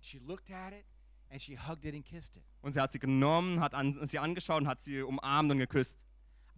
she 0.00 0.18
looked 0.18 0.50
at 0.50 0.72
it, 0.72 0.84
and 1.30 1.40
she 1.40 1.56
hugged 1.56 1.84
it 1.84 1.94
and 1.94 2.04
kissed 2.04 2.36
it. 2.36 2.42
und 2.62 2.72
sie 2.72 2.80
hat 2.80 2.92
sie 2.92 2.98
genommen, 2.98 3.60
hat 3.60 3.74
an, 3.74 3.98
sie 4.06 4.18
angeschaut 4.18 4.62
und 4.62 4.68
hat 4.68 4.80
sie 4.82 5.02
umarmt 5.02 5.50
und 5.52 5.58
geküsst. 5.58 6.04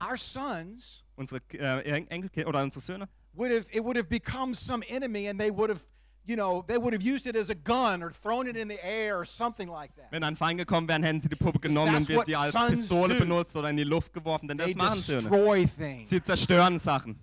Our 0.02 0.16
sons 0.16 1.04
Unsere 1.16 1.40
äh, 1.52 2.04
Enkelkinder 2.08 2.48
oder 2.48 2.62
unsere 2.62 2.80
Söhne, 2.80 3.08
would 3.34 3.52
have 3.52 3.66
it 3.72 3.82
would 3.84 3.96
have 3.96 4.08
become 4.08 4.54
some 4.54 4.84
enemy, 4.88 5.28
and 5.28 5.38
they 5.38 5.50
would 5.50 5.70
have, 5.70 5.80
you 6.26 6.34
know, 6.34 6.62
they 6.66 6.76
would 6.76 6.92
have 6.92 7.02
used 7.04 7.26
it 7.26 7.36
as 7.36 7.48
a 7.50 7.54
gun 7.54 8.02
or 8.02 8.10
thrown 8.10 8.48
it 8.48 8.56
in 8.56 8.68
the 8.68 8.78
air 8.82 9.16
or 9.16 9.24
something 9.24 9.68
like 9.68 9.94
that. 9.94 10.10
wenn 10.10 10.24
ein 10.24 10.34
Feind 10.36 10.58
gekommen 10.58 10.88
wäre, 10.88 11.00
hätten 11.02 11.20
sie 11.20 11.28
die 11.28 11.36
Puppe 11.36 11.60
genommen 11.60 11.94
und 11.94 12.08
wird 12.08 12.26
die 12.26 12.34
als 12.34 12.54
Pistole 12.54 13.14
do. 13.14 13.20
benutzt 13.20 13.54
oder 13.54 13.70
in 13.70 13.76
die 13.76 13.84
Luft 13.84 14.12
geworfen, 14.12 14.48
denn 14.48 14.58
das 14.58 14.74
machen 14.74 14.98
Söhne. 14.98 15.68
things. 15.76 16.10
Sie 16.10 16.22
zerstören 16.22 16.78
Sachen. 16.80 17.20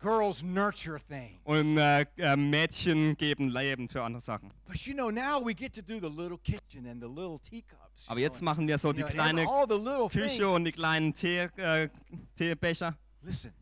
Girls 0.00 0.42
nurture 0.42 0.98
things. 0.98 1.38
Und 1.44 1.76
äh, 1.76 2.06
äh, 2.16 2.34
Mädchen 2.36 3.16
geben 3.16 3.50
Leben 3.50 3.88
für 3.88 4.02
andere 4.02 4.22
Sachen. 4.22 4.50
But 4.66 4.76
you 4.86 4.94
know, 4.94 5.10
now 5.10 5.44
we 5.44 5.54
get 5.54 5.74
to 5.74 5.82
do 5.82 6.00
the 6.00 6.08
little 6.08 6.38
kitchen 6.38 6.86
and 6.86 7.02
the 7.02 7.08
little 7.08 7.38
teacups. 7.38 8.06
you 8.06 8.10
Aber 8.12 8.14
know, 8.14 8.22
jetzt 8.22 8.36
and, 8.36 8.42
machen 8.44 8.66
wir 8.66 8.78
so 8.78 8.88
you 8.88 8.94
die 8.94 9.00
know, 9.02 9.06
and 9.08 9.14
kleine 9.14 9.46
all 9.46 9.66
the 9.68 9.74
little 9.76 10.08
Küche 10.08 10.28
things. 10.38 10.42
und 10.44 10.64
die 10.64 10.72
kleinen 10.72 11.12
Tee, 11.14 11.48
äh, 11.56 11.88
Teebecher. 12.34 12.96
Listen, 13.22 13.52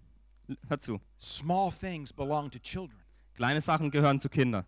Hör 0.69 0.79
zu. 0.79 1.01
small 1.21 1.71
things 1.73 2.13
belong 2.13 2.51
to 2.51 2.59
children. 2.61 3.01
Kleine 3.35 3.61
Sachen 3.61 3.91
gehören 3.91 4.21
zu 4.21 4.29
Kindern. 4.29 4.65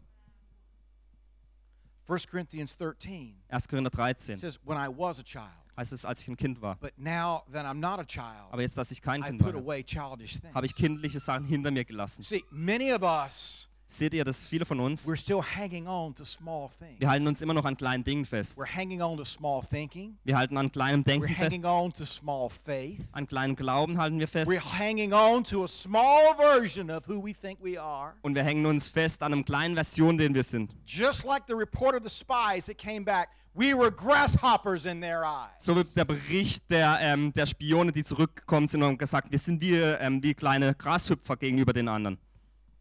1 2.09 2.27
Corinthians 2.27 2.77
13 2.77 3.37
1. 3.49 3.69
Korinther 3.69 3.91
13 3.91 4.39
says, 4.39 4.59
When 4.65 4.77
I 4.77 4.89
was 4.89 5.21
a 5.21 5.23
child, 5.23 5.70
heißt 5.77 5.93
es, 5.93 6.05
als 6.05 6.21
ich 6.23 6.29
ein 6.29 6.37
Kind 6.37 6.61
war. 6.61 6.77
but 6.81 6.93
now 6.99 7.43
that 7.53 7.65
I'm 7.65 7.79
not 7.81 7.99
a 8.01 8.05
child, 8.05 8.49
Aber 8.51 8.63
jetzt, 8.63 8.77
dass 8.77 8.91
ich 8.91 9.01
kein 9.01 9.23
I 9.23 9.25
Kind 9.27 9.43
put 9.43 9.55
war, 9.55 9.63
away 9.63 9.83
childish 9.85 10.39
habe 10.55 10.67
ich 10.67 10.75
kindliche 10.75 11.19
Sachen 11.21 11.45
hinter 11.47 11.71
mir 11.71 11.85
gelassen. 11.85 12.23
See, 12.23 12.45
many 12.51 12.93
of 12.93 13.03
us, 13.03 13.70
Seht 13.93 14.15
ihr, 14.15 14.25
dass 14.25 14.45
viele 14.45 14.65
von 14.65 14.79
uns, 14.79 15.09
we're 15.09 15.17
still 15.17 15.43
hanging 15.43 15.89
on 15.89 16.15
to 16.15 16.25
small 16.25 16.69
things. 16.79 17.01
wir 17.01 17.11
halten 17.11 17.27
uns 17.27 17.43
immer 17.43 17.55
noch 17.55 17.65
an 17.65 17.77
kleinen 17.77 18.05
Dingen 18.05 18.25
fest. 18.25 18.57
We're 18.57 18.73
hanging 18.73 19.03
on 19.03 19.17
to 19.17 19.25
small 19.25 19.63
thinking. 19.63 20.17
Wir 20.23 20.39
halten 20.39 20.57
an 20.57 20.71
kleinem 20.71 21.01
We're 21.01 21.07
Denken 21.07 21.29
fest, 21.35 21.41
hanging 21.41 21.65
on 21.65 21.93
to 21.95 22.05
small 22.07 22.49
faith. 22.49 23.09
an 23.11 23.27
kleinem 23.27 23.57
Glauben 23.57 23.99
halten 23.99 24.21
wir 24.21 24.29
fest. 24.29 24.49
We're 24.49 24.79
hanging 24.79 25.13
on 25.13 25.43
to 25.43 25.65
a 25.65 25.69
small 25.69 26.37
version 26.37 26.89
of 26.89 27.09
who 27.09 27.21
we 27.21 27.35
think 27.35 27.59
we 27.61 27.83
are. 27.83 28.15
Und 28.23 28.37
wir 28.37 28.45
hängen 28.45 28.65
uns 28.65 28.87
fest 28.87 29.25
an 29.25 29.33
einer 29.33 29.43
kleinen 29.43 29.75
Version, 29.75 30.17
den 30.17 30.35
wir 30.35 30.45
sind. 30.45 30.73
Just 30.87 31.25
like 31.25 31.43
the 31.49 31.55
report 31.55 31.97
of 31.97 32.05
the 32.05 32.11
spies 32.11 32.67
that 32.67 32.79
came 32.79 33.05
back, 33.05 33.31
we 33.55 33.75
were 33.77 33.91
grasshoppers 33.91 34.87
in 34.87 35.01
their 35.01 35.25
eyes. 35.25 35.51
So 35.59 35.75
wie 35.77 35.83
der 35.97 36.05
Bericht 36.05 36.71
der, 36.71 36.97
ähm, 37.01 37.33
der 37.33 37.47
Spione, 37.47 37.91
die 37.91 38.05
zurückgekommen 38.05 38.69
sind 38.69 38.83
und 38.83 38.91
haben 38.91 38.99
gesagt, 38.99 39.33
wir 39.33 39.39
sind 39.41 39.61
wie, 39.61 39.75
ähm, 39.75 40.23
wie 40.23 40.35
kleine 40.35 40.77
Grashüpfer 40.77 41.37
gegenüber 41.37 41.73
den 41.73 41.89
anderen. 41.89 42.19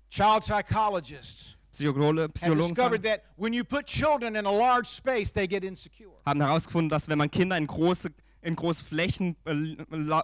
Child 0.09 0.43
psychologists 0.43 1.55
Psychologen 1.71 2.33
discovered 2.33 2.75
sagen, 2.75 3.03
that 3.03 3.21
when 3.37 3.53
you 3.53 3.63
put 3.63 3.85
children 3.85 4.35
in 4.35 4.45
a 4.45 4.51
large 4.51 4.87
space, 4.87 5.31
they 5.31 5.47
get 5.47 5.63
insecure. 5.63 6.11
haben 6.25 6.41
herausgefunden, 6.41 6.89
dass 6.89 7.07
wenn 7.07 7.17
man 7.17 7.29
Kinder 7.31 7.55
in 7.57 7.67
große, 7.67 8.09
in 8.41 8.55
große 8.55 8.83
Flächen 8.83 9.35
äh, 9.45 9.53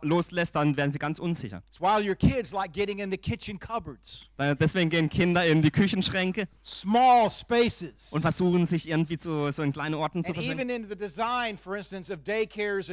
loslässt, 0.01 0.55
dann 0.55 0.75
werden 0.75 0.91
sie 0.91 0.99
ganz 0.99 1.19
unsicher. 1.19 1.61
It's 1.69 1.79
why 1.79 2.05
your 2.05 2.15
kids 2.15 2.51
like 2.51 2.73
getting 2.73 2.99
in 2.99 3.11
the 3.11 3.17
kitchen 3.17 3.59
cupboards, 3.59 4.27
Äh, 4.37 4.55
Deswegen 4.55 4.89
gehen 4.89 5.07
Kinder 5.07 5.45
in 5.45 5.61
die 5.61 5.71
Küchenschränke 5.71 6.47
small 6.63 7.29
spaces. 7.29 8.11
und 8.11 8.21
versuchen 8.21 8.65
sich 8.65 8.89
irgendwie 8.89 9.17
zu, 9.17 9.51
so 9.51 9.61
in 9.63 9.71
kleine 9.71 9.97
Orten 9.97 10.23
zu 10.23 10.33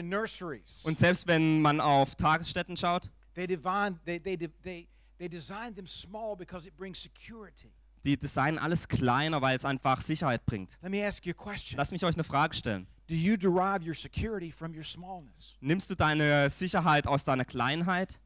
nurseries. 0.02 0.84
Und 0.84 0.98
selbst 0.98 1.26
wenn 1.26 1.62
man 1.62 1.80
auf 1.80 2.14
Tagesstätten 2.16 2.76
schaut, 2.76 3.10
They 3.34 3.46
divine 3.46 3.98
they 4.04 4.20
they 4.20 4.36
they 4.36 4.86
they 5.22 5.28
design 5.28 5.72
them 5.74 5.86
small 5.86 6.34
because 6.36 6.66
it 6.66 6.76
brings 6.76 6.98
security. 7.00 7.70
die 8.04 8.16
designen 8.16 8.58
alles 8.58 8.88
kleiner, 8.88 9.40
weil 9.40 9.56
es 9.56 9.64
einfach 9.64 10.00
Sicherheit 10.00 10.44
bringt. 10.44 10.76
Let 10.82 10.90
me 10.90 11.06
ask 11.06 11.24
you 11.24 11.30
a 11.30 11.34
question. 11.34 11.76
Lass 11.78 11.92
mich 11.92 12.04
euch 12.04 12.14
eine 12.16 12.24
Frage 12.24 12.54
stellen. 12.56 12.88
Do 13.06 13.14
you 13.14 13.36
derive 13.36 13.84
your 13.86 13.94
security 13.94 14.50
from 14.50 14.74
your 14.74 14.82
smallness? 14.82 15.56
Nimmst 15.60 15.88
du 15.90 15.94
deine 15.94 16.50
Sicherheit 16.50 17.06
aus 17.06 17.22
deiner 17.24 17.44
Kleinheit? 17.44 18.18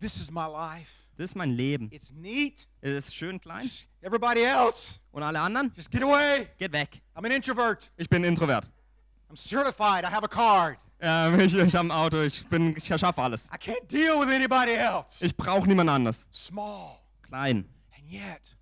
This 0.00 0.20
is 0.20 0.30
my 0.32 0.46
life. 0.46 0.94
Das 1.16 1.26
ist 1.26 1.34
mein 1.36 1.50
Leben. 1.50 1.88
It's 1.92 2.10
neat. 2.10 2.66
Es 2.80 2.92
ist 2.94 3.14
schön 3.14 3.40
klein. 3.40 3.62
Just 3.62 3.86
everybody 4.00 4.42
else, 4.42 4.98
Und 5.12 5.22
alle 5.22 5.38
anderen? 5.38 5.72
just 5.76 5.90
get 5.90 6.02
away. 6.02 6.48
Geht 6.58 6.72
weg. 6.72 7.00
I'm 7.14 7.24
an 7.24 7.30
introvert. 7.30 7.92
Ich 7.96 8.08
bin 8.08 8.24
Introvert. 8.24 8.68
I'm 9.28 9.36
certified. 9.36 10.02
I 10.04 10.08
have 10.10 10.24
a 10.24 10.28
card. 10.28 10.78
Ähm, 11.00 11.40
ich 11.40 11.54
ich 11.54 11.74
habe 11.74 11.88
ein 11.88 11.90
Auto. 11.90 12.20
Ich, 12.22 12.46
bin, 12.46 12.76
ich 12.76 12.84
schaffe 12.86 13.20
alles. 13.22 13.46
I 13.46 13.56
can't 13.56 13.86
deal 13.90 14.20
with 14.20 14.34
anybody 14.34 14.72
else. 14.72 15.24
Ich 15.24 15.36
brauche 15.36 15.66
niemand 15.66 15.90
anders. 15.90 16.26
Small. 16.32 16.98
Klein. 17.22 17.64
And 17.96 18.10
yet, 18.10 18.56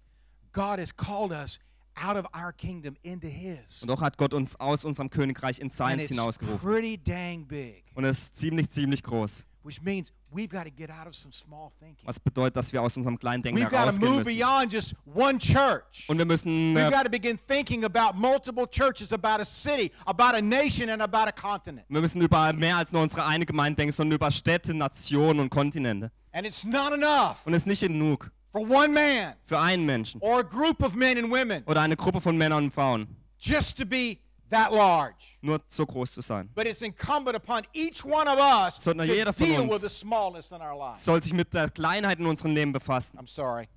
God 0.53 0.79
has 0.79 0.95
called 0.95 1.33
us 1.33 1.59
out 1.97 2.17
of 2.17 2.27
our 2.35 2.53
kingdom 2.53 2.97
into 3.03 3.27
His. 3.27 3.83
Und 3.83 3.89
doch 3.89 4.01
hat 4.01 4.17
Gott 4.17 4.35
uns 4.35 4.55
aus 4.57 4.85
unserem 4.85 5.11
Königreich 5.11 5.59
in 5.59 5.71
seins 5.71 6.03
it's 6.03 6.11
hinausgerufen. 6.11 6.59
pretty 6.61 6.97
dang 6.97 7.47
big, 7.47 7.85
Und 7.95 8.05
es 8.05 8.19
ist 8.19 8.37
ziemlich, 8.39 8.71
ziemlich 8.71 9.03
groß. 9.03 9.45
Which 9.63 9.83
means 9.83 10.13
we've 10.31 10.49
got 10.49 10.65
to 10.65 10.71
get 10.71 10.91
out 10.91 11.07
of 11.07 11.15
some 11.15 11.33
small 11.33 11.73
thinking. 11.79 12.07
Was 12.07 12.19
bedeutet, 12.19 12.57
dass 12.57 12.73
wir 12.73 12.81
aus 12.83 12.97
unserem 12.97 13.19
kleinen 13.19 13.43
Denken 13.43 13.61
We've 13.61 13.65
got 13.71 13.71
to 13.71 13.91
herausgehen 13.91 14.09
move 14.11 14.25
müssen. 14.25 14.39
beyond 14.39 14.73
just 14.73 14.95
one 15.05 15.39
church. 15.39 16.07
Und 16.09 16.19
wir 16.19 16.25
müssen, 16.25 16.75
We've 16.75 16.89
äh, 16.89 16.91
got 16.91 17.05
to 17.05 17.11
begin 17.11 17.39
thinking 17.39 17.85
about 17.85 18.19
multiple 18.19 18.67
churches, 18.67 19.13
about 19.13 19.41
a 19.41 19.45
city, 19.45 19.93
about 20.07 20.35
a 20.37 20.41
nation, 20.41 20.89
and 20.91 21.03
about 21.03 21.29
a 21.29 21.33
continent. 21.33 21.87
wir 21.89 22.01
müssen 22.01 22.21
über 22.21 22.53
mehr 22.53 22.77
als 22.77 22.93
nur 22.93 23.03
unsere 23.03 23.25
eine 23.25 23.45
Gemeinde 23.47 23.77
denken, 23.77 23.93
sondern 23.93 24.17
über 24.17 24.31
Städte, 24.31 24.75
Nationen 24.75 25.41
und 25.41 25.51
Kontinente. 25.51 26.11
And 26.33 26.47
it's 26.47 26.65
not 26.65 26.93
enough 26.93 27.47
Und 27.47 27.55
es 27.55 27.63
ist 27.63 27.67
nicht 27.67 27.81
genug 27.83 28.31
for 28.51 28.63
one 28.63 28.89
man 28.89 29.35
für 29.45 29.59
einen 29.59 29.85
Menschen 29.85 30.21
or 30.21 30.41
a 30.41 30.43
group 30.43 30.83
of 30.83 30.95
men 30.95 31.19
and 31.19 31.31
women 31.31 31.63
oder 31.67 31.83
eine 31.83 31.97
Gruppe 31.97 32.21
von 32.21 32.37
Männern 32.37 32.65
und 32.65 32.73
Frauen, 32.73 33.07
just 33.39 33.77
to 33.79 33.85
be 33.85 34.19
that 34.51 34.73
large. 34.73 35.39
nur 35.43 35.61
so 35.69 35.85
groß 35.85 36.13
zu 36.15 36.21
sein. 36.23 36.49
But 36.55 36.67
it's 36.67 36.83
incumbent 36.83 37.37
upon 37.37 37.65
each 37.73 38.05
one 38.05 38.29
of 38.29 38.39
us 38.39 38.83
to 38.85 38.93
jeder 39.05 39.33
von 39.33 39.47
deal 39.47 39.63
uns 39.63 39.73
with 39.73 39.83
the 39.83 39.91
smallness 39.91 40.53
in 40.53 40.61
our 40.61 40.77
lives. 40.77 41.05
Soll 41.05 41.23
sich 41.23 41.33
mit 41.33 41.53
der 41.53 41.71
Kleinheit 41.71 42.19
in 42.19 42.27
unserem 42.27 42.55
Leben 42.55 42.73
befassen. 42.73 43.19
I'm 43.19 43.27
sorry. 43.29 43.69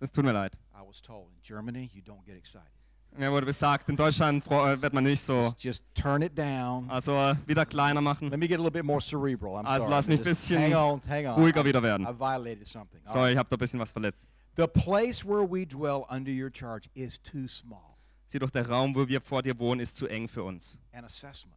Es 0.00 0.10
tut 0.10 0.24
mir 0.24 0.32
leid. 0.32 0.54
I 0.74 0.86
was 0.86 1.00
told 1.00 1.28
in 1.28 1.40
Germany 1.42 1.90
you 1.94 2.02
don't 2.02 2.24
get 2.26 2.36
excited. 2.36 2.68
Mir 3.16 3.30
wurde 3.30 3.46
gesagt, 3.46 3.88
in 3.88 3.96
Deutschland 3.96 4.44
äh, 4.48 4.82
wird 4.82 4.92
man 4.92 5.04
nicht 5.04 5.20
so. 5.20 5.54
Just, 5.58 5.84
turn 5.94 6.20
it 6.22 6.36
down. 6.36 6.90
Also 6.90 7.12
äh, 7.12 7.36
wieder 7.46 7.64
kleiner 7.64 8.00
machen. 8.00 8.28
Let 8.28 8.40
me 8.40 8.48
get 8.48 8.58
a 8.58 8.62
little 8.62 8.72
bit 8.72 8.84
more 8.84 9.00
cerebral. 9.00 9.54
I'm 9.56 9.66
Also 9.66 9.84
sorry. 9.84 9.90
lass 9.90 10.08
mich 10.08 10.18
Just 10.18 10.48
bisschen 10.48 10.60
hang 10.60 10.74
on, 10.74 11.00
hang 11.08 11.26
on. 11.28 11.36
ruhiger 11.36 11.64
wieder 11.64 11.80
werden. 11.80 12.04
I 12.06 12.12
violated 12.12 12.66
something. 12.66 13.00
Sorry, 13.06 13.20
right. 13.20 13.32
ich 13.32 13.38
habe 13.38 13.48
da 13.48 13.54
ein 13.56 13.58
bisschen 13.60 13.78
was 13.78 13.92
verletzt. 13.92 14.26
The 14.56 14.66
place 14.66 15.24
where 15.24 15.44
we 15.44 15.64
dwell 15.64 16.06
under 16.10 16.32
your 16.32 16.50
charge 16.50 16.88
is 16.94 17.18
too 17.20 17.46
small. 17.46 17.93
Sieh 18.26 18.38
doch, 18.38 18.50
der 18.50 18.68
Raum, 18.68 18.94
wo 18.94 19.06
wir 19.06 19.20
vor 19.20 19.42
dir 19.42 19.58
wohnen, 19.58 19.80
ist 19.80 19.96
zu 19.96 20.06
eng 20.08 20.28
für 20.28 20.42
uns. 20.42 20.78
An 20.92 21.04
assessment. 21.04 21.56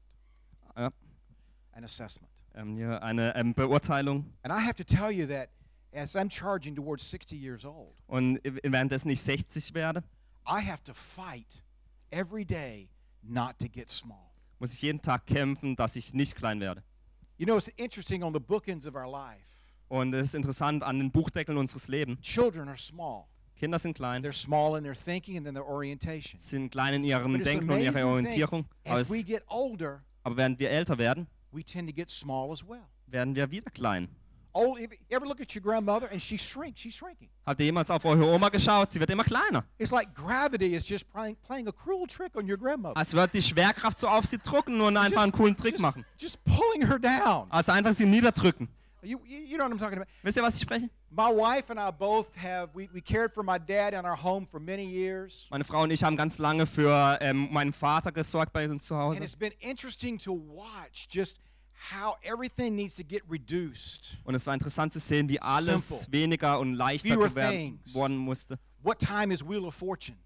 Ja, 0.76 0.92
An 1.72 1.84
assessment. 1.84 2.32
ähm, 2.54 2.76
hier 2.76 3.02
eine 3.02 3.36
ähm, 3.36 3.54
Beurteilung. 3.54 4.32
And 4.44 4.54
I 4.54 4.64
have 4.64 4.76
to 4.76 4.84
tell 4.84 5.10
you 5.12 5.26
that 5.28 5.50
as 5.94 6.16
I'm 6.16 6.30
charging 6.30 6.76
towards 6.76 7.04
60 7.10 7.34
years 7.40 7.66
old, 7.66 7.96
Und 8.08 8.38
i- 8.46 8.60
währenddessen 8.64 9.10
ich 9.10 9.22
60 9.22 9.74
werde, 9.74 10.04
I 10.48 10.62
have 10.62 10.84
to 10.84 10.94
fight 10.94 11.64
every 12.12 12.46
day 12.46 12.90
not 13.24 13.58
to 13.60 13.68
get 13.70 13.90
small. 13.90 14.30
muss 14.60 14.74
ich 14.74 14.82
jeden 14.82 15.02
Tag 15.02 15.26
kämpfen, 15.26 15.76
dass 15.76 15.96
ich 15.96 16.14
nicht 16.14 16.36
klein 16.36 16.60
werde. 16.60 16.84
You 17.38 17.46
know, 17.46 17.58
it's 17.58 17.68
interesting 17.78 18.24
on 18.24 18.34
the 18.34 18.40
bookends 18.40 18.86
of 18.88 18.96
our 18.96 19.10
life. 19.10 19.46
Und 19.90 20.14
es 20.14 20.30
ist 20.30 20.36
interessant 20.36 20.84
an 20.84 21.00
den 21.00 21.12
Buchdeckeln 21.12 21.58
unseres 21.58 21.88
Lebens. 21.88 22.20
Children 22.22 22.68
are 22.68 22.78
small. 22.78 23.26
Kinder 23.58 23.80
sind 23.80 23.96
klein, 23.96 24.24
They're 24.24 24.34
small 24.34 24.78
in 24.78 24.84
their 24.84 24.96
thinking 24.96 25.38
and 25.38 25.46
then 25.46 25.56
their 25.56 25.66
orientation. 25.68 26.40
sind 26.40 26.72
klein 26.72 26.94
in 26.94 27.04
ihrem 27.04 27.42
Denken 27.44 27.70
und 27.72 27.80
ihrer 27.80 28.06
Orientierung. 28.06 28.66
Aber, 28.86 29.02
es, 29.02 29.10
get 29.26 29.44
older, 29.48 30.04
aber 30.24 30.38
während 30.38 30.60
wir 30.60 30.70
älter 30.70 30.98
werden, 30.98 31.28
we 31.52 31.64
tend 31.64 31.90
to 31.90 31.94
get 31.94 32.10
small 32.10 32.52
as 32.52 32.64
well. 32.68 32.86
werden 33.08 33.36
wir 33.36 33.50
wieder 33.50 33.72
klein. 33.72 34.10
Old, 34.54 34.80
if 34.80 34.92
you 34.92 34.98
ever 35.16 35.26
look 35.28 35.40
at 35.40 35.54
your 35.54 35.62
grandmother 35.62 36.08
and 36.12 36.20
she 36.20 36.36
shrinks, 36.36 36.82
she's 36.82 36.96
shrinking. 36.96 37.30
Habt 37.46 37.60
ihr 37.60 37.68
jemals 37.68 37.92
auf 37.92 38.04
eure 38.06 38.26
Oma 38.26 38.50
geschaut? 38.50 38.92
Sie 38.92 39.00
wird 39.00 39.10
immer 39.12 39.24
kleiner. 39.24 39.64
It's 39.78 39.92
like 39.92 40.16
gravity 40.16 40.74
is 40.74 40.88
just 40.88 41.08
playing, 41.12 41.36
playing 41.46 41.68
a 41.68 41.72
cruel 41.72 42.08
trick 42.08 42.36
on 42.36 42.50
your 42.50 42.58
grandmother. 42.58 42.98
Als 42.98 43.14
wird 43.14 43.36
die 43.36 43.42
Schwerkraft 43.42 44.00
so 44.00 44.08
auf 44.08 44.26
sie 44.26 44.40
drücken 44.40 44.82
und 44.82 44.98
einfach 44.98 45.22
einen 45.22 45.32
coolen 45.32 45.56
Trick 45.56 45.74
just, 45.74 45.82
machen. 45.82 46.06
just 46.20 46.44
pulling 46.44 46.88
her 46.88 46.98
down. 46.98 47.46
Also 47.50 47.72
einfach 47.72 47.94
sie 47.94 48.08
niederdrücken. 48.08 48.68
You, 49.04 49.20
you, 49.26 49.58
know 49.58 49.66
what 49.66 49.74
I'm 49.74 49.80
talking 49.80 49.98
about? 49.98 50.08
Wisst 50.24 50.38
ihr, 50.38 50.44
was 50.44 50.56
ich 50.56 50.62
spreche? 50.62 50.90
My 51.12 51.30
wife 51.30 51.70
and 51.70 51.80
I 51.80 51.92
both 51.92 52.36
have, 52.36 52.70
we, 52.74 52.90
we 52.94 53.00
cared 53.00 53.34
for 53.34 53.44
my 53.44 53.60
dad 53.60 53.94
in 53.94 54.06
our 54.06 54.16
home 54.16 54.46
for 54.46 54.60
many 54.60 54.86
years. 54.86 55.48
Meine 55.52 55.64
Frau 55.64 55.84
und 55.84 55.92
ich 55.92 56.04
haben 56.04 56.16
ganz 56.16 56.40
lange 56.40 56.66
für 56.66 57.18
ähm, 57.22 57.48
meinen 57.52 57.74
Vater 57.74 58.12
gesorgt 58.12 58.54
bei 58.54 58.68
uns 58.68 58.86
zu 58.86 58.96
Hause. 58.96 59.18
And 59.18 59.24
it's 59.24 59.36
been 59.36 59.54
interesting 59.60 60.18
to 60.20 60.34
watch 60.34 61.08
just 61.10 61.38
how 61.92 62.18
everything 62.24 62.76
needs 62.76 62.96
to 62.96 63.04
get 63.04 63.22
reduced. 63.30 64.18
Und 64.24 64.34
es 64.36 64.48
war 64.48 64.56
interessant 64.56 64.92
zu 64.92 65.00
sehen, 65.00 65.30
wie 65.30 65.40
alles 65.40 65.88
Simple. 65.88 66.20
weniger 66.20 66.60
und 66.60 66.74
leichter 66.74 67.14
Fewer 67.14 67.36
werden 67.36 67.80
worden 67.94 68.18
musste. 68.18 68.58
What 68.82 69.00
time 69.00 69.32
is 69.32 69.44
Wheel 69.44 69.66
of 69.66 69.76
Fortune? 69.76 70.18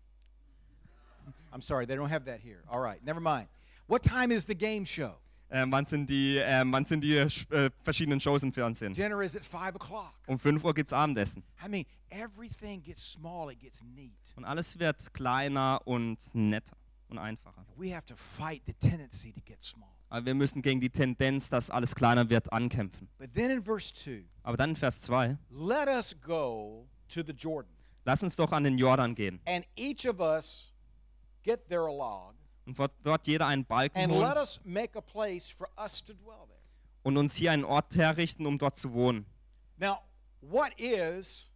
I'm 1.54 1.62
sorry, 1.62 1.86
they 1.86 1.96
don't 1.96 2.10
have 2.10 2.26
that 2.26 2.40
here. 2.40 2.64
All 2.70 2.80
right, 2.80 3.04
never 3.04 3.20
mind. 3.20 3.48
What 3.88 4.02
time 4.02 4.32
is 4.32 4.46
the 4.46 4.56
game 4.56 4.86
show? 4.86 5.16
Ähm, 5.54 5.72
wann 5.72 5.86
sind 5.86 6.10
die, 6.10 6.38
ähm, 6.38 6.72
wann 6.72 6.86
sind 6.86 7.04
die 7.04 7.18
äh, 7.18 7.70
verschiedenen 7.84 8.22
Shows 8.22 8.42
im 8.42 8.54
Fernsehen? 8.54 8.94
Dinner 8.94 9.22
is 9.22 9.36
at 9.36 9.44
5 9.44 9.76
o'clock. 9.76 10.14
Um 10.26 10.40
5 10.40 10.64
Uhr 10.64 10.74
gibt 10.74 10.88
es 10.88 10.94
Abendessen. 10.94 11.44
I 11.64 11.68
mean, 11.68 11.86
everything 12.10 12.82
gets 12.82 13.02
small, 13.12 13.52
it 13.52 13.60
gets 13.60 13.84
neat. 13.84 14.34
Und 14.36 14.46
alles 14.46 14.80
wird 14.80 15.14
kleiner 15.14 15.82
und 15.86 16.18
netter 16.34 16.78
und 17.10 17.18
einfacher. 17.18 17.66
We 17.76 17.94
have 17.94 18.06
to 18.06 18.16
fight 18.16 18.62
the 18.66 18.74
tendency 18.74 19.34
to 19.34 19.42
get 19.44 19.62
small. 19.62 19.90
Aber 20.10 20.26
wir 20.26 20.36
müssen 20.36 20.62
gegen 20.62 20.80
die 20.80 20.90
Tendenz, 20.90 21.50
dass 21.50 21.70
alles 21.70 21.96
kleiner 21.96 22.30
wird, 22.30 22.52
ankämpfen. 22.52 23.10
But 23.18 23.34
then 23.34 23.52
in 23.52 23.64
verse 23.64 23.94
2, 23.94 24.24
Aber 24.44 24.58
dann 24.58 24.72
in 24.72 24.76
Vers 24.76 25.02
2, 25.02 25.38
let 25.50 25.88
us 25.88 26.16
go 26.22 26.88
to 27.10 27.24
the 27.26 27.34
Jordan, 27.34 27.72
lass 28.06 28.24
uns 28.24 28.36
doch 28.36 28.52
an 28.52 28.64
den 28.64 28.78
Jordan 28.78 29.16
gehen 29.16 29.40
and 29.46 29.66
each 29.76 30.08
of 30.08 30.20
us 30.20 30.74
get 31.44 31.68
there 31.70 31.82
a 31.88 31.92
log, 31.92 32.36
und 32.80 32.92
dort- 33.04 33.28
jeder 33.28 33.48
einen 33.48 33.66
Balken 33.66 34.10
holen 34.12 34.34
und 37.04 37.18
uns 37.18 37.36
hier 37.36 37.52
einen 37.52 37.64
Ort 37.64 37.96
herrichten, 37.96 38.46
um 38.46 38.58
dort 38.58 38.78
zu 38.78 38.94
wohnen. 38.94 39.26
Now, 39.78 40.00
what 40.42 40.72
is 40.78 41.50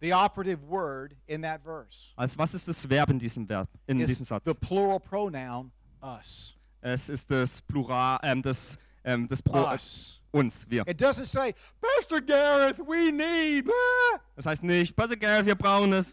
the 0.00 0.12
operative 0.12 0.60
word 0.68 1.14
in 1.26 1.42
that 1.42 1.62
verse? 1.62 2.10
Also 2.16 2.38
was 2.38 2.54
ist 2.54 2.66
das 2.68 2.88
Verb 2.88 3.10
in 3.10 3.18
diesem 3.18 3.48
Verb, 3.48 3.68
in 3.86 3.98
It's 4.00 4.08
diesem 4.08 4.24
Satz? 4.26 4.44
the 4.44 4.54
plural 4.54 4.98
pronoun 5.00 5.70
us. 6.02 6.56
Es 6.80 7.08
ist 7.08 7.30
das 7.30 7.62
Plural, 7.62 8.18
ähm, 8.22 8.42
das, 8.42 8.78
ähm, 9.04 9.26
das 9.28 9.42
Pro, 9.42 9.58
äh, 9.58 9.72
Us. 9.72 10.20
uns, 10.32 10.68
wir. 10.68 10.86
It 10.86 11.00
doesn't 11.00 11.24
say, 11.26 11.54
Pastor 11.80 12.20
Gareth, 12.20 12.78
we 12.80 13.10
need. 13.12 13.68
ah." 13.68 14.20
Das 14.36 14.46
heißt 14.46 14.62
nicht, 14.62 14.94
Pastor 14.94 15.16
Garrett, 15.16 15.46
wir 15.46 15.54
brauchen 15.54 15.92
es. 15.94 16.12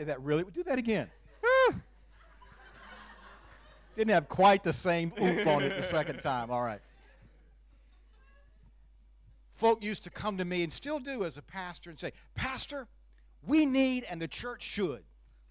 Did 0.00 0.08
that 0.08 0.20
really. 0.22 0.42
Would 0.42 0.54
do 0.54 0.62
that 0.64 0.78
again. 0.78 1.10
Didn't 3.96 4.14
have 4.14 4.28
quite 4.28 4.62
the 4.62 4.72
same 4.72 5.12
oomph 5.20 5.46
on 5.46 5.62
it 5.62 5.76
the 5.76 5.82
second 5.82 6.20
time. 6.20 6.50
All 6.50 6.62
right. 6.62 6.80
Folk 9.54 9.84
used 9.84 10.04
to 10.04 10.10
come 10.10 10.38
to 10.38 10.44
me 10.44 10.62
and 10.62 10.72
still 10.72 10.98
do 10.98 11.24
as 11.24 11.36
a 11.36 11.42
pastor 11.42 11.90
and 11.90 11.98
say, 11.98 12.12
Pastor, 12.34 12.88
we 13.46 13.66
need 13.66 14.04
and 14.08 14.22
the 14.22 14.28
church 14.28 14.62
should. 14.62 15.02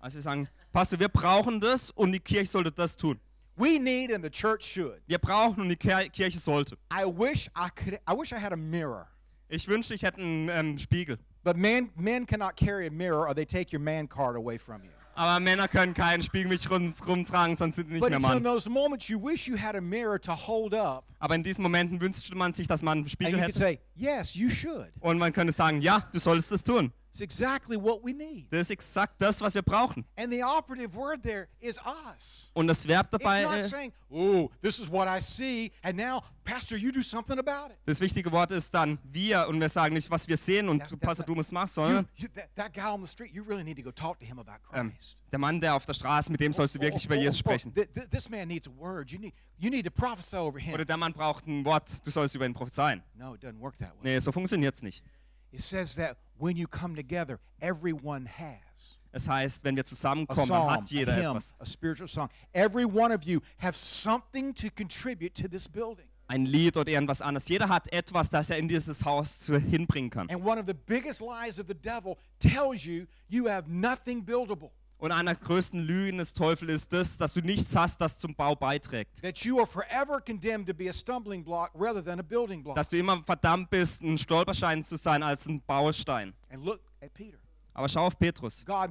Also 0.01 0.17
wir 0.17 0.23
sagen, 0.23 0.47
Pastor, 0.73 0.97
wir 0.97 1.09
brauchen 1.09 1.59
das 1.59 1.91
und 1.91 2.11
die 2.11 2.19
Kirche 2.19 2.47
sollte 2.47 2.71
das 2.71 2.95
tun. 2.95 3.19
We 3.55 3.77
need 3.77 4.09
and 4.09 4.23
the 4.23 4.31
church 4.31 4.63
should. 4.63 5.01
Wir 5.05 5.19
brauchen 5.19 5.61
und 5.61 5.69
die 5.69 5.75
Kirche 5.75 6.39
sollte. 6.39 6.75
I 6.89 7.05
wish 7.05 7.49
I 7.55 7.69
could 7.69 7.99
I 8.07 8.15
wish 8.15 8.31
I 8.31 8.39
had 8.39 8.51
a 8.51 8.57
mirror. 8.57 9.09
Ich 9.47 9.67
wünschte, 9.67 9.93
ich 9.93 10.01
hätte 10.01 10.21
einen 10.21 10.49
ähm, 10.49 10.79
Spiegel. 10.79 11.19
But 11.43 11.55
men 11.57 11.89
men 11.95 12.25
cannot 12.25 12.55
carry 12.55 12.87
a 12.87 12.91
mirror 12.91 13.27
or 13.27 13.33
they 13.33 13.45
take 13.45 13.71
your 13.71 13.81
man 13.81 14.07
card 14.07 14.35
away 14.35 14.57
from 14.57 14.83
you. 14.83 14.89
Aber 15.15 15.37
Männer 15.41 15.67
können 15.67 15.93
keinen 15.93 16.23
Spiegel 16.23 16.47
mit 16.47 16.69
rum, 16.71 16.93
rumtragen, 17.05 17.57
sonst 17.57 17.75
sind 17.75 17.87
sie 17.87 17.93
nicht 17.95 18.01
But 18.01 18.11
mehr 18.11 18.21
Mann. 18.21 18.41
those 18.41 18.69
moments 18.69 19.09
you 19.09 19.19
wish 19.21 19.47
you 19.49 19.57
had 19.57 19.75
a 19.75 19.81
mirror 19.81 20.17
to 20.17 20.33
hold 20.33 20.73
up 20.73 21.03
Aber 21.19 21.35
in 21.35 21.43
diesen 21.43 21.61
Momenten 21.61 21.99
wünschte 21.99 22.33
man 22.37 22.53
sich, 22.53 22.67
dass 22.69 22.81
man 22.81 22.99
einen 22.99 23.01
and 23.01 23.11
Spiegel 23.11 23.41
hätte. 23.41 23.57
say, 23.57 23.79
Yes, 23.95 24.33
you 24.35 24.49
should. 24.49 24.93
Und 25.01 25.17
man 25.17 25.33
könnte 25.33 25.51
sagen, 25.51 25.81
ja, 25.81 26.07
du 26.13 26.19
solltest 26.19 26.51
das 26.53 26.63
tun. 26.63 26.93
It's 27.11 27.21
exactly 27.21 27.75
what 27.75 28.03
we 28.03 28.13
need. 28.13 28.45
Das 28.51 28.61
ist 28.61 28.71
exakt 28.71 29.19
das, 29.19 29.41
was 29.41 29.55
wir 29.55 29.63
brauchen. 29.63 30.05
And 30.15 30.31
the 30.31 30.43
operative 30.43 30.93
word 30.95 31.23
there 31.23 31.47
is 31.59 31.77
us. 32.13 32.51
Und 32.53 32.67
das 32.67 32.87
Verb 32.87 33.07
It's 33.11 33.23
dabei, 33.23 33.43
not 33.43 33.53
äh, 33.55 33.67
saying, 33.67 33.91
oh, 34.09 34.49
this 34.61 34.77
is 34.79 34.89
what 34.91 35.07
I 35.07 35.19
see, 35.19 35.71
and 35.81 35.97
now, 35.97 36.21
Pastor, 36.43 36.77
you 36.77 36.91
do 36.91 37.01
something 37.01 37.39
about 37.39 37.71
it. 37.71 37.77
das 37.85 37.99
wichtige 37.99 38.31
Wort 38.31 38.51
ist 38.51 38.71
dann 38.73 38.99
wir 39.03 39.47
und 39.47 39.59
wir 39.59 39.69
sagen 39.69 39.95
nicht, 39.95 40.09
was 40.11 40.27
wir 40.27 40.37
sehen 40.37 40.69
und 40.69 40.81
That's- 40.83 40.89
du, 40.89 40.95
that's 40.97 41.07
Pastor, 41.07 41.25
du 41.25 41.33
musst 41.35 41.51
machen, 41.51 41.67
You, 41.69 41.73
sondern 41.73 42.07
you, 42.15 42.27
that, 42.35 42.55
that 42.55 42.73
guy 42.73 42.91
on 42.93 43.03
the 43.03 43.09
street, 43.11 43.33
you 43.33 43.43
really 43.43 43.63
need 43.63 43.77
to 43.77 43.83
go 43.83 43.91
talk 43.91 44.19
to 44.19 44.25
him 44.25 44.37
about 44.37 44.59
ähm, 44.73 44.91
Christ. 44.91 45.17
der 45.31 45.39
Mann, 45.39 45.59
der 45.59 45.73
auf 45.73 45.87
der 45.87 45.95
Straße, 45.95 46.31
mit 46.31 46.39
dem 46.39 46.53
sollst 46.53 46.75
du 46.75 46.79
wirklich 46.79 47.05
über 47.05 47.15
Oh, 47.15 47.17
oh, 47.17 47.21
Jesus 47.21 47.39
oh, 47.39 47.49
sprechen. 47.49 47.73
th- 47.73 47.91
th- 47.91 48.07
this 48.11 48.29
man 48.29 48.47
needs 48.47 48.67
a 48.67 48.71
word. 48.77 49.09
You 49.11 49.17
need, 49.17 49.33
you 49.57 49.71
need 49.71 49.83
to 49.85 49.91
prophesy 49.91 50.37
over 50.37 50.59
him. 50.59 50.75
Oder 50.75 50.85
der 50.85 50.97
Mann 50.97 51.11
braucht 51.11 51.47
ein 51.47 51.65
Wort, 51.65 52.05
du 52.05 52.11
sollst 52.11 52.35
über 52.35 52.45
ihn 52.45 52.53
prophezeien. 52.53 53.01
No, 53.15 53.33
it 53.33 53.43
doesn't 53.43 53.59
work 53.59 53.75
that 53.79 53.93
way. 53.95 54.13
Nee, 54.13 54.19
so 54.19 54.31
funktioniert 54.31 54.75
es 54.75 54.83
nicht. 54.83 55.03
It 55.51 55.61
says 55.61 55.95
that 55.95 56.17
when 56.37 56.55
you 56.55 56.67
come 56.67 56.95
together, 56.95 57.39
everyone 57.61 58.25
has. 58.25 58.97
Es 59.11 59.27
heißt, 59.27 59.63
wenn 59.63 59.75
wir 59.75 59.83
a 59.83 59.85
zusammenkommen, 59.85 60.45
psalm, 60.45 60.69
hat 60.69 60.91
jeder 60.91 61.13
a 61.13 61.15
hymn, 61.15 61.37
etwas. 61.37 61.53
a 61.59 61.65
spiritual 61.65 62.07
song. 62.07 62.29
Every 62.53 62.85
one 62.85 63.11
of 63.11 63.23
you 63.23 63.41
have 63.57 63.75
something 63.75 64.53
to 64.53 64.69
contribute 64.69 65.33
to 65.33 65.47
this 65.47 65.67
building. 65.67 66.05
Ein 66.27 66.45
Lied 66.45 66.77
oder 66.77 66.91
irgendwas 66.91 67.21
anderes. 67.23 67.47
Jeder 67.47 67.67
hat 67.69 67.91
etwas, 67.91 68.29
das 68.29 68.51
er 68.51 68.57
in 68.57 68.67
dieses 68.67 69.03
Haus 69.03 69.39
zu, 69.39 69.57
hinbringen 69.57 70.11
kann. 70.11 70.29
And 70.29 70.45
one 70.45 70.59
of 70.59 70.67
the 70.67 70.75
biggest 70.75 71.21
lies 71.21 71.57
of 71.59 71.65
the 71.67 71.73
devil 71.73 72.19
tells 72.37 72.85
you 72.85 73.07
you 73.29 73.47
have 73.47 73.67
nothing 73.67 74.23
buildable, 74.23 74.69
Und 74.99 75.11
einer 75.13 75.33
der 75.33 75.41
größten 75.41 75.79
Lügen 75.81 76.17
des 76.17 76.33
Teufels 76.33 76.71
ist 76.73 76.91
das, 76.93 77.17
dass 77.17 77.33
du 77.33 77.39
nichts 77.39 77.73
hast, 77.73 77.99
das 78.01 78.19
zum 78.19 78.35
Bau 78.35 78.53
beiträgt. 78.53 79.21
that 79.21 79.39
you 79.39 79.57
are 79.57 79.65
forever 79.65 80.19
condemned 80.19 80.67
to 80.67 80.73
be 80.73 80.89
a 80.89 80.93
stumbling 80.93 81.41
block 81.43 81.71
rather 81.73 82.03
than 82.03 82.19
a 82.19 82.23
building 82.23 82.61
block. 82.61 82.75
Dass 82.75 82.89
du 82.89 82.97
immer 82.97 83.23
verdammt 83.25 83.69
bist, 83.69 84.01
ein 84.01 84.17
Stolperstein 84.17 84.83
zu 84.83 84.97
sein 84.97 85.23
als 85.23 85.47
ein 85.47 85.61
Baustein. 85.65 86.33
And 86.49 86.65
look 86.65 86.81
at 87.01 87.13
Peter. 87.13 87.37
Aber 87.73 87.87
schau 87.87 88.07
auf 88.07 88.19
Petrus. 88.19 88.65
Gott 88.65 88.89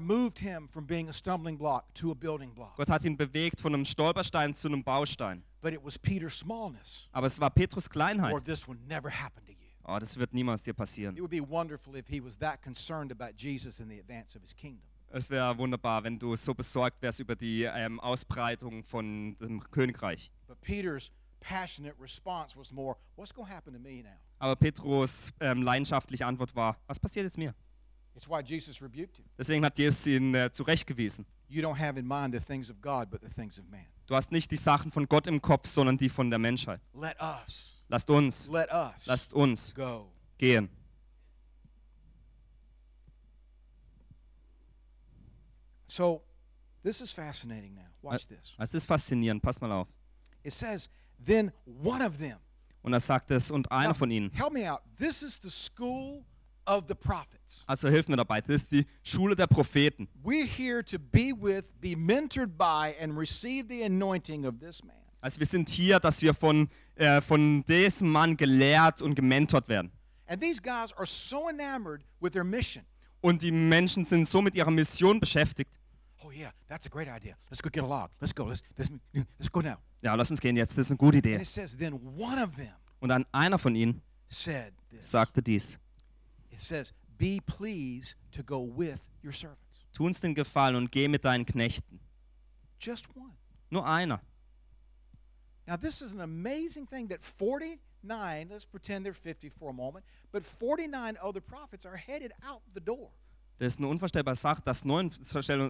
hat 2.88 3.04
ihn 3.04 3.16
bewegt 3.18 3.60
von 3.60 3.74
einem 3.74 3.84
Stolperstein 3.84 4.54
zu 4.54 4.68
einem 4.68 4.82
Baustein. 4.82 5.44
But 5.60 5.74
it 5.74 5.84
was 5.84 5.98
Peter's 5.98 6.38
smallness, 6.38 7.08
Aber 7.12 7.26
es 7.26 7.38
war 7.38 7.50
Petrus 7.50 7.86
or 7.86 7.90
Kleinheit. 7.90 8.44
this 8.44 8.66
will 8.66 8.78
never 8.88 9.10
happen 9.10 9.44
to 9.44 9.52
you. 9.52 9.58
Oh, 9.84 9.98
das 9.98 10.16
wird 10.16 10.32
niemals 10.32 10.62
dir 10.62 10.72
passieren. 10.72 11.16
It 11.16 11.20
would 11.20 11.30
be 11.30 11.40
wonderful 11.40 11.96
if 11.96 12.06
he 12.08 12.20
was 12.24 12.38
that 12.38 12.62
concerned 12.62 13.12
about 13.12 13.36
Jesus 13.36 13.80
and 13.80 13.90
the 13.90 13.98
advance 13.98 14.34
of 14.36 14.42
his 14.42 14.54
kingdom. 14.54 14.87
Es 15.10 15.30
wäre 15.30 15.56
wunderbar, 15.56 16.04
wenn 16.04 16.18
du 16.18 16.36
so 16.36 16.54
besorgt 16.54 17.00
wärst 17.00 17.20
über 17.20 17.34
die 17.34 17.62
ähm, 17.64 17.98
Ausbreitung 18.00 18.82
von 18.84 19.36
dem 19.38 19.60
Königreich. 19.70 20.30
But 20.46 20.60
Peter's 20.60 21.10
passionate 21.40 21.94
response 22.00 22.56
was 22.58 22.70
more, 22.72 22.96
what's 23.16 23.32
going 23.32 23.48
to 23.48 23.54
happen 23.54 23.72
to 23.72 23.78
me 23.80 24.02
now? 24.02 24.10
Aber 24.38 24.54
Petrus 24.56 25.32
ähm, 25.40 25.62
leidenschaftliche 25.62 26.26
Antwort 26.26 26.54
war, 26.54 26.76
was 26.86 26.98
passiert 27.00 27.24
jetzt 27.24 27.38
mir? 27.38 27.54
It's 28.14 28.28
why 28.28 28.40
Jesus 28.44 28.82
rebuked 28.82 29.16
him. 29.16 29.24
Deswegen 29.38 29.64
hat 29.64 29.78
Jesus 29.78 30.06
ihn 30.06 30.34
äh, 30.34 30.50
zurechtgewiesen. 30.52 31.24
You 31.48 31.62
don't 31.62 31.78
have 31.78 31.98
in 31.98 32.06
mind 32.06 32.34
the 32.34 32.40
things 32.40 32.68
of 32.70 32.80
God, 32.82 33.10
but 33.10 33.20
the 33.22 33.28
things 33.28 33.58
of 33.58 33.64
man. 33.70 33.86
Du 34.06 34.14
hast 34.14 34.32
nicht 34.32 34.50
die 34.50 34.56
Sachen 34.56 34.90
von 34.90 35.06
Gott 35.06 35.26
im 35.26 35.40
Kopf, 35.40 35.68
sondern 35.68 35.96
die 35.96 36.08
von 36.08 36.28
der 36.28 36.38
Menschheit. 36.38 36.80
Let 36.94 37.16
us, 37.20 37.80
Lasst 37.88 38.10
uns, 38.10 38.48
let 38.48 38.70
us 38.72 39.06
lasst 39.06 39.32
uns 39.32 39.74
go. 39.74 40.10
gehen. 40.36 40.68
So, 45.98 46.22
this 46.84 47.00
is 47.00 47.12
fascinating 47.12 47.74
now. 47.74 47.90
Watch 48.02 48.28
this. 48.28 48.54
Es 48.56 48.72
ist 48.72 48.86
faszinierend, 48.86 49.42
pass 49.42 49.60
mal 49.60 49.72
auf. 49.72 49.88
It 50.44 50.52
says, 50.52 50.88
then 51.18 51.50
one 51.66 52.02
of 52.02 52.18
them. 52.18 52.38
Und 52.82 52.92
er 52.92 53.00
sagt 53.00 53.32
es, 53.32 53.50
und 53.50 53.68
einer 53.72 53.88
Now, 53.88 53.94
von 53.94 54.08
ihnen. 54.08 54.30
Help 54.30 54.52
me 54.52 54.70
out. 54.70 54.80
This 54.96 55.24
is 55.24 55.40
the 55.42 55.50
school 55.50 56.24
of 56.66 56.84
the 56.86 56.94
prophets. 56.94 57.64
Also 57.66 57.88
hilf 57.88 58.06
mir 58.06 58.16
dabei, 58.16 58.40
das 58.40 58.62
ist 58.62 58.70
die 58.70 58.86
Schule 59.02 59.34
der 59.34 59.48
Propheten. 59.48 60.06
We're 60.22 60.46
here 60.46 60.84
to 60.84 61.00
be 61.00 61.32
with, 61.36 61.64
be 61.80 61.96
mentored 61.96 62.56
by, 62.56 62.94
and 63.00 63.18
receive 63.18 63.66
the 63.68 63.82
anointing 63.82 64.46
of 64.46 64.60
this 64.60 64.84
man. 64.84 64.94
Also 65.20 65.40
wir 65.40 65.48
sind 65.48 65.68
hier, 65.68 65.98
dass 65.98 66.22
wir 66.22 66.32
von, 66.32 66.68
äh, 66.94 67.20
von 67.20 67.64
diesem 67.64 68.08
Mann 68.08 68.36
gelehrt 68.36 69.02
und 69.02 69.16
gementort 69.16 69.68
werden. 69.68 69.90
And 70.28 70.40
these 70.40 70.60
guys 70.62 70.92
are 70.92 71.06
so 71.06 71.48
enamored 71.48 72.04
with 72.20 72.34
their 72.34 72.44
mission. 72.44 72.84
Und 73.20 73.42
die 73.42 73.50
Menschen 73.50 74.04
sind 74.04 74.28
so 74.28 74.40
mit 74.40 74.54
ihrer 74.54 74.70
Mission 74.70 75.18
beschäftigt. 75.18 75.76
Oh 76.24 76.30
yeah, 76.30 76.50
that's 76.68 76.86
a 76.86 76.88
great 76.88 77.08
idea. 77.08 77.36
Let's 77.50 77.62
go 77.62 77.70
get 77.70 77.84
a 77.84 77.86
log. 77.86 78.10
Let's 78.20 78.32
go. 78.34 78.44
Let's 78.44 78.62
let's, 78.76 78.90
let's 79.38 79.48
go 79.50 79.60
now. 79.60 79.78
Ja, 80.02 80.14
lass 80.14 80.30
uns 80.30 80.40
gehen 80.40 80.56
jetzt, 80.56 80.72
das 80.76 80.86
ist 80.86 80.90
eine 80.90 80.98
gute 80.98 81.18
Idee. 81.18 81.34
And 81.34 81.42
it 81.42 81.48
says 81.48 81.76
then 81.76 81.94
one 82.16 82.38
of 82.42 82.56
them 82.56 82.72
Und 83.00 83.10
dann 83.10 83.24
einer 83.32 83.58
von 83.58 83.74
ihnen 83.76 84.02
said 84.28 84.72
this. 84.90 85.10
sagte 85.10 85.42
dies. 85.42 85.78
It 86.50 86.60
says, 86.60 86.92
"Be 87.18 87.38
pleased 87.46 88.16
to 88.32 88.42
go 88.42 88.60
with 88.62 89.00
your 89.22 89.32
servants." 89.32 89.62
Tu 89.92 90.04
uns 90.04 90.20
den 90.20 90.34
Gefallen 90.34 90.76
und 90.76 90.90
geh 90.90 91.08
mit 91.08 91.24
deinen 91.24 91.46
Knechten. 91.46 92.00
Just 92.80 93.06
one. 93.16 93.32
Nur 93.70 93.86
einer. 93.86 94.20
Now 95.66 95.76
this 95.76 96.00
is 96.00 96.12
an 96.14 96.20
amazing 96.20 96.86
thing 96.86 97.08
that 97.08 97.22
49, 97.22 98.48
let's 98.50 98.64
pretend 98.64 99.04
they're 99.04 99.12
50 99.14 99.50
for 99.50 99.70
a 99.70 99.72
moment, 99.72 100.04
but 100.32 100.44
49 100.44 101.16
other 101.22 101.40
prophets 101.40 101.84
are 101.84 101.96
headed 101.96 102.32
out 102.42 102.62
the 102.74 102.80
door. 102.80 103.10
Das 103.58 103.66
ist 103.74 103.78
eine 103.78 103.88
unvorstellbare 103.88 104.36
Sache, 104.36 104.62
dass 104.64 104.84
neun, 104.84 105.10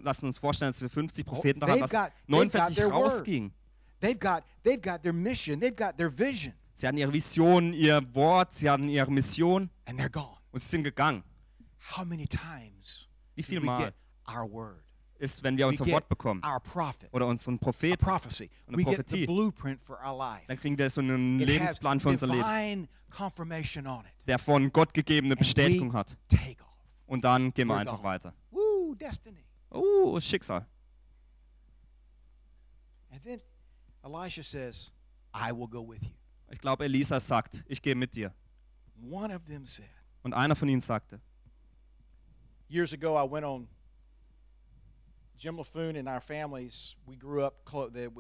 lassen 0.03 0.27
uns 0.27 0.37
vorstellen, 0.39 0.71
dass 0.73 0.83
wir 0.83 0.91
50 0.91 1.25
Propheten 1.25 1.61
da 1.61 1.67
they've 1.67 1.73
haben, 1.73 1.81
dass 1.81 1.91
got- 1.91 2.13
they've 2.29 2.53
got 2.53 2.53
49 2.53 2.75
their 2.77 2.87
word. 2.87 2.95
rausgingen. 2.95 3.53
They've 4.01 4.19
got 4.19 4.45
they've 4.63 4.81
got 4.81 5.03
their 5.03 5.13
mission, 5.13 5.59
they've 5.61 5.75
got 5.75 5.97
their 5.97 6.11
vision, 6.17 6.53
Sie 6.75 6.87
hatten 6.87 6.99
ihre 6.99 7.13
Vision, 7.13 7.73
ihr 7.73 8.01
Wort, 8.15 8.53
sie 8.53 8.71
hatten 8.71 8.89
ihre 8.89 9.11
Mission 9.11 9.69
and 9.87 9.99
they're 9.99 10.09
gone. 10.11 10.37
und 10.53 10.61
sie 10.61 10.69
sind 10.69 10.85
gegangen. 10.85 11.25
How 11.97 12.05
many 12.05 12.27
times 12.29 13.09
Wie 13.35 13.43
viel 13.43 13.61
we 13.63 13.67
Mal 13.67 13.93
our 14.29 14.49
word? 14.49 14.85
ist, 15.19 15.43
wenn 15.43 15.57
wir 15.57 15.65
We 15.67 15.71
unser 15.71 15.85
get 15.87 15.95
Wort 15.95 16.09
bekommen 16.09 16.43
our 16.45 16.61
prophet, 16.61 17.09
oder 17.13 17.27
unseren 17.27 17.59
Propheten, 17.59 18.05
prophecy. 18.05 18.49
eine 18.69 18.77
We 18.77 18.85
Prophetie. 18.85 19.27
blueprint 19.27 19.83
for 19.83 19.99
our 20.05 20.17
life. 20.17 20.45
dann 20.47 20.57
kriegen 20.59 20.79
wir 20.79 20.89
so 20.91 21.01
einen 21.01 21.41
It 21.41 21.47
Lebensplan 21.49 21.99
für 21.99 22.11
unser 22.11 22.27
Leben, 22.29 22.87
der 24.29 24.39
von 24.39 24.71
Gott 24.73 24.95
gegebene 24.95 25.35
Bestätigung 25.35 25.93
we 25.93 25.97
hat. 25.99 26.17
Und 27.09 27.25
dann 27.25 27.53
gehen 27.53 27.67
wir 27.67 27.75
We're 27.75 27.81
einfach 27.81 27.97
gone. 27.97 28.05
weiter. 28.05 28.35
Woo, 28.51 28.95
destiny. 28.95 29.45
Oh, 29.71 30.21
Schicksal. 30.21 30.65
And 33.11 33.23
then 33.25 33.41
Elisha 34.05 34.43
says, 34.43 34.93
I 35.35 35.51
will 35.53 35.67
go 35.69 35.83
with 35.83 36.03
you. 36.03 36.11
Ich 36.51 36.61
glaube, 36.61 36.85
Elisa 36.85 37.19
sagt, 37.21 37.65
ich 37.67 37.83
gehe 37.83 37.95
mit 37.95 38.15
dir. 38.15 38.33
One 39.03 39.35
of 39.35 39.45
them 39.47 39.65
said, 39.67 39.89
Und 40.23 40.33
einer 40.35 40.55
von 40.57 40.69
ihnen 40.69 40.81
sagte, 40.81 41.21
Years 42.69 42.93
ago, 42.93 43.17
I 43.17 43.25
went 43.31 43.45
on 43.47 43.67
Jim 45.39 45.57
LaFoon 45.57 45.97
and 45.97 46.07
our 46.09 46.21
families. 46.21 46.97
We 47.07 47.17
grew 47.17 47.43
up, 47.45 47.65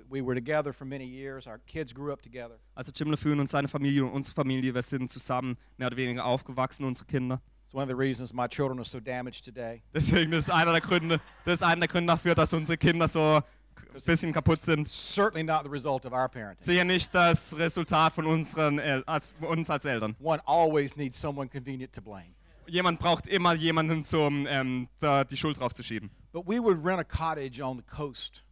we 0.09 0.23
were 0.23 0.35
together 0.35 0.73
for 0.73 0.87
many 0.87 1.05
years. 1.05 1.47
Our 1.47 1.59
kids 1.67 1.93
grew 1.93 2.13
up 2.13 2.23
together. 2.23 2.59
also 2.75 2.93
Jim 2.95 3.11
LeFeun 3.11 3.41
und 3.41 3.51
seine 3.51 3.69
Familie 3.69 4.05
und 4.05 4.13
unsere 4.13 4.35
Familie, 4.35 4.73
wir 4.75 4.83
sind 4.83 5.11
zusammen 5.11 5.59
mehr 5.77 5.89
oder 5.89 5.97
weniger 5.97 6.25
aufgewachsen, 6.25 6.85
unsere 6.85 7.07
Kinder. 7.07 7.43
It's 7.69 7.75
one 7.75 7.83
of 7.83 7.89
the 7.89 7.97
reasons 7.97 8.33
my 8.33 8.47
children 8.47 8.79
are 8.79 8.85
so 8.87 8.99
damaged 8.99 9.45
today. 9.45 9.83
Deswegen 9.93 10.31
das 10.31 10.45
ist 10.45 10.51
einer 10.51 10.73
der 10.73 10.81
Gründe, 10.81 11.21
das 11.45 11.57
ist 11.57 11.63
einer 11.63 11.81
der 11.81 11.89
Gründe 11.89 12.11
dafür, 12.11 12.35
dass 12.35 12.55
unsere 12.55 12.79
Kinder 12.79 13.07
so 13.07 13.43
ein 13.43 14.03
bisschen 14.07 14.33
kaputt 14.33 14.63
sind. 14.63 14.89
Certainly 14.89 15.43
not 15.43 15.65
the 15.65 15.69
result 15.69 16.07
of 16.07 16.15
our 16.15 16.31
parenting. 16.31 16.65
Sicher 16.65 16.85
nicht 16.85 17.15
das 17.15 17.55
Resultat 17.59 18.15
von 18.15 18.25
unseren 18.25 18.79
El 18.79 19.05
als, 19.05 19.35
uns 19.43 19.69
als 19.69 19.85
Eltern. 19.85 20.17
One 20.19 20.41
always 20.47 20.97
needs 20.97 21.21
someone 21.21 21.47
convenient 21.47 21.93
to 21.93 22.01
blame. 22.01 22.35
Jemand 22.69 23.01
braucht 23.01 23.29
immer 23.29 23.53
jemanden, 23.53 24.03
zum 24.03 24.47
ähm, 24.49 24.89
da 24.99 25.25
die 25.25 25.37
Schuld 25.37 25.61
drauf 25.61 25.75
zu 25.75 25.83
schieben. 25.83 26.09
But 26.33 26.47
we 26.47 26.59
would 26.59 26.83
rent 26.83 27.01
a 27.01 27.05
cottage 27.05 27.61
on 27.63 27.77
the 27.77 27.85
coast. 27.85 28.43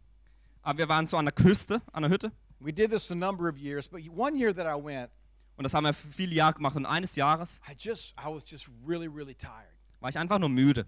Aber 0.61 0.77
wir 0.77 0.89
waren 0.89 1.07
so 1.07 1.17
an 1.17 1.25
der 1.25 1.33
Küste, 1.33 1.81
an 1.91 2.03
der 2.03 2.11
Hütte. 2.11 2.31
We 2.59 2.71
did 2.71 2.91
this 2.91 3.09
a 3.09 3.15
number 3.15 3.49
of 3.49 3.57
years, 3.57 3.87
but 3.87 4.01
one 4.15 4.37
year 4.37 4.53
that 4.53 4.67
I 4.67 4.79
went, 4.79 5.09
Und 5.57 5.63
das 5.63 5.73
haben 5.73 5.83
wir 5.85 5.93
viele 5.93 6.33
Jahre 6.35 6.53
gemacht. 6.53 6.75
Und 6.75 6.85
eines 6.85 7.15
Jahres 7.15 7.59
I 7.69 7.73
just 7.77 8.13
I 8.19 8.25
was 8.33 8.49
just 8.49 8.69
really 8.87 9.07
really 9.07 9.35
tired. 9.35 9.73
war 9.99 10.09
ich 10.09 10.17
einfach 10.17 10.39
nur 10.39 10.49
müde. 10.49 10.85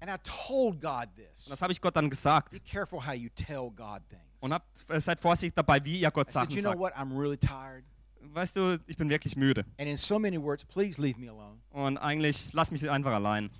And 0.00 0.10
I 0.10 0.16
told 0.24 0.80
God 0.80 1.08
this. 1.14 1.46
Und 1.46 1.50
das 1.50 1.62
habe 1.62 1.72
ich 1.72 1.80
Gott 1.80 1.94
dann 1.94 2.10
gesagt. 2.10 2.50
Be 2.50 2.58
careful 2.60 3.04
how 3.06 3.14
you 3.14 3.28
tell 3.36 3.70
God 3.70 4.02
things. 4.08 4.22
Und 4.40 4.52
habt, 4.52 4.90
äh, 4.90 5.00
seid 5.00 5.20
vorsichtig 5.20 5.54
dabei, 5.54 5.82
wie 5.84 6.00
ihr 6.00 6.10
Gott 6.10 6.28
I 6.28 6.32
said, 6.32 6.42
Sachen 6.42 6.56
you 6.56 6.60
know 6.62 6.70
sagt. 6.70 6.80
what? 6.80 6.92
I'm 6.94 7.16
really 7.16 7.38
tired. 7.38 7.84
Weißt 8.20 8.56
du, 8.56 8.78
ich 8.88 8.96
bin 8.96 9.08
wirklich 9.08 9.36
müde. 9.36 9.64
And 9.78 9.88
in 9.88 9.96
so 9.96 10.18
many 10.18 10.40
words, 10.40 10.64
please 10.64 11.00
leave 11.00 11.18
me 11.20 11.28
alone. 11.30 11.58
Und 11.70 11.98
eigentlich 11.98 12.52
lass 12.52 12.70
mich 12.72 12.88
einfach 12.90 13.12
allein. 13.12 13.50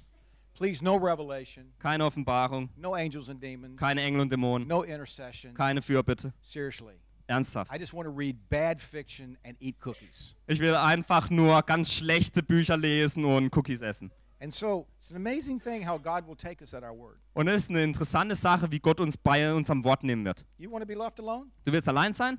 Please, 0.55 0.82
no 0.84 0.97
revelation, 0.97 1.72
Keine 1.78 2.05
Offenbarung, 2.05 2.68
no 2.76 2.95
angels 2.95 3.28
and 3.30 3.43
demons, 3.43 3.76
keine 3.80 4.03
Engel 4.03 4.20
und 4.20 4.30
Dämonen, 4.30 4.68
no 4.68 4.82
intercession. 4.82 5.55
keine 5.55 5.80
Fürbitte. 5.80 6.32
Seriously. 6.43 6.95
Ernsthaft. 7.33 7.66
I 7.70 7.78
just 7.78 7.93
want 7.93 8.07
to 8.07 8.12
read 8.12 8.37
bad 8.49 8.80
fiction 8.80 9.37
and 9.45 9.57
eat 9.61 9.80
cookies. 9.80 10.35
Ich 10.47 10.61
will 10.61 10.76
einfach 10.76 11.30
nur 11.30 11.62
ganz 11.62 11.93
schlechte 11.93 12.43
Bücher 12.43 12.76
lesen 12.76 13.24
und 13.24 13.51
Cookies 13.51 13.80
essen. 13.83 14.11
And 14.41 14.53
so 14.53 14.89
it's 14.99 15.11
an 15.11 15.16
amazing 15.16 15.61
thing 15.61 15.83
how 15.83 15.99
God 15.99 16.26
will 16.26 16.37
take 16.37 16.62
us 16.62 16.74
at 16.74 16.83
our 16.83 16.93
word. 16.93 17.20
Und 17.35 17.49
es 17.49 17.62
ist 17.62 17.70
eine 17.70 17.85
interessante 17.85 18.35
Sache, 18.35 18.70
wie 18.70 18.80
Gott 18.80 19.01
uns 19.01 19.16
bei 19.16 19.53
unserem 19.55 19.85
Wort 19.85 20.03
nehmen 20.03 20.24
wird. 20.24 20.45
You 20.59 20.70
want 20.70 20.83
to 20.83 20.87
be 20.87 20.95
left 20.95 21.20
alone? 21.20 21.51
Du 21.64 21.72
willst 21.72 21.89
allein 21.89 22.12
sein? 22.12 22.39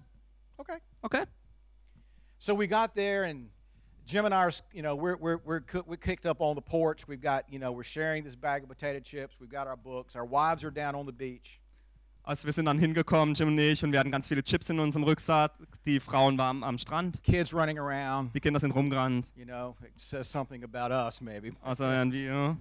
Okay. 0.58 0.78
Okay. 1.02 1.26
So 2.40 2.54
we 2.54 2.68
got 2.68 2.94
there, 2.94 3.24
and 3.24 3.50
Jim 4.06 4.26
and 4.26 4.34
I 4.34 4.44
are, 4.44 4.52
you 4.74 4.82
know, 4.82 4.96
we're, 4.96 5.16
we're, 5.16 5.40
we're, 5.46 5.62
we're 5.86 5.98
kicked 5.98 6.26
up 6.26 6.42
on 6.42 6.56
the 6.56 6.62
porch. 6.62 7.08
We've 7.08 7.22
got, 7.22 7.46
you 7.50 7.58
know, 7.58 7.72
we're 7.72 7.84
sharing 7.84 8.26
this 8.26 8.36
bag 8.36 8.64
of 8.64 8.70
potato 8.70 9.00
chips. 9.00 9.38
We've 9.40 9.50
got 9.50 9.68
our 9.68 9.78
books. 9.78 10.16
Our 10.18 10.26
wives 10.26 10.66
are 10.66 10.72
down 10.72 10.96
on 10.96 11.06
the 11.06 11.14
beach. 11.14 11.62
Also 12.26 12.46
wir 12.46 12.54
sind 12.54 12.66
dann 12.68 12.80
hingekommen, 12.80 13.36
Jim 13.36 13.50
und 13.50 13.60
ich, 13.60 13.84
und 13.84 13.92
wir 13.92 14.00
hatten 14.00 14.10
ganz 14.12 14.30
viele 14.30 14.42
Chips 14.42 14.70
in 14.70 14.80
unserem 14.80 15.04
Rucksack. 15.04 15.52
Die 15.86 16.00
Frauen 16.00 16.38
waren 16.38 16.64
am 16.64 16.78
Strand, 16.78 17.22
Kids 17.22 17.54
running 17.54 17.78
around. 17.78 18.34
die 18.34 18.40
Kinder 18.40 18.62
sind 18.62 18.72
rumgerannt. 18.72 19.34
You 19.36 19.44
know, 19.44 19.76
it 19.82 19.92
says 20.00 20.32
something 20.32 20.64
about 20.64 20.94
us, 20.94 21.20
maybe. 21.20 21.52
Also 21.62 21.84
irgendwie, 21.84 22.28
ja. 22.28 22.56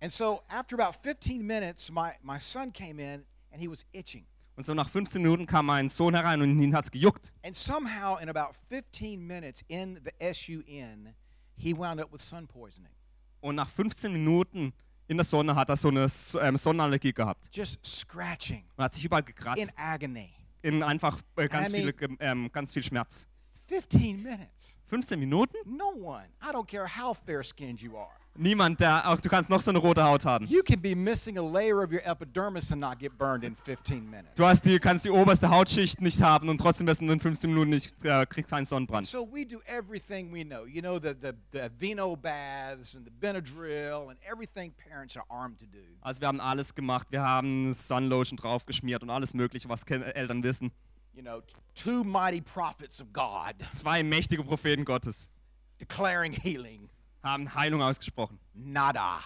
And 0.00 0.12
so 0.12 0.42
after 0.48 0.78
about 0.78 0.96
15 1.02 1.44
minutes, 1.44 1.90
my, 1.90 2.12
my 2.22 2.38
son 2.38 2.72
came 2.72 3.00
in, 3.00 3.24
and 3.50 3.60
he 3.60 3.68
was 3.68 3.84
itching. 3.92 4.24
Und 4.54 4.64
so 4.64 4.72
nach 4.72 4.88
15 4.88 5.20
Minuten 5.20 5.46
kam 5.46 5.66
mein 5.66 5.88
Sohn 5.88 6.14
herein 6.14 6.40
und 6.40 6.62
ihn 6.62 6.72
hat's 6.72 6.90
gejuckt. 6.92 7.32
And 7.44 7.56
somehow, 7.56 8.18
in 8.22 8.28
about 8.28 8.54
15 8.68 9.20
minutes 9.26 9.64
in 9.66 9.98
the 10.04 10.32
SUN, 10.32 11.12
he 11.56 11.76
wound 11.76 12.00
up 12.00 12.12
with 12.12 12.22
sun 12.22 12.46
poisoning. 12.46 12.92
Und 13.40 13.56
nach 13.56 13.68
15 13.68 14.12
Minuten 14.12 14.72
in 15.08 15.16
der 15.16 15.24
Sonne 15.24 15.54
hat 15.54 15.68
er 15.68 15.76
so 15.76 15.88
eine 15.88 16.06
ähm, 16.40 16.56
Sonnenallergie 16.56 17.12
gehabt. 17.12 17.48
Just 17.52 17.84
scratching 17.84 18.64
Und 18.76 18.84
hat 18.84 18.94
sich 18.94 19.04
überall 19.04 19.22
in 19.22 19.26
gekratzt. 19.26 19.74
agony. 19.76 20.32
In 20.62 20.82
einfach 20.82 21.20
äh, 21.36 21.48
ganz, 21.48 21.70
viele, 21.72 21.94
ähm, 22.20 22.50
ganz 22.52 22.72
viel 22.72 22.82
Schmerz. 22.82 23.28
15 23.68 24.22
minutes. 24.22 24.78
15 24.88 25.18
Minuten? 25.18 25.56
No 25.66 25.90
one. 25.94 26.26
I 26.42 26.52
don't 26.52 26.66
care 26.66 26.86
how 26.88 27.16
fair 27.16 27.42
skinned 27.42 27.80
you 27.80 27.96
are. 27.96 28.14
Niemand, 28.38 28.80
der 28.80 29.08
auch 29.08 29.20
du 29.20 29.28
kannst 29.28 29.50
noch 29.50 29.62
so 29.62 29.70
eine 29.70 29.78
rote 29.78 30.02
Haut 30.04 30.24
haben. 30.24 30.46
You 30.46 30.62
can 30.62 30.80
be 30.80 30.94
missing 30.94 31.38
a 31.38 31.42
layer 31.42 31.82
of 31.82 31.90
your 31.90 32.02
epidermis 32.04 32.70
and 32.72 32.80
not 32.80 32.98
get 32.98 33.16
burned 33.16 33.44
in 33.44 33.54
15 33.54 34.08
minutes. 34.08 34.34
Du 34.34 34.44
hast 34.44 34.64
die, 34.64 34.78
kannst 34.78 35.04
die 35.04 35.10
oberste 35.10 35.50
Hautschicht 35.50 36.00
nicht 36.00 36.20
haben 36.20 36.48
und 36.48 36.58
trotzdem 36.58 36.86
wirst 36.86 37.00
du 37.00 37.10
in 37.10 37.20
15 37.20 37.50
Minuten 37.50 37.70
nicht, 37.70 38.04
äh, 38.04 38.26
kriegst 38.26 38.50
keinen 38.50 38.66
Sonnenbrand. 38.66 39.06
So 39.06 39.26
we 39.30 39.46
do 39.46 39.60
everything 39.66 40.32
we 40.32 40.44
know. 40.44 40.66
You 40.66 40.80
know, 40.80 40.98
the, 40.98 41.14
the, 41.20 41.32
the 41.52 41.68
vino 41.78 42.16
baths 42.16 42.96
and 42.96 43.06
the 43.06 43.12
Benadryl 43.12 44.10
and 44.10 44.18
everything 44.30 44.72
parents 44.88 45.16
are 45.16 45.26
armed 45.28 45.58
to 45.58 45.66
do. 45.66 45.84
Also 46.00 46.20
wir 46.20 46.28
haben 46.28 46.40
alles 46.40 46.74
gemacht. 46.74 47.06
Wir 47.10 47.22
haben 47.22 47.72
Sunlotion 47.74 48.36
draufgeschmiert 48.36 49.02
und 49.02 49.10
alles 49.10 49.34
mögliche, 49.34 49.68
was 49.68 49.82
Eltern 49.84 50.42
wissen. 50.42 50.70
You 51.14 51.22
know, 51.22 51.40
two 51.74 52.04
mighty 52.04 52.42
prophets 52.42 53.00
of 53.00 53.10
God 53.12 53.54
Zwei 53.72 54.02
mächtige 54.02 54.44
Propheten 54.44 54.84
Gottes 54.84 55.30
declaring 55.78 56.32
healing. 56.32 56.88
Haben 57.26 57.54
Heilung 57.54 57.82
ausgesprochen. 57.82 58.38
Nada. 58.54 59.20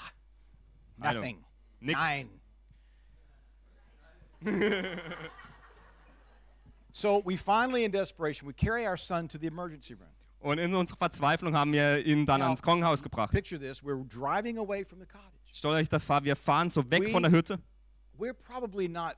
Heilung. 1.01 1.23
Nothing. 1.23 1.45
Nix. 1.81 1.99
Nine. 1.99 2.29
so 6.93 7.23
we 7.25 7.37
finally, 7.37 7.85
in 7.85 7.91
desperation, 7.93 8.47
we 8.47 8.53
carry 8.55 8.87
our 8.87 8.97
son 8.97 9.29
to 9.29 9.39
the 9.39 9.47
emergency 9.47 9.95
room. 9.95 10.09
Und 10.43 10.59
in 10.59 10.73
unserer 10.75 10.97
Verzweiflung 10.97 11.55
haben 11.55 11.73
wir 11.73 12.05
ihn 12.07 12.25
dann 12.25 12.41
Ja. 12.41 12.47
ans 12.47 12.63
Krankenhaus 12.63 13.03
gebracht. 13.03 13.31
Picture 13.31 13.61
this: 13.61 13.83
we're 13.83 14.03
driving 14.09 14.59
away 14.59 14.85
from 14.85 14.99
the 14.99 15.07
cottage. 15.07 15.29
Stellt 15.53 15.75
euch 15.75 15.89
das 15.89 16.03
vor, 16.05 16.25
wir 16.25 16.37
fahren 16.37 16.71
so 16.71 16.89
weg 16.91 17.05
We- 17.05 17.11
von 17.11 17.23
der 17.23 17.33
Hütte. 17.33 17.59
We're 18.19 18.33
probably 18.35 18.89
not 18.89 19.17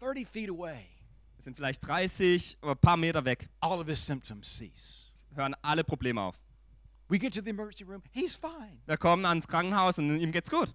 30 0.00 0.26
feet 0.28 0.50
away. 0.50 0.86
Wir 1.36 1.42
sind 1.44 1.56
vielleicht 1.56 1.86
30, 1.86 2.58
oder 2.62 2.72
ein 2.72 2.78
paar 2.78 2.96
Meter 2.96 3.24
weg. 3.24 3.48
All 3.60 3.78
of 3.80 3.86
his 3.86 4.04
symptoms 4.04 4.46
cease. 4.48 5.06
Hören 5.34 5.54
alle 5.62 5.82
Probleme 5.84 6.20
auf. 6.20 6.36
We 7.12 7.18
get 7.18 7.34
to 7.34 7.42
the 7.42 7.50
emergency 7.50 7.84
room. 7.84 8.02
He's 8.10 8.34
fine. 8.34 8.80
Wir 8.86 8.96
kommen 8.96 9.26
ans 9.26 9.46
Krankenhaus 9.46 9.98
und 9.98 10.18
ihm 10.18 10.32
geht's 10.32 10.48
gut. 10.48 10.72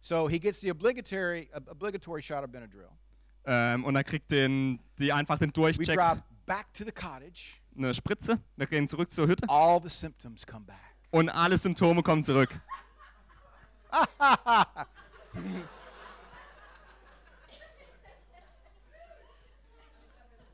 So 0.00 0.26
he 0.26 0.38
gets 0.38 0.58
the 0.62 0.70
obligatory 0.70 1.50
obligatory 1.68 2.22
shot 2.22 2.42
of 2.42 2.50
Benadryl. 2.50 2.88
Ähm, 3.44 3.84
und 3.84 3.94
er 3.94 4.02
kriegt 4.02 4.30
den, 4.30 4.80
die 4.98 5.12
einfach 5.12 5.36
den 5.36 5.50
We 5.50 5.52
Durchcheck, 5.52 5.94
drive 5.94 6.22
back 6.46 6.72
to 6.72 6.82
the 6.82 6.92
cottage. 6.92 7.60
eine 7.76 7.92
Spritze. 7.92 8.40
Wir 8.56 8.66
gehen 8.66 8.88
zurück 8.88 9.10
zur 9.12 9.28
Hütte 9.28 9.46
All 9.50 9.78
the 9.82 9.90
symptoms 9.90 10.46
come 10.46 10.64
back. 10.64 10.80
und 11.10 11.28
alle 11.28 11.58
Symptome 11.58 12.02
kommen 12.02 12.24
zurück. 12.24 12.58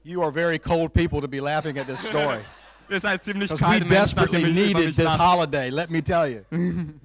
You 0.05 0.21
are 0.23 0.33
very 0.33 0.59
cold 0.59 0.93
people 0.93 1.21
to 1.21 1.29
be 1.29 1.41
laughing 1.41 1.79
at 1.79 1.87
this 1.87 2.01
story. 2.01 2.43
Ihr 2.89 3.01
seid 3.01 3.25
ziemlich 3.25 3.51
we 3.51 3.57
kalte 3.57 3.87
Menschen, 3.87 3.91
dass 4.17 4.33
ihr 4.33 4.41
desperately 4.41 4.43
mich 4.43 4.51
über 4.71 4.79
needed 4.81 4.87
mich 4.87 4.97
this 4.97 5.05
lacht. 5.05 5.19
holiday, 5.21 5.71
let 5.71 5.91
me 5.91 6.03
tell 6.03 6.27
you. 6.27 6.45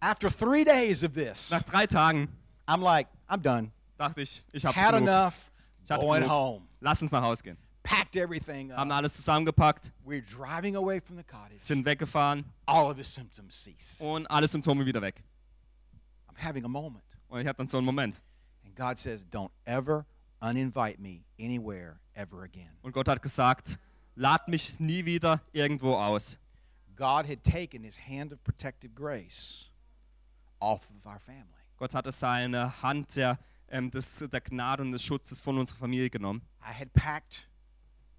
After 0.00 0.30
three 0.30 0.64
days 0.64 1.02
of 1.02 1.12
this, 1.14 1.50
Nach 1.50 1.62
drei 1.62 1.86
Tagen 1.86 2.28
I'm 2.66 2.80
like, 2.82 3.08
I'm 3.28 3.40
done. 3.42 3.70
dachte 3.96 4.22
ich, 4.22 4.44
ich 4.52 4.64
habe 4.64 4.74
Had 4.76 4.92
genug. 4.94 5.08
enough, 5.08 5.50
Ich 5.84 5.90
hatte 5.90 6.04
going 6.04 6.22
genug. 6.22 6.30
home. 6.34 6.66
Lass 6.80 7.00
uns 7.02 7.10
nach 7.10 7.22
Hause 7.22 7.42
gehen. 7.42 7.56
Packed 7.82 8.16
everything 8.16 8.72
Haben 8.72 8.90
up. 8.90 8.98
alles 8.98 9.14
zusammengepackt, 9.14 9.92
We're 10.04 10.20
driving 10.22 10.74
away 10.76 11.00
from 11.00 11.16
the 11.16 11.22
cottage. 11.24 11.60
sind 11.60 11.84
weggefahren 11.86 12.44
All 12.66 12.90
of 12.90 12.96
his 12.98 13.12
symptoms 13.12 13.54
cease. 13.62 14.02
und 14.04 14.26
alle 14.26 14.48
Symptome 14.48 14.84
wieder 14.84 15.00
weg. 15.00 15.22
I'm 16.28 16.36
having 16.44 16.64
a 16.64 16.68
moment. 16.68 17.04
Und 17.28 17.40
ich 17.40 17.46
hatte 17.46 17.58
dann 17.58 17.68
so 17.68 17.78
einen 17.78 17.86
Moment. 17.86 18.22
And 18.64 18.74
God 18.76 18.98
says, 18.98 19.24
Don't 19.30 19.50
ever 19.64 20.04
uninvite 20.40 20.98
me 21.00 21.24
anywhere 21.40 21.98
ever 22.14 22.42
again. 22.42 22.70
Und 22.82 22.92
Gott 22.92 23.08
hat 23.08 23.22
gesagt, 23.22 23.78
lad 24.16 24.48
mich 24.48 24.80
nie 24.80 25.04
wieder 25.04 25.40
irgendwo 25.52 25.94
aus. 25.94 26.38
God 26.96 27.26
had 27.28 27.42
taken 27.44 27.82
his 27.84 27.96
hand 27.98 28.32
of 28.32 28.42
protective 28.42 28.92
grace 28.94 29.70
off 30.60 30.90
of 30.90 31.06
our 31.06 31.18
family. 31.20 31.44
Gott 31.76 31.94
hatte 31.94 32.10
seine 32.10 32.82
Hand 32.82 33.14
der, 33.16 33.38
ähm, 33.68 33.90
des, 33.90 34.18
der 34.32 34.40
Gnade 34.40 34.82
und 34.82 34.92
des 34.92 35.02
Schutzes 35.02 35.40
von 35.40 35.58
unserer 35.58 35.78
Familie 35.78 36.08
genommen. 36.08 36.40
I 36.62 36.72
had 36.72 36.92
packed 36.94 37.48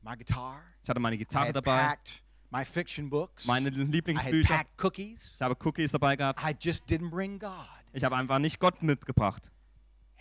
my 0.04 0.16
guitar. 0.16 0.62
Ich 0.84 0.89
hatte 0.89 1.00
meine 1.00 1.16
I 1.16 1.20
Gitarre 1.20 1.48
had 1.48 1.56
dabei, 1.56 1.82
packed 1.82 2.24
my 2.52 2.64
fiction 2.64 3.10
books. 3.10 3.45
meine 3.48 3.70
I 3.70 3.80
had 3.80 3.88
Lieblingsbücher. 3.89 4.48
packed 4.56 4.78
cookies. 4.84 5.34
Ich 5.36 5.41
habe 5.41 5.56
Cookies 5.56 5.91
dabei 5.91 6.16
gehabt. 6.16 6.39
I 6.43 6.56
just 6.60 6.86
didn't 6.88 7.10
bring 7.10 7.39
God. 7.39 7.66
Ich 7.93 8.04
habe 8.04 8.16
einfach 8.16 8.38
nicht 8.38 8.60
Gott 8.60 8.84
mitgebracht. 8.84 9.52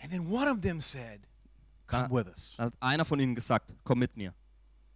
And 0.01 0.11
then 0.11 0.27
one 0.31 0.49
of 0.51 0.61
them 0.61 0.79
said, 0.79 1.21
Come 1.85 2.07
Da- 2.09 2.15
with 2.15 2.27
us. 2.27 2.53
Dann 2.57 2.65
hat 2.67 2.73
einer 2.79 3.05
von 3.05 3.19
ihnen 3.19 3.35
gesagt, 3.35 3.73
komm 3.83 3.99
mit 3.99 4.17
mir. 4.17 4.29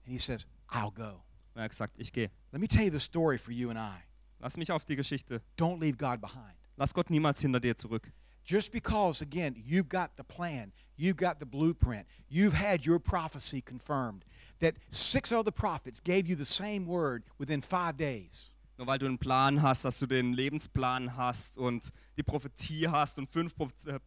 And 0.05 0.13
he 0.13 0.17
says, 0.17 0.47
I'll 0.71 0.91
go. 0.91 1.23
Und 1.53 1.61
er 1.61 1.63
hat 1.63 1.71
gesagt, 1.71 1.95
ich 1.97 2.11
gehe. 2.11 2.29
Let 2.51 2.61
me 2.61 2.67
tell 2.67 2.83
you 2.83 2.91
the 2.91 2.99
story 2.99 3.37
for 3.37 3.51
you 3.51 3.69
and 3.69 3.77
I. 3.77 4.03
Lass 4.39 4.57
mich 4.57 4.71
auf 4.71 4.85
die 4.85 4.95
Geschichte. 4.95 5.41
Don't 5.57 5.79
leave 5.79 5.97
God 5.97 6.21
behind. 6.21 6.55
Lass 6.77 6.93
Gott 6.93 7.09
niemals 7.09 7.41
hinter 7.41 7.59
dir 7.59 7.75
zurück. 7.75 8.11
Just 8.43 8.71
because, 8.71 9.21
again, 9.21 9.55
you've 9.55 9.87
got 9.87 10.17
the 10.17 10.23
plan, 10.23 10.71
you've 10.97 11.17
got 11.17 11.39
the 11.39 11.45
blueprint, 11.45 12.07
you've 12.27 12.53
had 12.53 12.85
your 12.85 12.97
prophecy 12.97 13.61
confirmed, 13.61 14.25
that 14.59 14.75
six 14.89 15.31
other 15.31 15.51
prophets 15.51 15.99
gave 15.99 16.27
you 16.27 16.35
the 16.35 16.45
same 16.45 16.87
word 16.87 17.23
within 17.37 17.61
five 17.61 17.97
days. 17.97 18.49
Nur 18.81 18.87
weil 18.87 18.97
du 18.97 19.05
einen 19.05 19.19
Plan 19.19 19.61
hast, 19.61 19.85
dass 19.85 19.99
du 19.99 20.07
den 20.07 20.33
Lebensplan 20.33 21.15
hast 21.15 21.59
und 21.59 21.91
die 22.17 22.23
Prophetie 22.23 22.87
hast 22.87 23.19
und 23.19 23.29
fünf 23.29 23.53
äh, 23.85 23.99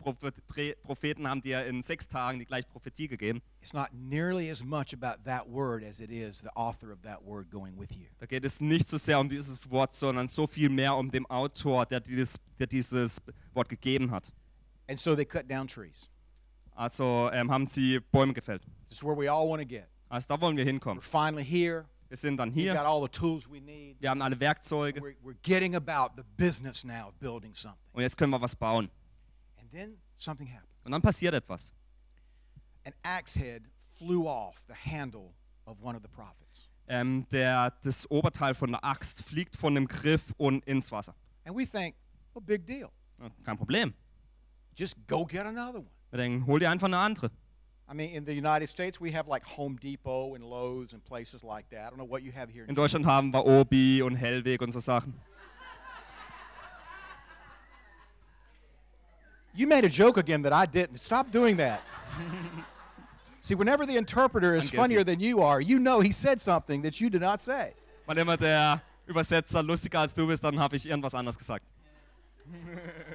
Propheten 0.83 1.29
haben 1.29 1.41
dir 1.43 1.65
in 1.67 1.85
sechs 1.85 2.09
Tagen 2.09 2.41
die 2.41 2.45
gleiche 2.45 2.67
Prophetie 2.67 3.07
gegeben, 3.07 3.41
It's 3.61 3.73
not 3.73 3.91
nearly 3.93 4.51
as 4.51 4.65
much 4.65 4.93
about 4.93 5.23
that 5.27 5.49
word 5.49 5.85
as 5.85 6.01
it 6.01 6.11
is 6.11 6.41
the 6.41 6.49
author 6.57 6.91
of 6.91 7.03
that 7.03 7.25
word 7.25 7.53
going 7.53 7.79
with 7.79 7.93
you. 7.93 8.07
da 8.19 8.27
geht 8.27 8.45
es 8.45 8.61
nicht 8.61 8.89
so 8.89 8.99
sehr 8.99 9.21
um 9.21 9.29
dieses 9.29 9.71
Wort, 9.71 9.95
sondern 9.95 10.27
so 10.27 10.49
viel 10.49 10.69
mehr 10.71 10.97
um 10.97 11.09
den 11.09 11.25
Autor, 11.27 11.87
der 11.87 12.01
dieses, 12.01 12.35
der 12.59 12.67
dieses 12.67 13.23
Wort 13.53 13.69
gegeben 13.69 14.11
hat. 14.11 14.33
And 14.89 14.99
so 14.99 15.15
they 15.15 15.25
cut 15.25 15.49
down 15.49 15.69
trees. 15.69 16.11
Also 16.73 17.31
ähm, 17.33 17.49
haben 17.49 17.69
sie 17.69 18.01
Bäume 18.11 18.33
gefällt. 18.33 18.65
This 18.89 18.99
is 18.99 19.05
where 19.05 19.17
we 19.17 19.31
all 19.31 19.49
want 19.49 19.63
to 19.63 19.69
get. 19.69 19.87
Also 20.09 20.27
da 20.35 20.41
wollen 20.41 20.57
wir 20.57 20.65
We're 20.65 20.71
hinkommen. 20.71 21.01
finally 21.01 21.45
here. 21.45 21.85
Wir 22.09 22.17
sind 22.17 22.37
dann 22.37 22.51
hier, 22.51 22.81
all 22.85 23.03
the 23.03 23.09
tools 23.09 23.51
we 23.51 23.61
need. 23.61 24.01
wir 24.01 24.11
haben 24.11 24.23
alle 24.23 24.39
Werkzeuge 24.39 25.01
We're, 25.01 25.17
we're 25.23 25.37
getting 25.43 25.75
about 25.75 26.15
the 26.17 26.23
business 26.37 26.85
now 26.85 27.09
of 27.09 27.15
building 27.19 27.55
something. 27.55 27.81
und 27.93 28.03
jetzt 28.03 28.17
können 28.17 28.31
wir 28.31 28.41
was 28.41 28.55
bauen. 28.55 28.91
And 29.61 29.71
then 29.73 29.99
something 30.17 30.47
happened. 30.47 30.69
Und 30.85 30.93
dann 30.93 31.03
passiert 31.03 31.35
etwas. 31.35 31.73
An 32.85 32.93
axe 33.03 33.39
head 33.41 33.63
flew 33.93 34.27
off 34.29 34.65
the 34.69 34.75
handle 34.75 35.33
of 35.65 35.81
one 35.83 35.97
of 35.97 36.03
the 36.03 36.09
prophets. 36.09 36.69
Ähm, 36.87 37.27
der, 37.33 37.71
das 37.83 38.09
Oberteil 38.11 38.55
von 38.55 38.71
der 38.73 38.85
Axt 38.85 39.23
fliegt 39.23 39.57
von 39.57 39.75
dem 39.75 39.89
Griff 39.89 40.35
und 40.37 40.65
ins 40.67 40.93
Wasser. 40.93 41.15
And 41.45 41.57
we 41.57 41.67
think, 41.67 41.97
well, 42.35 42.43
big 42.45 42.67
deal. 42.67 42.91
Kein 43.43 43.57
Problem. 43.57 43.95
Just 44.77 44.97
go 45.07 45.25
get 45.25 45.47
another 45.47 45.79
one. 45.79 45.91
Wir 46.11 46.19
denken, 46.19 46.47
hol 46.47 46.59
dir 46.61 46.71
einfach 46.71 46.87
eine 46.87 46.99
andere. 46.99 47.31
I 47.87 47.93
mean, 47.93 48.15
in 48.15 48.25
the 48.25 48.33
United 48.33 48.69
States, 48.69 48.99
we 48.99 49.11
have 49.13 49.29
like 49.29 49.45
Home 49.45 49.77
Depot 49.77 50.35
and 50.35 50.45
Lowe's 50.45 50.93
and 50.93 51.05
places 51.05 51.45
like 51.45 51.69
that. 51.71 51.87
I 51.87 51.91
don't 51.91 51.99
know 51.99 52.05
what 52.05 52.23
you 52.23 52.33
have 52.33 52.51
here. 52.51 52.65
In 52.67 52.75
Deutschland 52.75 53.05
haben 53.05 53.31
wir 53.33 53.45
Obi 53.45 54.01
und 54.03 54.17
Hellweg 54.17 54.63
und 54.63 54.73
so 54.73 54.81
Sachen. 54.81 55.13
You 59.57 59.69
made 59.69 59.85
a 59.85 59.89
joke 59.89 60.17
again 60.17 60.43
that 60.43 60.53
I 60.53 60.67
didn't. 60.67 60.99
Stop 60.99 61.31
doing 61.31 61.57
that. 61.59 61.81
See, 63.41 63.55
whenever 63.55 63.85
the 63.87 63.97
interpreter 63.97 64.57
is 64.57 64.71
funnier 64.71 65.05
than 65.05 65.21
you 65.21 65.43
are, 65.43 65.61
you 65.61 65.79
know 65.79 66.01
he 66.01 66.11
said 66.11 66.41
something 66.41 66.83
that 66.83 67.01
you 67.01 67.11
did 67.11 67.21
not 67.21 67.43
say. 67.43 67.75
Wann 68.07 68.17
immer 68.17 68.37
der 68.39 68.81
Übersetzer 69.07 69.63
lustiger 69.63 70.01
als 70.01 70.15
du 70.15 70.27
bist, 70.27 70.43
dann 70.43 70.59
habe 70.59 70.77
ich 70.77 70.89
irgendwas 70.89 71.15
anderes 71.15 71.37
gesagt. 71.39 71.65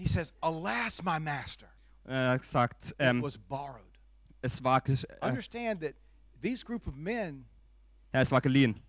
And 0.00 0.08
he 0.08 0.14
says, 0.14 0.32
Alas, 0.42 1.02
my 1.02 1.18
master, 1.18 1.68
Er 2.06 2.30
hat 2.30 2.40
gesagt, 2.40 2.86
it 2.92 2.96
ähm, 3.00 3.22
was 3.22 3.36
borrowed. 3.36 3.98
es, 4.40 4.64
war, 4.64 4.80
äh, 4.88 4.96
Understand 5.20 5.82
that 5.82 5.94
these 6.40 6.64
group 6.64 6.86
of 6.86 6.96
men, 6.96 7.44
ja, 8.14 8.22
es 8.22 8.32
war 8.32 8.40
geliehen. 8.40 8.80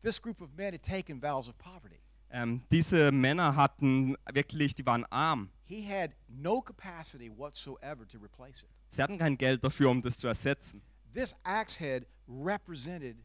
this 0.00 0.18
group 0.18 0.40
of 0.40 0.48
men 0.56 0.72
had 0.72 0.82
taken 0.82 1.20
vows 1.20 1.50
of 1.50 1.58
poverty. 1.58 2.00
Ähm, 2.30 2.62
diese 2.70 3.12
Männer 3.12 3.54
hatten 3.54 4.16
wirklich, 4.32 4.74
die 4.74 4.86
waren 4.86 5.04
arm. 5.10 5.50
He 5.66 5.82
had 5.82 6.12
no 6.28 6.62
capacity 6.62 7.28
whatsoever 7.28 8.06
to 8.08 8.16
replace 8.16 8.62
it. 8.62 8.70
Sie 8.88 9.02
hatten 9.02 9.18
kein 9.18 9.36
Geld 9.36 9.62
dafür, 9.62 9.90
um 9.90 10.00
das 10.00 10.16
zu 10.16 10.28
ersetzen. 10.28 10.80
This 11.12 11.34
axe 11.44 11.78
head 11.78 12.06
represented 12.26 13.18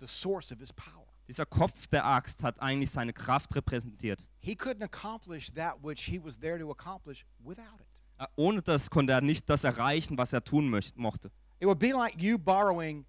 the 0.00 0.08
source 0.08 0.50
of 0.50 0.58
his 0.58 0.72
power. 0.72 1.06
Dieser 1.28 1.44
Kopf 1.44 1.86
der 1.88 2.06
Axt 2.06 2.42
hat 2.42 2.60
eigentlich 2.60 2.90
seine 2.90 3.12
Kraft 3.12 3.54
repräsentiert. 3.54 4.26
He 4.40 4.54
couldn't 4.54 4.82
accomplish 4.82 5.50
that 5.52 5.76
which 5.82 6.04
he 6.04 6.18
was 6.18 6.38
there 6.38 6.58
to 6.58 6.70
accomplish 6.70 7.24
without 7.44 7.78
it. 7.80 7.86
Äh, 8.18 8.26
Ohne 8.36 8.62
das 8.62 8.88
konnte 8.88 9.12
er 9.12 9.20
nicht 9.20 9.48
das 9.48 9.62
erreichen, 9.64 10.16
was 10.16 10.32
er 10.32 10.42
tun 10.42 10.70
mochte. 10.96 11.30
It 11.60 11.66
would 11.66 11.78
be 11.78 11.92
like 11.92 12.20
you 12.20 12.38
borrowing 12.38 13.04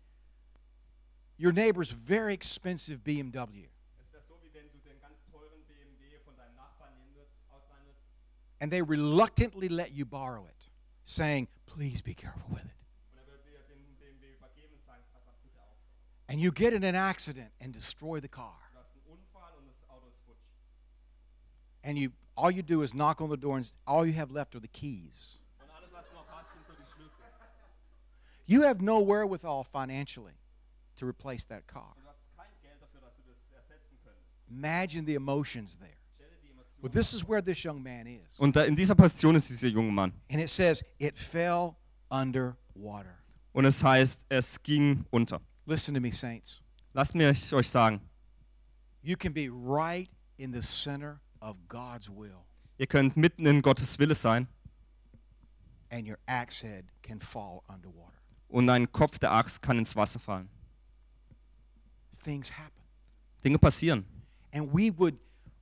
your 1.38 1.54
neighbor's 1.54 1.90
very 1.92 2.34
expensive 2.34 3.00
BMW. 3.04 3.70
Es 3.98 4.12
wäre 4.12 4.24
so, 4.28 4.36
wie 4.42 4.54
wenn 4.54 4.70
du 4.70 4.80
den 4.80 5.00
ganz 5.00 5.16
teuren 5.32 5.64
BMW 5.68 6.20
von 6.26 6.36
deinem 6.36 6.56
Nachbarn 6.56 6.94
nehmen 6.98 7.16
würdest, 7.16 7.38
ausleihen 7.50 7.86
würdest. 7.86 8.02
and 8.60 8.70
they 8.72 8.82
reluctantly 8.82 9.70
let 9.70 9.92
you 9.94 10.06
borrow 10.06 10.46
it, 10.46 10.70
saying, 11.06 11.48
Please 11.66 12.02
be 12.04 12.14
careful 12.14 12.50
with 12.50 12.66
it. 12.66 12.72
And 16.30 16.40
you 16.40 16.52
get 16.52 16.74
in 16.74 16.84
an 16.84 16.96
accident 16.96 17.50
and 17.60 17.74
destroy 17.74 18.20
the 18.20 18.28
car. 18.28 18.54
Du 18.72 18.78
hast 18.80 18.92
einen 18.94 19.18
Unfall 19.18 19.52
und 19.58 19.66
das 19.68 19.90
Auto 19.90 20.08
ist 20.08 20.20
futsch. 20.28 20.38
And 21.84 21.98
you 21.98 22.12
all 22.38 22.52
you 22.52 22.62
do 22.62 22.84
is 22.84 22.92
knock 22.92 23.20
on 23.20 23.32
the 23.32 23.38
door 23.38 23.58
and 23.58 23.74
all 23.88 24.06
you 24.06 24.14
have 24.14 24.32
left 24.32 24.54
are 24.56 24.60
the 24.60 24.68
keys. 24.68 25.40
Und 25.60 25.72
alles, 25.72 25.92
was 25.92 26.06
du 26.08 26.14
noch 26.14 26.28
hast, 26.30 26.54
sind 26.54 26.68
so 26.68 26.74
die 26.74 26.86
Schlüssel. 26.94 27.26
You 28.46 28.62
have 28.62 28.80
no 28.80 29.02
wherewithal 29.02 29.64
financially 29.64 30.36
to 30.98 31.08
replace 31.08 31.46
that 31.48 31.66
car. 31.66 31.96
Und 31.96 32.04
du 32.04 32.10
hast 32.10 32.22
kein 32.38 32.54
Geld 32.62 32.80
dafür, 32.80 33.02
dass 33.02 33.16
du 33.16 33.24
das 33.24 33.52
ersetzen 33.52 33.98
könntest. 34.04 34.28
Imagine 34.52 35.06
the 35.08 35.16
emotions 35.16 35.78
there. 35.78 35.98
Stell 36.16 36.30
dir 36.30 36.38
die 36.44 36.52
Emotionen 36.52 36.84
Well, 36.84 36.92
this 36.92 37.14
is 37.14 37.28
where 37.28 37.42
this 37.42 37.66
young 37.66 37.82
man 37.82 38.06
is. 38.06 38.38
Und 38.38 38.56
in 38.56 38.76
dieser 38.76 38.94
Position 38.94 39.36
ist 39.36 39.50
dieser 39.50 39.70
junge 39.70 39.92
Mann. 39.92 40.14
And 40.30 40.40
it 40.40 40.50
says, 40.50 40.84
It 41.00 41.18
fell 41.18 41.76
under 42.12 42.56
water. 42.76 43.18
Und 43.52 43.66
es 43.66 43.84
heißt, 43.84 44.28
es 44.30 44.62
ging 44.62 45.06
unter. 45.10 45.42
Listen 45.70 45.94
to 45.94 46.00
me, 46.00 46.10
saints. 46.10 46.62
Lasst 46.96 47.16
euch 47.16 47.70
sagen, 47.70 48.02
You 49.04 49.16
can 49.16 49.34
be 49.34 49.50
right 49.50 50.10
in 50.40 50.52
the 50.52 50.64
center 50.64 51.20
of 51.44 51.58
God's 51.68 52.10
will, 52.10 52.44
ihr 52.80 52.88
könnt 52.88 53.16
mitten 53.16 53.46
in 53.46 53.62
Gottes 53.62 54.00
Wille 54.00 54.16
sein 54.16 54.48
and 55.92 56.08
your 56.08 56.18
axe 56.28 56.62
head 56.62 56.86
can 57.04 57.20
fall 57.20 57.64
underwater. 57.70 58.18
und 58.50 58.68
ein 58.68 58.92
Kopf 58.92 59.20
der 59.20 59.32
Axt 59.32 59.62
kann 59.62 59.78
ins 59.78 59.96
Wasser 59.96 60.20
fallen. 60.20 60.50
Things 62.24 62.50
happen. 62.50 62.82
Dinge 63.44 63.60
passieren. 63.60 64.06
And 64.52 64.74
we 64.74 64.90
would, 64.90 65.20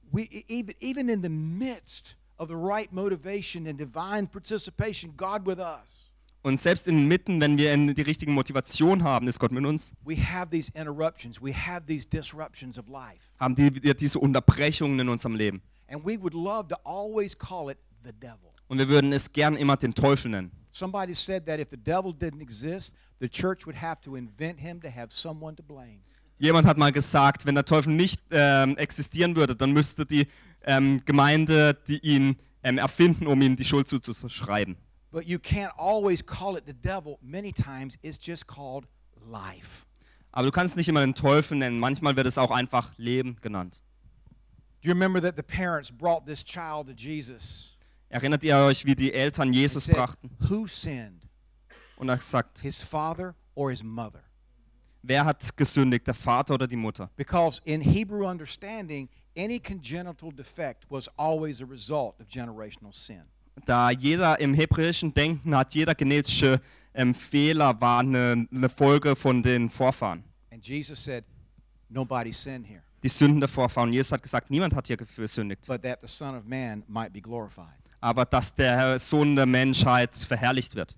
we, 0.10 0.46
even, 0.48 0.74
even 0.80 1.10
in 1.10 1.22
the 1.22 1.30
midst 1.30 2.16
of 2.40 2.48
the 2.48 2.56
right 2.56 2.92
motivation 2.94 3.68
and 3.68 3.78
divine 3.78 4.28
participation, 4.28 5.14
God 5.18 5.46
with 5.46 5.60
us, 5.60 6.07
Und 6.44 6.60
selbst 6.60 6.88
inmitten, 6.88 7.42
wenn 7.42 7.58
wir 7.58 7.76
die 7.94 8.02
richtige 8.02 8.32
Motivation 8.32 9.04
haben, 9.04 9.28
ist 9.28 9.40
Gott 9.40 9.52
mit 9.52 9.66
uns, 9.66 9.94
we 10.06 10.16
have 10.16 10.50
these 10.50 10.72
interruptions, 10.74 11.42
we 11.42 11.54
have 11.54 11.86
these 11.86 12.08
disruptions 12.08 12.78
of 12.78 12.88
life. 12.88 13.32
haben 13.40 13.56
die, 13.56 13.84
wir 13.84 13.94
diese 13.94 14.20
Unterbrechungen 14.20 15.00
in 15.00 15.10
unserem 15.10 15.36
Leben. 15.36 15.62
And 15.90 16.06
we 16.06 16.22
would 16.22 16.34
love 16.34 16.68
to 16.70 16.76
always 16.84 17.38
call 17.38 17.70
it 17.70 17.78
the 18.04 18.12
devil. 18.14 18.52
Und 18.68 18.78
wir 18.78 18.88
würden 18.88 19.14
es 19.14 19.32
gern 19.32 19.56
immer 19.56 19.78
den 19.78 19.94
Teufel 19.94 20.32
nennen. 20.32 20.52
Somebody 20.72 21.14
said 21.16 21.46
that 21.48 21.60
if 21.60 21.70
the 21.72 21.78
devil 21.78 22.12
didn't 22.12 22.42
exist, 22.42 22.94
the 23.20 23.28
church 23.28 23.66
would 23.66 23.82
have 23.82 24.00
to 24.02 24.16
invent 24.16 24.60
him 24.60 24.80
to 24.82 24.90
have 24.90 25.08
someone 25.10 25.56
to 25.56 25.64
blame. 25.64 26.00
Jemand 26.40 26.68
hat 26.68 26.78
mal 26.78 26.92
gesagt, 26.92 27.46
wenn 27.46 27.56
der 27.56 27.66
Teufel 27.66 27.94
nicht 27.94 28.22
ähm, 28.30 28.78
existieren 28.78 29.36
würde, 29.36 29.56
dann 29.56 29.72
müsste 29.72 30.06
die 30.06 30.28
ähm, 30.64 31.02
Gemeinde 31.04 31.76
die 31.88 31.98
ihn 32.00 32.38
ähm, 32.64 32.78
erfinden, 32.78 33.26
um 33.26 33.42
ihm 33.42 33.56
die 33.56 33.66
Schuld 33.66 33.88
zuzuschreiben. 33.88 34.76
But 35.12 35.26
you 35.26 35.40
can't 35.40 35.72
always 35.78 36.22
call 36.26 36.58
it 36.58 36.66
the 36.66 36.74
devil. 36.74 37.18
Many 37.22 37.52
times 37.54 37.98
it's 38.02 38.18
just 38.18 38.46
called 38.48 38.86
life. 39.26 39.86
Aber 40.32 40.46
du 40.46 40.52
kannst 40.52 40.76
nicht 40.76 40.90
immer 40.90 41.00
den 41.02 41.16
Teufel 41.16 41.58
nennen. 41.58 41.80
Manchmal 41.80 42.16
wird 42.16 42.28
es 42.28 42.38
auch 42.38 42.52
einfach 42.52 42.92
Leben 42.98 43.38
genannt. 43.42 43.82
Do 44.82 44.90
you 44.90 44.94
remember 44.94 45.22
that 45.22 45.36
the 45.36 45.44
parents 45.44 45.92
brought 45.92 46.26
this 46.26 46.44
child 46.44 46.88
to 46.88 46.94
Jesus? 46.94 47.74
Erinnert 48.10 48.44
ihr 48.44 48.56
euch, 48.58 48.86
wie 48.86 48.96
die 48.96 49.14
Eltern 49.14 49.52
Jesus 49.52 49.86
said, 49.86 49.96
brachten? 49.96 50.30
Who 50.50 50.68
sinned, 50.68 51.28
Und 51.98 52.10
er 52.10 52.20
sagt, 52.20 52.60
his 52.60 52.84
father 52.84 53.36
or 53.56 53.72
his 53.72 53.84
mother? 53.84 54.24
wer 55.02 55.26
hat 55.26 55.56
gesündigt, 55.58 56.06
der 56.06 56.14
Vater 56.14 56.54
oder 56.54 56.68
die 56.68 56.76
Mutter? 56.76 57.10
Because 57.16 57.62
in 57.66 57.82
Hebrew 57.82 58.28
understanding, 58.28 59.10
any 59.36 59.60
congenital 59.60 60.32
defect 60.32 60.86
was 60.90 61.10
always 61.18 61.62
a 61.62 61.66
result 61.66 62.20
of 62.20 62.28
generational 62.28 62.94
sin. 62.94 63.24
Da 63.66 63.90
jeder 63.92 64.40
im 64.40 64.54
hebräischen 64.54 65.14
Denken 65.14 65.56
hat, 65.56 65.74
jeder 65.74 65.96
genetische 65.96 66.62
ähm, 66.94 67.14
Fehler 67.14 67.80
war 67.82 68.00
eine, 68.00 68.48
eine 68.52 68.70
Folge 68.70 69.16
von 69.16 69.42
den 69.44 69.70
Vorfahren. 69.70 70.24
And 70.52 70.66
Jesus 70.66 71.04
said, 71.04 71.24
Nobody 71.90 72.34
sinned 72.34 72.68
here, 72.68 72.82
Die 73.04 73.10
Sünden 73.10 73.40
der 73.40 73.50
Vorfahren. 73.50 73.92
Jesus 73.94 74.12
hat 74.12 74.22
gesagt, 74.22 74.50
niemand 74.50 74.76
hat 74.76 74.88
hier 74.88 74.98
gesündigt. 74.98 75.68
but 75.68 75.82
that 75.82 76.00
the 76.02 76.08
Son 76.08 76.36
of 76.36 76.44
Man 76.46 76.84
might 76.88 77.14
be 77.14 77.22
glorified. 77.22 77.68
Aber 78.02 78.26
dass 78.26 78.54
der 78.54 79.00
Sohn 79.00 79.36
der 79.36 79.46
Menschheit 79.46 80.16
verherrlicht 80.16 80.76
wird. 80.76 80.96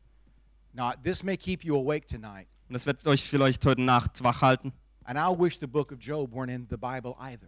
Now, 0.73 0.91
this 1.03 1.23
may 1.23 1.37
keep 1.37 1.63
you 1.63 1.75
awake 1.75 2.05
tonight, 2.07 2.47
Und 2.67 2.73
das 2.73 2.85
wird 2.85 3.05
euch 3.07 3.23
vielleicht 3.23 3.65
heute 3.65 3.81
Nacht 3.81 4.23
wach 4.23 4.41
halten. 4.41 4.73
and 5.05 5.17
I 5.17 5.27
wish 5.35 5.59
the 5.59 5.67
book 5.67 5.91
of 5.91 5.97
Job 5.99 6.31
weren't 6.33 6.53
in 6.53 6.67
the 6.69 6.77
Bible 6.77 7.15
either. 7.19 7.47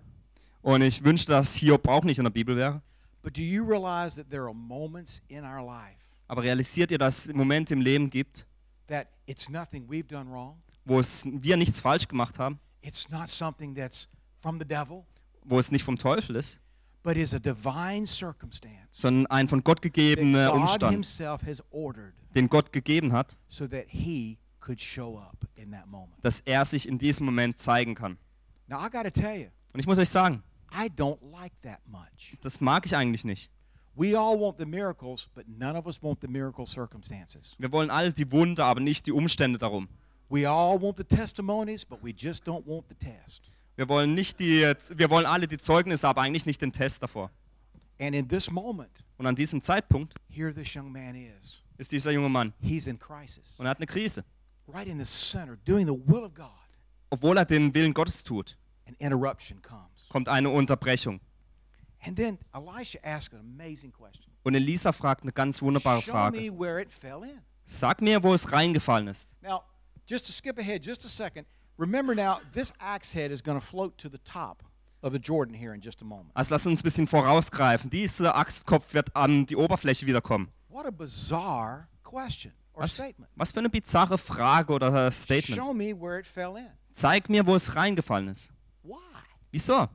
Und 0.61 0.81
ich 0.81 1.03
wünschte, 1.03 1.31
dass 1.31 1.55
Hiob 1.55 1.87
auch 1.87 2.03
nicht 2.03 2.17
in 2.19 2.23
der 2.23 2.31
Bibel 2.31 2.55
wäre. 2.55 2.81
But 3.23 3.35
do 3.37 3.41
you 3.43 3.63
realize 3.63 4.15
that 4.15 4.29
there 4.29 4.43
are 4.45 4.53
moments 4.53 5.21
in 5.27 5.43
our 5.45 5.63
life 5.65 6.07
Aber 6.27 6.43
realisiert 6.43 6.91
ihr, 6.91 6.97
dass 6.97 7.27
es 7.27 7.33
Momente 7.33 7.73
im 7.73 7.81
Leben 7.81 8.09
gibt, 8.09 8.45
that 8.87 9.07
it's 9.25 9.49
nothing 9.49 9.87
we've 9.89 10.07
done 10.07 10.29
wrong? 10.31 10.61
wo 10.85 10.99
es 10.99 11.23
wir 11.25 11.57
nichts 11.57 11.79
falsch 11.79 12.07
gemacht 12.07 12.39
haben, 12.39 12.59
It's 12.81 13.09
not 13.09 13.29
something 13.29 13.75
that's 13.75 14.07
from 14.41 14.57
the 14.59 14.65
devil, 14.65 15.05
wo 15.45 15.59
es 15.59 15.69
nicht 15.71 15.83
vom 15.83 15.97
Teufel 15.97 16.35
ist, 16.37 16.59
but 17.03 17.15
is 17.17 17.33
a 17.33 17.39
divine 17.39 18.07
circumstance 18.07 18.87
sondern 18.91 19.27
ein 19.27 19.47
von 19.47 19.63
Gott 19.63 19.77
that 19.83 19.93
gegebener 19.93 20.47
God 20.51 20.61
Umstand, 20.61 20.91
Himself 20.93 21.43
has 21.43 21.61
ordered 21.69 22.13
den 22.33 22.49
Gott 22.49 22.71
gegeben 22.71 23.13
hat, 23.13 23.37
so 23.49 23.67
that 23.67 23.85
He 23.89 24.39
could 24.59 24.81
show 24.81 25.17
up 25.19 25.45
in 25.55 25.71
that 25.71 25.85
moment. 25.87 26.13
dass 26.23 26.39
er 26.41 26.65
sich 26.65 26.87
in 26.87 26.97
diesem 26.97 27.25
Moment 27.27 27.59
zeigen 27.59 27.93
kann. 27.93 28.17
Now, 28.67 28.77
I 28.83 28.89
got 28.89 29.03
to 29.03 29.11
tell 29.11 29.37
you, 29.37 29.47
Und 29.73 29.79
ich 29.79 29.85
muss 29.85 29.99
euch 29.99 30.09
sagen, 30.09 30.41
I 30.73 30.87
don't 30.89 31.19
like 31.31 31.53
that 31.63 31.79
much. 31.87 32.37
das 32.41 32.61
mag 32.61 32.85
ich 32.85 32.95
eigentlich 32.95 33.23
nicht. 33.25 33.49
We 33.95 34.17
all 34.17 34.39
want 34.39 34.57
the 34.57 34.65
miracles, 34.65 35.27
but 35.35 35.45
none 35.47 35.77
of 35.77 35.85
us 35.85 36.01
want 36.01 36.21
the 36.21 36.27
miracle 36.27 36.65
circumstances. 36.65 37.55
Wir 37.59 37.71
wollen 37.71 37.89
alle 37.89 38.13
die 38.13 38.31
Wunder, 38.31 38.65
aber 38.65 38.79
nicht 38.79 39.05
die 39.05 39.11
Umstände 39.11 39.59
darum. 39.59 39.89
We 40.29 40.49
all 40.49 40.81
want 40.81 40.95
the 40.97 41.03
testimonies, 41.03 41.83
but 41.85 42.01
we 42.01 42.11
just 42.15 42.45
don't 42.47 42.65
want 42.65 42.85
the 42.87 42.95
test. 42.95 43.51
Wir 43.75 43.89
wollen, 43.89 44.13
nicht 44.13 44.39
die, 44.39 44.61
wir 44.95 45.09
wollen 45.09 45.25
alle 45.25 45.45
die 45.47 45.57
Zeugnisse, 45.57 46.07
aber 46.07 46.21
eigentlich 46.21 46.45
nicht 46.45 46.61
den 46.61 46.71
Test 46.71 47.03
davor. 47.03 47.29
And 47.99 48.15
in 48.15 48.27
this 48.27 48.49
moment, 48.49 49.03
Und 49.17 49.27
an 49.27 49.35
diesem 49.35 49.61
Zeitpunkt 49.61 50.15
here 50.29 50.53
this 50.53 50.73
young 50.73 50.91
man 50.91 51.15
is. 51.15 51.61
ist 51.77 51.91
dieser 51.91 52.11
junge 52.11 52.29
Mann 52.29 52.53
He's 52.61 52.87
in 52.87 52.97
crisis, 52.97 53.55
und 53.59 53.65
er 53.65 53.71
hat 53.71 53.77
eine 53.77 53.85
Krise. 53.87 54.23
right 54.67 54.87
in 54.87 55.03
the 55.03 55.05
center, 55.05 55.57
doing 55.65 55.85
the 55.85 55.93
will 55.93 56.23
of 56.23 56.33
God. 56.33 56.47
Obwohl 57.09 57.37
er 57.37 57.43
den 57.45 57.73
Willen 57.75 57.93
Gottes 57.93 58.23
tut, 58.23 58.57
An 58.87 58.95
interruption 58.99 59.61
comes. 59.61 59.90
Kommt 60.11 60.27
eine 60.29 60.49
Unterbrechung. 60.49 61.19
And 62.03 62.15
then 62.15 62.37
Elisha 62.53 62.99
asks 63.03 63.33
an 63.33 63.39
amazing 63.39 63.91
question. 63.91 64.31
Und 64.43 64.55
Elisa 64.55 64.91
fragt 64.91 65.21
eine 65.23 65.31
ganz 65.31 65.61
wunderbare 65.61 66.01
Show 66.01 66.11
Frage. 66.11 66.37
me 66.39 66.49
where 66.51 66.79
it 66.81 66.91
fell 66.91 67.23
in. 67.23 67.41
Sag 67.65 68.01
mir, 68.01 68.21
wo 68.23 68.33
es 68.33 68.51
reingefallen 68.51 69.07
ist. 69.07 69.29
Now, 69.41 69.61
just 70.07 70.25
to 70.25 70.31
skip 70.31 70.57
ahead 70.59 70.83
just 70.85 71.05
a 71.05 71.07
second, 71.07 71.45
remember 71.77 72.13
now, 72.15 72.39
this 72.53 72.73
axe 72.79 73.13
head 73.13 73.31
is 73.31 73.41
going 73.43 73.59
to 73.59 73.65
float 73.65 73.97
to 73.97 74.09
the 74.09 74.17
top. 74.23 74.63
of 75.03 75.13
the 75.13 75.19
Jordan 75.19 75.55
here 75.55 75.73
in 75.73 75.81
just 75.81 76.01
a 76.03 76.05
moment. 76.05 76.29
Also 76.35 76.53
lass 76.53 76.67
uns 76.67 76.81
ein 76.81 76.83
bisschen 76.83 77.07
vorausgreifen. 77.07 77.89
Dieser 77.89 78.35
Axtkopf 78.35 78.93
wird 78.93 79.15
an 79.15 79.47
die 79.47 79.55
Oberfläche 79.55 80.05
wiederkommen. 80.05 80.51
What 80.69 80.85
a 80.85 80.91
bizarre 80.91 81.87
question 82.03 82.53
or 82.73 82.83
Was, 82.83 82.93
statement. 82.93 83.27
was 83.35 83.51
für 83.51 83.59
eine 83.61 83.69
bizarre 83.71 84.19
Frage 84.19 84.71
oder 84.71 85.11
Statement. 85.11 85.59
Show 85.59 85.73
me 85.73 85.93
where 85.99 86.19
it 86.19 86.27
fell 86.27 86.55
in. 86.55 86.67
Zeig 86.93 87.29
mir, 87.29 87.45
wo 87.47 87.55
es 87.55 87.75
reingefallen 87.75 88.27
ist. 88.27 88.51
Why? 88.83 88.95
Wieso? 89.49 89.87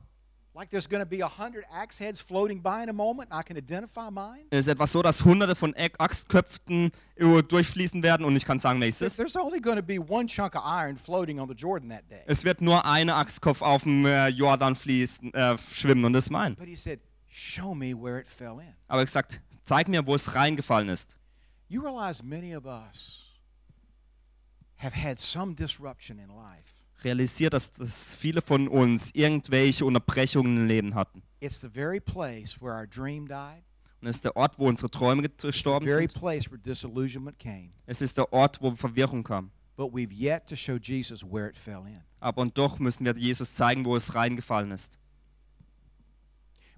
Like 0.57 0.71
there's 0.71 0.87
going 0.87 1.03
to 1.03 1.05
be 1.05 1.21
a 1.21 1.27
hundred 1.27 1.65
axe 1.71 1.99
heads 1.99 2.19
floating 2.19 2.61
by 2.61 2.81
in 2.81 2.89
a 2.89 2.93
moment 2.93 3.29
I 3.31 3.43
can 3.43 3.57
identify 3.57 4.09
mine? 4.09 4.47
Es 4.49 4.61
ist 4.61 4.69
etwas 4.69 4.91
so, 4.91 5.03
dass 5.03 5.23
hunderte 5.23 5.55
von 5.55 5.75
Axtköpfen 5.75 6.91
durchfließen 7.15 8.01
werden 8.01 8.25
und 8.25 8.35
ich 8.35 8.43
kann 8.43 8.57
sagen, 8.57 8.81
welches 8.81 8.97
There's, 8.97 9.11
ist. 9.11 9.17
there's 9.17 9.35
only 9.35 9.59
going 9.59 9.75
to 9.75 9.83
be 9.83 9.99
one 9.99 10.25
chunk 10.25 10.55
of 10.55 10.63
iron 10.65 10.97
floating 10.97 11.39
on 11.39 11.47
the 11.47 11.53
Jordan 11.53 11.89
that 11.89 12.09
day. 12.09 12.23
Es 12.25 12.43
wird 12.43 12.61
nur 12.61 12.83
eine 12.85 13.13
Axtkopf 13.13 13.61
auf 13.61 13.83
dem 13.83 14.07
äh, 14.07 14.29
Jordan 14.29 14.75
fließen, 14.75 15.31
äh, 15.31 15.59
schwimmen 15.59 16.03
und 16.05 16.13
das 16.13 16.25
ist 16.25 16.31
mein. 16.31 16.55
But 16.55 16.65
he 16.65 16.75
said, 16.75 17.01
Show 17.27 17.75
me 17.75 17.93
where 17.93 18.19
it 18.19 18.27
fell 18.27 18.59
in. 18.59 18.73
Aber 18.87 19.01
er 19.01 19.05
gesagt, 19.05 19.39
zeig 19.63 19.87
mir, 19.87 20.07
wo 20.07 20.15
es 20.15 20.33
reingefallen 20.33 20.89
ist. 20.89 21.19
You 21.69 21.83
realize 21.83 22.23
many 22.23 22.55
of 22.55 22.65
us 22.65 23.27
have 24.77 24.95
had 24.95 25.19
some 25.19 25.53
disruption 25.53 26.17
in 26.17 26.29
life. 26.29 26.76
Realisiert, 27.07 27.53
dass, 27.53 27.71
dass 27.71 28.15
viele 28.15 28.41
von 28.41 28.67
uns 28.67 29.11
irgendwelche 29.13 29.85
Unterbrechungen 29.85 30.57
im 30.57 30.67
Leben 30.67 30.93
hatten. 30.93 31.23
It's 31.39 31.61
the 31.61 31.69
very 31.69 32.01
place 32.01 32.59
where 32.59 32.73
our 32.73 32.85
dream 32.85 33.27
died. 33.27 33.63
Und 34.01 34.09
es 34.09 34.17
ist 34.17 34.25
der 34.25 34.35
Ort, 34.35 34.59
wo 34.59 34.67
unsere 34.67 34.91
Träume 34.91 35.23
gestorben 35.23 35.87
sind. 35.87 36.13
Es 37.85 38.01
ist 38.01 38.17
der 38.17 38.33
Ort, 38.33 38.61
wo 38.61 38.75
Verwirrung 38.75 39.23
kam. 39.23 39.51
But 39.77 39.93
we've 39.93 40.11
yet 40.11 40.47
to 40.47 40.55
show 40.55 40.75
Jesus 40.75 41.23
where 41.23 41.47
it 41.47 41.57
fell 41.57 41.85
in. 41.87 42.01
Aber 42.19 42.41
und 42.41 42.57
doch 42.57 42.77
müssen 42.79 43.05
wir 43.05 43.15
Jesus 43.15 43.53
zeigen, 43.53 43.85
wo 43.85 43.95
es 43.95 44.13
reingefallen 44.13 44.71
ist. 44.71 44.99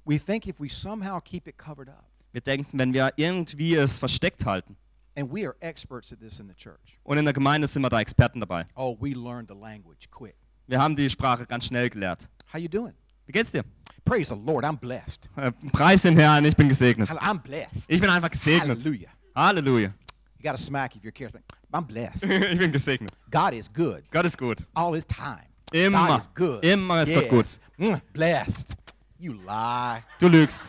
We 0.06 0.20
think 0.20 0.48
if 0.48 0.60
we 0.60 0.70
somehow 0.70 1.20
keep 1.20 1.48
it 1.48 1.58
covered 1.58 1.90
up, 1.90 2.06
Wir 2.34 2.42
denken, 2.42 2.78
wenn 2.78 2.94
wir 2.94 3.14
irgendwie 3.16 3.74
es 3.76 3.98
versteckt 3.98 4.46
halten. 4.46 4.78
And 5.16 5.32
we 5.32 5.46
are 5.46 5.56
experts 5.62 6.12
at 6.12 6.20
this 6.20 6.40
in 6.40 6.48
the 6.48 6.54
church. 6.56 7.00
Und 7.04 7.18
in 7.18 7.26
der 7.26 7.34
Gemeinde 7.34 7.68
sind 7.68 7.82
wir 7.82 7.90
da 7.90 8.00
Experten 8.00 8.40
dabei. 8.40 8.66
Oh, 8.76 8.98
we 9.00 9.14
learned 9.14 9.50
the 9.50 9.56
language 9.56 10.10
quick. 10.12 10.36
Wir 10.68 10.80
haben 10.82 10.96
die 10.96 11.10
Sprache 11.10 11.46
ganz 11.46 11.66
schnell 11.66 11.90
gelehrt. 11.90 12.30
How 12.54 12.60
you 12.60 12.68
doing? 12.70 12.94
Wie 13.26 13.32
geht's 13.32 13.52
dir? 13.52 13.64
Praise 14.06 14.30
the 14.30 14.40
Lord, 14.40 14.64
I'm 14.66 14.78
blessed. 14.78 15.30
Äh, 15.36 15.52
Preis 15.72 16.02
den 16.04 16.18
Herrn, 16.18 16.46
ich 16.46 16.56
bin 16.56 16.68
gesegnet. 16.70 17.10
I'm 17.10 17.40
blessed. 17.40 17.86
Ich 17.88 18.00
bin 18.02 18.10
einfach 18.10 18.30
gesegnet. 18.32 18.80
Hallelujah. 18.80 19.10
Halleluja. 19.36 19.94
You 20.38 20.44
got 20.44 20.56
to 20.56 20.64
smack 20.64 20.96
if 20.96 21.04
you're 21.04 21.12
careful. 21.12 21.42
I'm 21.74 21.86
blessed. 21.86 22.24
Ich 22.52 22.58
bin 22.58 22.72
gesegnet. 22.72 23.12
God 23.30 23.54
is 23.54 23.68
good 23.72 24.04
Gott 24.12 24.26
ist 24.26 24.38
gut. 24.38 24.66
all 24.74 24.94
his 24.96 25.06
time. 25.06 25.46
Immer. 25.72 26.08
God 26.08 26.20
is 26.20 26.30
good. 26.34 26.64
Immer 26.64 27.02
ist 27.04 27.14
Gott 27.14 27.30
gut. 27.30 27.60
Mm, 27.78 27.96
blessed. 28.14 28.76
You 29.20 29.34
lie. 29.34 30.02
Du 30.20 30.28
lügst. 30.28 30.62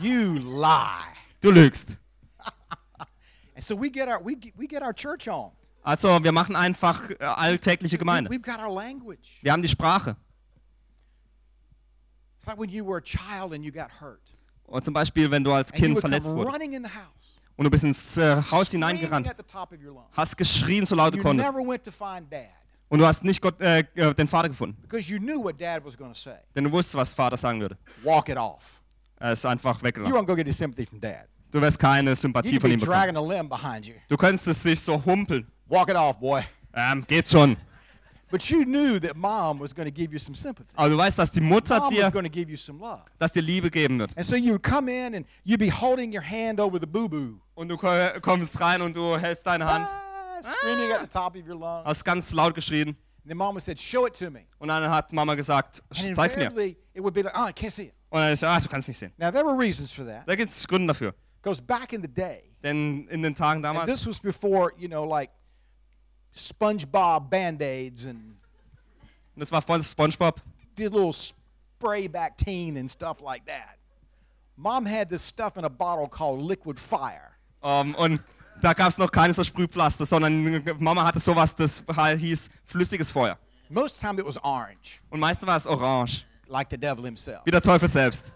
You 0.00 0.34
lie. 0.38 1.14
Du 1.40 1.50
lügst. 1.50 1.98
And 3.54 3.62
so 3.62 3.80
we 3.80 3.90
get 3.90 4.08
our 4.08 4.20
we 4.24 4.34
get, 4.34 4.52
we 4.58 4.66
get 4.66 4.82
our 4.82 4.92
church 4.94 5.28
on. 5.28 5.52
Also, 5.82 6.22
wir 6.24 6.32
machen 6.32 6.56
einfach 6.56 7.10
äh, 7.10 7.24
alltägliche 7.24 7.96
We, 7.96 7.98
Gemeinde. 7.98 8.30
we've 8.30 8.42
got 8.42 8.58
our 8.58 8.74
language. 8.74 9.38
Wir 9.42 9.52
haben 9.52 9.62
die 9.62 9.68
Sprache. 9.68 10.16
It's 12.38 12.46
like 12.46 12.58
when 12.58 12.70
you 12.70 12.84
were 12.84 12.98
a 12.98 13.02
child 13.02 13.52
and 13.52 13.64
you 13.64 13.70
got 13.70 13.90
hurt. 14.00 14.20
Und 14.64 14.84
zum 14.84 14.94
Beispiel, 14.94 15.30
wenn 15.30 15.44
du 15.44 15.52
als 15.52 15.70
And 15.72 15.80
you 15.80 15.86
Kind 15.86 16.00
verletzt 16.00 16.30
wurdest 16.30 16.54
running 16.54 16.72
in 16.72 16.84
the 16.84 16.90
house. 16.90 17.34
und 17.56 17.64
du 17.64 17.70
bist 17.70 17.84
ins 17.84 18.16
äh, 18.16 18.42
Haus 18.50 18.70
hineingerannt, 18.70 19.30
hast 20.12 20.36
geschrien, 20.36 20.84
so 20.86 20.94
laut 20.94 21.14
du 21.14 21.22
konntest. 21.22 21.50
Und 22.88 22.98
du 22.98 23.06
hast 23.06 23.24
nicht 23.24 23.40
Gott, 23.40 23.60
äh, 23.60 23.80
äh, 23.94 24.14
den 24.14 24.26
Vater 24.26 24.48
gefunden. 24.48 24.80
because 24.82 25.10
you 25.10 25.18
knew 25.18 25.42
what 25.42 25.60
dad 25.60 25.84
was 25.84 25.96
going 25.96 26.12
to 26.12 26.18
say. 26.18 26.36
Denn 26.54 26.64
du 26.64 26.72
wusstest, 26.72 26.94
was 26.96 27.14
Vater 27.14 27.36
sagen 27.36 27.60
würde. 27.60 27.76
Walk 28.02 28.28
it 28.28 28.36
off. 28.36 28.80
Er 29.16 29.32
ist 29.32 29.46
einfach 29.46 29.80
You 29.82 30.14
Du 31.54 31.60
wirst 31.60 31.78
keine 31.78 32.16
Sympathie 32.16 32.58
von 32.58 32.68
ihm 32.68 32.80
bekommen. 32.80 32.98
dragging 32.98 33.16
a 33.16 33.20
limb 33.20 33.48
behind 33.48 33.86
you. 33.86 33.94
Du 34.08 34.16
könntest 34.16 34.64
dich 34.64 34.80
so 34.80 35.00
humpeln. 35.04 35.46
Walk 35.68 35.88
it 35.88 35.94
off, 35.94 36.18
boy. 36.18 36.42
Ähm, 36.74 37.04
geht 37.06 37.28
schon. 37.28 37.56
But 38.28 38.42
you 38.50 38.64
knew 38.64 38.98
that 38.98 39.16
mom 39.16 39.60
was 39.60 39.72
going 39.72 39.86
to 39.86 39.92
give 39.94 40.12
you 40.12 40.18
some 40.18 40.34
sympathy. 40.36 40.70
Aber 40.74 40.88
du 40.88 40.96
weißt, 40.98 41.16
dass 41.16 41.30
die 41.30 41.40
Mutter 41.40 41.78
Mom 41.78 41.86
was 41.86 41.94
dir, 41.94 42.10
going 42.10 42.24
to 42.24 42.30
give 42.30 42.50
you 42.50 42.56
some 42.56 42.80
love. 42.80 43.02
dass 43.20 43.30
dir 43.30 43.42
Liebe 43.42 43.70
geben 43.70 44.00
wird. 44.00 44.16
And 44.18 44.26
so 44.26 44.34
you 44.34 44.50
would 44.54 44.64
come 44.64 44.90
in 44.90 45.14
and 45.14 45.26
you'd 45.46 45.58
be 45.60 45.70
holding 45.70 46.12
your 46.12 46.24
hand 46.28 46.58
over 46.58 46.80
the 46.80 46.86
boo 46.86 47.08
boo. 47.08 47.38
Und 47.54 47.68
du 47.68 47.76
ko- 47.76 47.88
kommst 48.20 48.60
rein 48.60 48.82
und 48.82 48.96
du 48.96 49.16
hältst 49.16 49.46
deine 49.46 49.64
Hand, 49.64 49.86
Ah, 49.88 50.42
screaming 50.42 50.90
at 50.90 51.02
the 51.02 51.06
top 51.06 51.36
of 51.36 51.46
your 51.48 51.56
lungs. 51.56 51.84
hast 51.86 52.04
ganz 52.04 52.32
laut 52.32 52.56
geschrien. 52.56 52.88
And 52.88 53.28
then 53.28 53.36
mama 53.36 53.60
said, 53.60 53.78
Show 53.78 54.06
it 54.08 54.18
to 54.18 54.28
me. 54.28 54.40
Und 54.58 54.66
dann 54.66 54.90
hat 54.90 55.12
Mama 55.12 55.36
gesagt, 55.36 55.84
zeig's 56.16 56.36
mir. 56.36 56.50
it 56.56 57.00
would 57.00 57.14
be 57.14 57.22
like, 57.22 57.32
Oh, 57.36 57.46
I 57.46 57.52
can't 57.52 57.70
see 57.70 57.84
it. 57.84 57.94
Und 58.10 58.20
dann 58.20 58.32
ist 58.32 58.42
ah, 58.42 58.58
du 58.58 58.68
kannst 58.68 58.88
nicht 58.88 58.98
sehen. 58.98 59.12
Now, 59.16 59.30
there 59.30 59.44
were 59.44 59.56
reasons 59.56 59.92
for 59.92 60.04
that. 60.04 60.28
Da 60.28 60.34
gibt 60.34 60.50
es 60.50 60.66
Gründe 60.66 60.88
dafür. 60.88 61.14
Because 61.44 61.60
back 61.60 61.92
in 61.92 62.00
the 62.00 62.08
day, 62.08 62.42
Denn 62.62 63.06
in 63.10 63.20
den 63.20 63.34
Tagen 63.34 63.62
damals, 63.62 63.84
this 63.84 64.06
was 64.06 64.18
before, 64.18 64.72
you 64.78 64.88
know, 64.88 65.04
like 65.04 65.30
SpongeBob 66.34 67.28
band 67.28 67.60
aids 67.60 68.06
and 68.06 68.36
das 69.36 69.52
war 69.52 69.60
von 69.60 69.82
Spongebob, 69.82 70.40
Did 70.74 70.92
little 70.94 71.12
spray 71.12 72.08
Bactine 72.08 72.78
and 72.78 72.90
stuff 72.90 73.20
like 73.20 73.44
that. 73.44 73.76
Mom 74.56 74.86
had 74.86 75.10
this 75.10 75.22
stuff 75.22 75.58
in 75.58 75.64
a 75.64 75.68
bottle 75.68 76.08
called 76.08 76.40
liquid 76.40 76.78
fire. 76.78 77.36
ähm, 77.62 77.94
und 77.96 78.20
da 78.62 78.72
gab 78.72 78.88
es 78.88 78.96
noch 78.96 79.10
keine 79.10 79.34
so 79.34 79.44
Sprühpflaster, 79.44 80.06
sondern 80.06 80.62
Mama 80.78 81.04
hatte 81.04 81.20
sowas, 81.20 81.54
das 81.54 81.82
hieß 82.16 82.48
flüssiges 82.64 83.12
Feuer. 83.12 83.36
Most 83.68 84.00
time 84.00 84.18
it 84.18 84.26
was 84.26 84.38
orange, 84.38 85.00
Und 85.10 85.20
meistens 85.20 85.46
war 85.46 85.56
es 85.56 85.66
orange, 85.66 86.24
like 86.46 86.68
the 86.70 86.78
devil 86.78 87.04
himself. 87.04 87.42
wie 87.44 87.50
der 87.50 87.60
Teufel 87.60 87.90
selbst. 87.90 88.32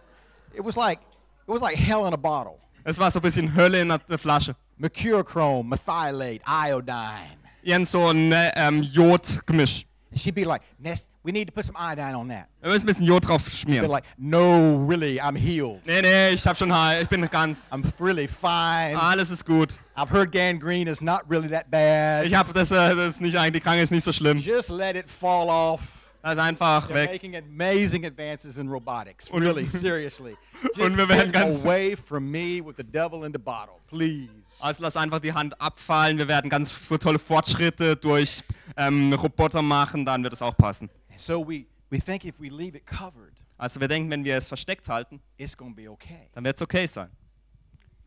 It 0.52 0.62
was 0.62 0.76
like 0.76 0.98
it 1.00 1.48
was 1.48 1.62
like 1.62 1.76
hell 1.76 2.06
in 2.06 2.12
a 2.12 2.16
bottle. 2.18 2.58
Es 2.84 2.98
war 2.98 3.10
so 3.10 3.18
ein 3.18 3.22
bisschen 3.22 3.54
Hölle 3.54 3.80
in 3.82 3.88
der 3.88 4.18
Flasche. 4.18 4.56
Mercurochrome, 4.76 5.68
methylate, 5.68 6.40
iodine. 6.46 7.36
Irgend 7.62 7.88
so 7.88 8.08
ein 8.08 8.32
äh, 8.32 8.52
ähm, 8.54 8.82
Jodgemisch. 8.82 9.84
And 10.10 10.18
she'd 10.18 10.34
be 10.34 10.44
like, 10.44 10.62
Nest, 10.78 11.08
we 11.22 11.32
need 11.32 11.46
to 11.48 11.52
put 11.52 11.64
some 11.66 11.76
iodine 11.76 12.14
on 12.16 12.28
that. 12.28 12.48
Wir 12.62 12.70
müssen 12.70 12.84
ein 12.84 12.86
bisschen 12.86 13.04
Jod 13.04 13.26
drauf 13.26 13.44
Be 13.44 13.50
schmieren. 13.50 13.90
like, 13.90 14.04
no, 14.16 14.86
really, 14.88 15.20
I'm 15.20 15.36
healed. 15.36 15.84
Nee, 15.84 16.00
nee, 16.00 16.30
ich 16.30 16.46
hab 16.46 16.56
schon 16.56 16.72
Heil, 16.72 17.02
ich 17.02 17.08
bin 17.08 17.28
ganz. 17.28 17.68
I'm 17.70 17.84
really 18.00 18.26
fine. 18.26 18.98
Alles 18.98 19.30
ist 19.30 19.44
gut. 19.44 19.78
I've 19.96 20.10
heard 20.10 20.32
gangrene 20.32 20.88
is 20.90 21.02
not 21.02 21.22
really 21.28 21.48
that 21.50 21.70
bad. 21.70 22.24
Ich 22.24 22.34
habe 22.34 22.52
das, 22.54 22.70
äh, 22.70 22.94
das 22.94 23.10
ist 23.10 23.20
nicht 23.20 23.36
eigentlich, 23.36 23.60
die 23.62 23.68
Krankheit 23.68 23.82
ist 23.82 23.90
nicht 23.90 24.04
so 24.04 24.12
schlimm. 24.12 24.38
Just 24.38 24.70
let 24.70 24.96
it 24.96 25.10
fall 25.10 25.48
off. 25.48 25.80
Das 26.22 26.32
ist 26.32 26.38
einfach 26.40 26.90
They're 26.90 26.94
weg. 26.94 27.10
making 27.12 27.36
amazing 27.36 28.04
advances 28.04 28.56
in 28.58 28.68
robotics. 28.68 29.28
Und- 29.30 29.42
Really, 29.42 29.66
seriously. 29.66 30.36
Und 30.62 30.76
Just 30.76 30.96
wir 30.96 31.08
werden 31.08 31.30
get 31.32 31.40
ganz- 31.42 31.62
away 31.64 31.96
from 31.96 32.28
me 32.30 32.60
with 32.64 32.74
the 32.76 32.82
devil 32.84 33.24
in 33.24 33.32
the 33.32 33.38
bottle, 33.38 33.76
please. 33.86 34.28
Also 34.60 34.82
lass 34.82 34.96
einfach 34.96 35.20
die 35.20 35.32
Hand 35.32 35.58
abfallen. 35.60 36.18
Wir 36.18 36.26
werden 36.28 36.50
ganz 36.50 36.76
tolle 37.00 37.18
Fortschritte 37.18 37.96
durch 37.96 38.42
ähm, 38.76 39.12
Roboter 39.12 39.62
machen, 39.62 40.04
dann 40.04 40.22
wird 40.24 40.32
es 40.34 40.42
auch 40.42 40.56
passen. 40.56 40.90
So 41.16 41.46
we, 41.46 41.66
we 41.90 41.98
think 42.00 42.24
if 42.24 42.34
we 42.40 42.48
leave 42.48 42.76
it 42.76 42.84
covered, 42.86 43.32
Also 43.56 43.80
wir 43.80 43.88
denken, 43.88 44.10
wenn 44.10 44.24
wir 44.24 44.36
es 44.36 44.48
versteckt 44.48 44.88
halten, 44.88 45.20
it's 45.36 45.56
to 45.56 45.64
be 45.70 45.88
okay. 45.90 46.28
dann 46.32 46.44
wird 46.44 46.56
es 46.56 46.62
okay 46.62 46.86
sein. 46.86 47.10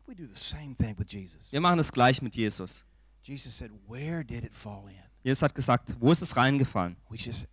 We 0.06 0.14
do 0.14 0.24
the 0.24 0.34
same 0.34 0.74
thing 0.76 0.94
with 0.98 1.06
Jesus. 1.10 1.50
Wir 1.50 1.60
machen 1.60 1.78
es 1.78 1.90
gleich 1.90 2.20
mit 2.20 2.34
Jesus. 2.36 2.84
Jesus 3.22 3.56
said, 3.56 3.70
Where 3.88 4.22
did 4.24 4.44
it 4.44 4.54
fall 4.54 4.82
in? 4.88 4.96
Jesus 5.22 5.42
hat 5.42 5.54
gesagt, 5.54 5.94
wo 6.00 6.10
ist 6.10 6.20
es 6.22 6.36
reingefallen? 6.36 6.96
We 7.08 7.16
just, 7.16 7.46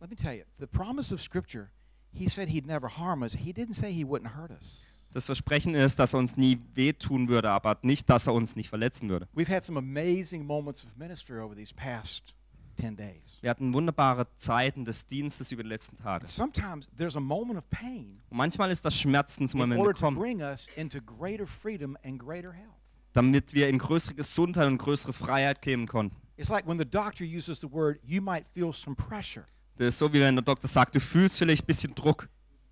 let 0.00 0.10
me 0.10 0.16
tell 0.16 0.34
you, 0.34 0.44
the 0.58 0.66
promise 0.66 1.12
of 1.12 1.20
Scripture, 1.20 1.70
He 2.12 2.28
said 2.28 2.48
He'd 2.48 2.66
never 2.66 2.88
harm 2.88 3.22
us. 3.22 3.34
He 3.34 3.52
didn't 3.52 3.74
say 3.74 3.92
He 3.92 4.04
wouldn't 4.04 4.36
hurt 4.36 4.50
us. 4.50 4.82
Das 5.12 5.26
Versprechen 5.26 5.74
ist, 5.74 5.98
dass 5.98 6.12
er 6.14 6.18
uns 6.18 6.36
nie 6.36 6.58
wehtun 6.74 7.28
würde, 7.28 7.48
aber 7.50 7.78
nicht, 7.82 8.10
dass 8.10 8.26
er 8.26 8.34
uns 8.34 8.54
nicht 8.56 8.68
verletzen 8.68 9.08
würde. 9.08 9.28
We've 9.34 9.48
had 9.48 9.64
some 9.64 9.78
amazing 9.78 10.44
moments 10.44 10.84
of 10.84 10.96
ministry 10.96 11.38
over 11.40 11.54
these 11.54 11.74
past 11.74 12.34
10 12.78 12.96
days. 12.96 13.38
Wir 13.40 13.48
hatten 13.50 13.72
wunderbare 13.72 14.26
Zeiten 14.36 14.84
des 14.84 15.06
Dienstes 15.06 15.52
über 15.52 15.62
die 15.62 15.68
letzten 15.70 15.96
Tage. 15.96 16.28
Sometimes 16.28 16.86
there's 16.98 17.16
a 17.16 17.20
moment 17.20 17.56
of 17.56 17.64
pain 17.70 18.20
Und 18.28 18.36
manchmal 18.36 18.70
ist 18.70 18.84
das 18.84 18.94
in 18.94 19.00
Schmerzensmoment 19.00 19.78
order 19.80 19.92
to 19.94 20.00
gekommen, 20.00 20.18
bring 20.18 20.42
us 20.42 20.66
into 20.76 21.00
greater 21.00 21.46
freedom 21.46 21.96
and 22.04 22.18
greater 22.18 22.52
health. 22.52 22.74
damit 23.14 23.54
wir 23.54 23.68
in 23.70 23.78
größere 23.78 24.14
Gesundheit 24.14 24.66
und 24.66 24.76
größere 24.76 25.14
Freiheit 25.14 25.62
kommen 25.62 25.86
konnten. 25.86 26.16
It's 26.36 26.50
like 26.50 26.66
when 26.66 26.78
the 26.78 26.84
doctor 26.84 27.24
uses 27.24 27.60
the 27.60 27.70
word, 27.72 27.98
you 28.02 28.20
might 28.20 28.46
feel 28.52 28.74
some 28.74 28.94
pressure. 28.94 29.46
Das 29.76 29.88
ist 29.88 29.98
so, 29.98 30.12
wie 30.12 30.20
wenn 30.20 30.34
der 30.36 30.44
Doktor 30.44 30.68
sagt, 30.68 30.94
du 30.94 31.00
fühlst 31.00 31.38
vielleicht 31.38 31.64
ein 31.64 31.66
bisschen 31.66 31.94
Druck. 31.94 32.28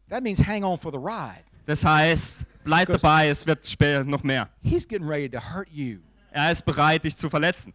That 0.09 0.23
means 0.23 0.39
hang 0.39 0.65
on 0.65 0.79
for 0.79 0.91
the 0.91 0.99
ride. 0.99 1.45
Das 1.67 1.85
heißt, 1.85 2.45
bleib 2.63 2.89
dabei, 2.89 3.29
es 3.29 3.47
wird 3.47 3.67
später 3.67 4.05
noch 4.05 4.23
mehr. 4.23 4.49
He's 4.63 4.87
getting 4.87 5.07
ready 5.07 5.29
to 5.29 5.39
hurt 5.39 5.69
you. 5.71 6.01
Er 6.31 6.51
ist 6.51 6.65
bereit, 6.65 7.05
dich 7.05 7.17
zu 7.17 7.31
verletzen. 7.31 7.73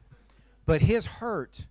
But 0.65 0.81
his 0.81 1.07
hurt 1.21 1.67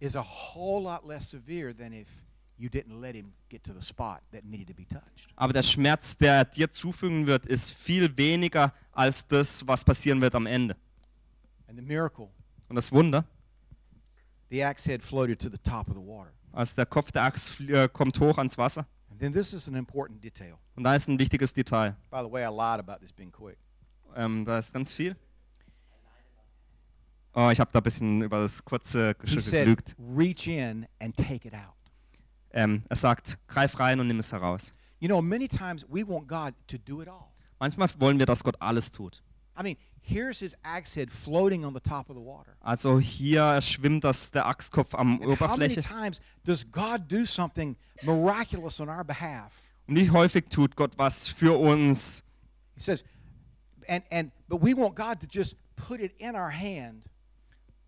is 0.00 0.16
a 0.16 0.22
whole 0.22 0.82
lot 0.82 1.06
less 1.06 1.28
severe 1.30 1.74
than 1.74 1.92
if 1.92 2.08
you 2.56 2.68
didn't 2.68 3.00
let 3.00 3.14
him 3.14 3.32
get 3.48 3.62
to 3.64 3.72
the 3.72 3.82
spot 3.82 4.22
that 4.32 4.44
needed 4.44 4.68
to 4.68 4.74
be 4.74 4.86
touched. 4.86 5.28
Aber 5.36 5.52
der 5.52 5.62
Schmerz, 5.62 6.16
der 6.16 6.34
er 6.34 6.44
dir 6.44 6.70
zufügen 6.70 7.26
wird, 7.26 7.46
ist 7.46 7.72
viel 7.72 8.16
weniger 8.16 8.72
als 8.92 9.26
das, 9.26 9.66
was 9.66 9.84
passieren 9.84 10.20
wird 10.20 10.34
am 10.34 10.46
Ende. 10.46 10.76
And 11.68 11.78
the 11.78 11.84
miracle, 11.84 12.28
Und 12.68 12.76
das 12.76 12.90
Wunder, 12.92 13.24
the 14.50 14.62
axe 14.64 14.90
head 14.90 15.02
floated 15.02 15.38
to 15.40 15.50
the 15.50 15.58
top 15.58 15.88
of 15.88 15.94
the 15.94 16.00
water. 16.00 16.32
Also 16.52 16.76
der 16.76 16.86
Kopf 16.86 17.12
der 17.12 17.22
Axt 17.24 17.60
äh, 17.60 17.88
kommt 17.88 18.18
hoch 18.20 18.38
ans 18.38 18.56
Wasser. 18.58 18.86
And 19.10 19.20
then 19.20 19.32
this 19.32 19.52
is 19.52 19.68
an 19.68 19.74
important 19.74 20.22
detail. 20.22 20.54
Und 20.76 20.84
da 20.84 20.94
ist 20.94 21.08
ein 21.08 21.18
wichtiges 21.18 21.52
Detail. 21.52 21.96
By 22.10 22.20
the 22.20 22.30
way, 22.30 22.44
I 22.44 22.50
lied 22.50 22.78
about 22.80 23.00
this 23.00 23.12
being 23.12 23.32
quick. 23.32 23.58
Ähm, 24.14 24.44
da 24.44 24.58
ist 24.58 24.72
ganz 24.72 24.92
viel. 24.92 25.16
Oh, 27.34 27.50
ich 27.50 27.60
habe 27.60 27.70
da 27.72 27.78
ein 27.78 27.82
bisschen 27.82 28.22
über 28.22 28.42
das 28.42 28.64
kurze 28.64 29.14
Geschichte 29.14 29.50
gelügt. 29.64 29.96
reach 30.16 30.46
in 30.46 30.86
and 30.98 31.16
take 31.16 31.46
it 31.46 31.54
out. 31.54 31.74
Ähm, 32.50 32.82
er 32.88 32.96
sagt, 32.96 33.38
greif 33.46 33.78
rein 33.78 34.00
und 34.00 34.08
nimm 34.08 34.18
es 34.18 34.32
heraus. 34.32 34.72
You 34.98 35.08
know, 35.08 35.22
many 35.22 35.46
times 35.46 35.86
we 35.88 36.06
want 36.06 36.26
God 36.26 36.54
to 36.66 36.78
do 36.78 37.02
it 37.02 37.08
all. 37.08 37.28
Manchmal 37.60 37.88
wollen 37.98 38.18
wir, 38.18 38.26
dass 38.26 38.42
Gott 38.42 38.56
alles 38.60 38.90
tut. 38.90 39.22
I 39.58 39.62
mean, 39.62 39.76
here's 40.00 40.38
his 40.40 40.56
axe 40.64 40.94
head 40.94 41.10
floating 41.10 41.64
on 41.64 41.74
the 41.74 41.80
top 41.80 42.08
of 42.10 42.16
the 42.16 42.22
water. 42.22 42.56
Also 42.60 42.98
hier 42.98 43.60
schwimmt 43.60 44.04
das, 44.04 44.30
der 44.30 44.46
Axtkopf 44.46 44.94
am 44.94 45.20
And 45.20 45.40
how 45.40 45.56
many 45.56 45.72
Oberfläche. 45.74 45.82
times 45.82 46.20
does 46.44 46.64
God 46.70 47.08
do 47.08 47.24
something 47.24 47.76
miraculous 48.02 48.80
on 48.80 48.88
our 48.88 49.04
behalf? 49.04 49.52
Und 49.86 49.96
wie 49.96 50.10
häufig 50.10 50.48
tut 50.50 50.76
Gott 50.76 50.96
was 50.98 51.28
für 51.28 51.58
uns? 51.58 52.22
He 52.74 52.80
says, 52.80 53.04
and 53.88 54.04
and 54.10 54.30
but 54.48 54.62
we 54.62 54.74
want 54.74 54.94
God 54.94 55.20
to 55.20 55.26
just 55.26 55.56
put 55.76 56.00
it 56.00 56.12
in 56.18 56.34
our 56.34 56.50
hand 56.50 57.04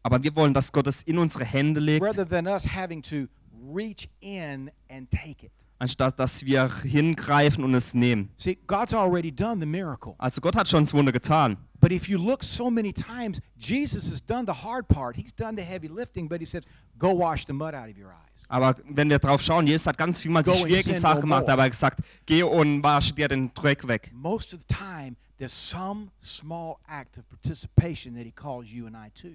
Aber 0.02 0.22
wir 0.22 0.34
wollen, 0.34 0.54
dass 0.54 0.72
Gott 0.72 0.86
es 0.86 1.02
in 1.02 1.18
unsere 1.18 1.44
Hände 1.44 1.78
legt, 1.80 2.02
rather 2.02 2.26
than 2.26 2.46
us 2.46 2.64
having 2.64 3.02
to 3.02 3.26
reach 3.52 4.08
in 4.20 4.70
and 4.88 5.10
take 5.10 5.44
it. 5.44 5.52
Anstatt 5.80 6.18
dass 6.20 6.44
wir 6.44 6.70
hingreifen 6.82 7.64
und 7.64 7.74
es 7.74 7.94
nehmen. 7.94 8.30
See, 8.36 8.56
God's 8.66 8.94
already 8.94 9.32
done 9.32 9.60
the 9.60 9.66
miracle. 9.66 10.14
Also 10.18 10.40
Gott 10.40 10.54
hat 10.54 10.68
schon 10.68 10.84
das 10.84 10.94
Wunder 10.94 11.10
getan. 11.10 11.56
But 11.80 11.90
if 11.90 12.08
you 12.08 12.18
look 12.18 12.44
so 12.44 12.70
many 12.70 12.92
times, 12.92 13.40
Jesus 13.58 14.10
has 14.10 14.24
done 14.24 14.44
the 14.46 14.52
hard 14.52 14.86
part. 14.88 15.16
He's 15.16 15.34
done 15.34 15.56
the 15.56 15.62
heavy 15.62 15.88
lifting, 15.88 16.28
but 16.28 16.38
he 16.38 16.46
says, 16.46 16.64
go 16.98 17.10
wash 17.16 17.46
the 17.46 17.54
mud 17.54 17.74
out 17.74 17.88
of 17.88 17.96
your 17.96 18.10
eyes. 18.10 18.30
Aber 18.48 18.74
wenn 18.88 19.08
wir 19.08 19.18
drauf 19.18 19.40
schauen, 19.40 19.66
Jesus 19.66 19.86
hat 19.86 19.96
ganz 19.96 20.20
viel 20.20 20.30
mal 20.30 20.42
die 20.42 20.52
schwierigen 20.52 20.98
Sachen 20.98 21.22
gemacht, 21.22 21.48
aber 21.48 21.62
er 21.62 21.70
gesagt, 21.70 22.00
geh 22.26 22.42
und 22.42 22.82
wasche 22.82 23.14
dir 23.14 23.28
den 23.28 23.54
Dreck 23.54 23.86
weg. 23.86 24.10
Most 24.12 24.52
of 24.52 24.60
the 24.68 24.74
time, 24.74 25.16
there's 25.38 25.52
some 25.52 26.08
small 26.20 26.76
act 26.88 27.16
of 27.16 27.24
participation 27.28 28.14
that 28.14 28.24
he 28.24 28.32
calls 28.32 28.70
you 28.70 28.86
and 28.86 28.96
I 28.96 29.10
to. 29.22 29.28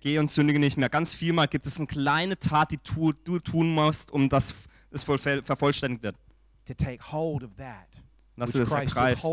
Geh 0.00 0.18
und 0.18 0.30
sündige 0.30 0.60
nicht 0.60 0.76
mehr. 0.76 0.88
Ganz 0.88 1.12
viel 1.12 1.32
mal 1.32 1.46
gibt 1.46 1.66
es 1.66 1.78
eine 1.78 1.88
kleine 1.88 2.38
Tat, 2.38 2.70
die 2.70 2.78
tu, 2.78 3.12
du 3.12 3.40
tun 3.40 3.74
musst, 3.74 4.12
um 4.12 4.28
dass 4.28 4.54
es 4.96 5.04
voll, 5.04 5.18
vervollständigt 5.18 6.02
wird. 6.02 6.16
To 6.66 6.74
take 6.74 6.98
hold 7.12 7.44
of 7.44 7.54
that 7.56 7.86
Dass 8.36 8.52
du 8.52 8.58
das 8.58 8.70
ergreifst, 8.72 9.24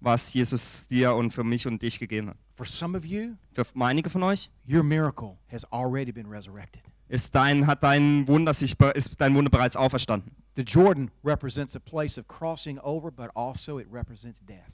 was 0.00 0.32
Jesus 0.32 0.86
dir 0.86 1.14
und 1.14 1.32
für 1.32 1.44
mich 1.44 1.66
und 1.66 1.80
dich 1.80 1.98
gegeben 1.98 2.30
hat. 2.30 2.36
For 2.56 2.66
some 2.66 2.98
of 2.98 3.04
you, 3.04 3.36
Für 3.52 3.64
einige 3.80 4.10
von 4.10 4.22
euch 4.24 4.50
your 4.68 4.82
miracle 4.82 5.38
has 5.50 5.64
already 5.72 6.12
been 6.12 6.26
resurrected. 6.26 6.82
ist 7.08 7.34
dein, 7.34 7.66
hat 7.66 7.82
dein 7.82 8.26
Wunder 8.28 8.52
sich, 8.52 8.74
ist 8.94 9.20
dein 9.20 9.34
Wunder 9.34 9.50
bereits 9.50 9.76
auferstanden. 9.76 10.32
The 10.56 10.62
Jordan 10.62 11.10
represents 11.24 11.76
a 11.76 11.78
place 11.78 12.18
of 12.18 12.26
crossing 12.26 12.78
over, 12.80 13.12
but 13.12 13.30
also 13.36 13.78
it 13.78 13.86
represents 13.92 14.40
death. 14.44 14.72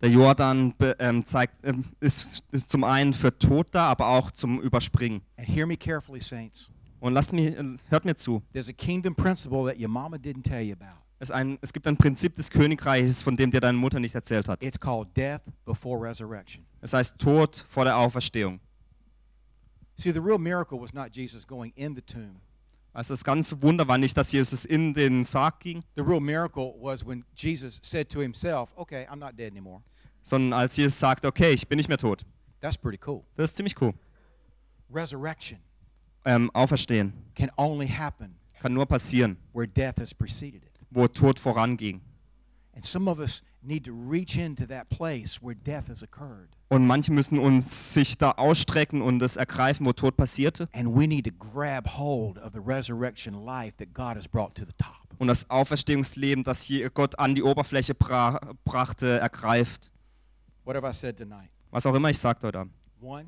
Der 0.00 0.10
Jordan 0.10 0.74
ähm, 0.98 1.24
zeigt, 1.24 1.64
ähm, 1.64 1.84
ist, 1.98 2.42
ist 2.52 2.70
zum 2.70 2.84
einen 2.84 3.12
für 3.12 3.36
Tod 3.36 3.68
da, 3.72 3.90
aber 3.90 4.08
auch 4.08 4.30
zum 4.30 4.60
Überspringen. 4.60 5.22
And 5.36 5.48
hear 5.48 5.66
me 5.66 5.76
carefully, 5.76 6.20
saints. 6.20 6.68
Und 7.04 7.12
lasst 7.12 7.34
mir, 7.34 7.58
äh, 7.58 7.76
hört 7.90 8.06
mir 8.06 8.16
zu. 8.16 8.42
There's 8.54 8.70
a 8.70 8.72
kingdom 8.72 9.14
principle 9.14 9.66
that 9.66 9.78
your 9.78 9.90
mama 9.90 10.16
didn't 10.16 10.42
tell 10.42 10.62
you 10.62 10.72
about. 10.72 11.02
Es, 11.18 11.30
ein, 11.30 11.58
es 11.60 11.70
gibt 11.70 11.86
ein 11.86 11.98
Prinzip 11.98 12.34
des 12.34 12.50
Königreiches, 12.50 13.20
von 13.20 13.36
dem 13.36 13.50
dir 13.50 13.60
deine 13.60 13.76
Mutter 13.76 14.00
nicht 14.00 14.14
erzählt 14.14 14.48
hat. 14.48 14.64
It's 14.64 14.80
called 14.80 15.14
death 15.14 15.42
before 15.66 16.00
resurrection. 16.00 16.64
Es 16.80 16.94
heißt 16.94 17.18
Tod 17.18 17.66
vor 17.68 17.84
der 17.84 17.98
Auferstehung. 17.98 18.58
See, 19.96 20.12
the 20.12 20.18
real 20.18 20.38
miracle 20.38 20.80
was 20.80 20.94
not 20.94 21.14
Jesus 21.14 21.46
going 21.46 21.74
in 21.76 21.94
the 21.94 22.00
tomb. 22.00 22.40
Also 22.94 23.12
das 23.12 23.22
ganze 23.22 23.60
Wunder 23.60 23.86
war 23.86 23.98
nicht, 23.98 24.16
dass 24.16 24.32
Jesus 24.32 24.64
in 24.64 24.94
den 24.94 25.24
Sarg 25.24 25.60
ging, 25.60 25.84
The 25.96 26.02
real 26.02 26.20
miracle 26.20 26.72
was 26.80 27.04
when 27.04 27.22
Jesus 27.36 27.80
said 27.82 28.08
to 28.12 28.20
himself, 28.20 28.72
Okay, 28.76 29.06
I'm 29.10 29.18
not 29.18 29.36
dead 29.36 29.52
anymore. 29.52 29.82
sondern 30.22 30.58
als 30.58 30.74
Jesus 30.78 30.98
sagte, 30.98 31.28
okay, 31.28 31.52
ich 31.52 31.68
bin 31.68 31.76
nicht 31.76 31.90
mehr 31.90 31.98
tot. 31.98 32.24
That's 32.60 32.78
pretty 32.78 32.98
cool. 33.06 33.24
Das 33.34 33.50
ist 33.50 33.56
ziemlich 33.56 33.78
cool. 33.82 33.92
Resurrection 34.90 35.58
Ähm, 36.24 36.50
auferstehen 36.54 37.12
can 37.34 37.50
only 37.56 37.86
happen 37.88 38.36
kann 38.60 38.72
nur 38.72 38.86
passieren, 38.86 39.36
where 39.52 39.66
death 39.68 39.98
has 40.00 40.14
preceded 40.14 40.62
it. 40.64 40.70
wo 40.90 41.06
Tod 41.06 41.38
voranging. 41.38 42.00
And 42.74 42.84
some 42.84 43.08
of 43.10 43.18
us 43.18 43.42
need 43.62 43.84
to 43.84 43.92
reach 43.92 44.36
into 44.36 44.66
that 44.66 44.88
place 44.88 45.40
where 45.42 45.54
death 45.54 45.88
has 45.88 46.02
occurred. 46.02 46.48
Und 46.70 46.86
manche 46.86 47.12
müssen 47.12 47.38
uns 47.38 47.92
sich 47.94 48.16
da 48.18 48.32
ausstrecken 48.32 49.00
und 49.02 49.18
das 49.20 49.36
ergreifen, 49.36 49.86
wo 49.86 49.92
Tod 49.92 50.16
passierte. 50.16 50.68
And 50.72 50.88
we 50.96 51.06
need 51.06 51.24
to 51.26 51.30
grab 51.32 51.86
hold 51.96 52.38
of 52.38 52.52
the 52.52 52.60
resurrection 52.60 53.44
life 53.44 53.76
that 53.76 53.92
God 53.94 54.16
has 54.16 54.26
brought 54.26 54.54
to 54.56 54.64
the 54.64 54.72
top. 54.78 54.96
Und 55.18 55.28
das 55.28 55.48
Auferstehungsleben, 55.50 56.42
das 56.42 56.62
hier 56.62 56.90
Gott 56.90 57.16
an 57.18 57.34
die 57.36 57.42
Oberfläche 57.42 57.94
bra 57.94 58.40
brachte, 58.64 59.18
ergreift. 59.20 59.92
What 60.64 60.74
have 60.74 60.88
I 60.88 60.92
said 60.92 61.16
tonight? 61.18 61.50
Was 61.70 61.84
auch 61.86 61.94
immer 61.94 62.10
ich 62.10 62.18
sagte 62.18 62.46
heute 62.46 62.60
Abend. 62.60 62.72
One, 63.00 63.26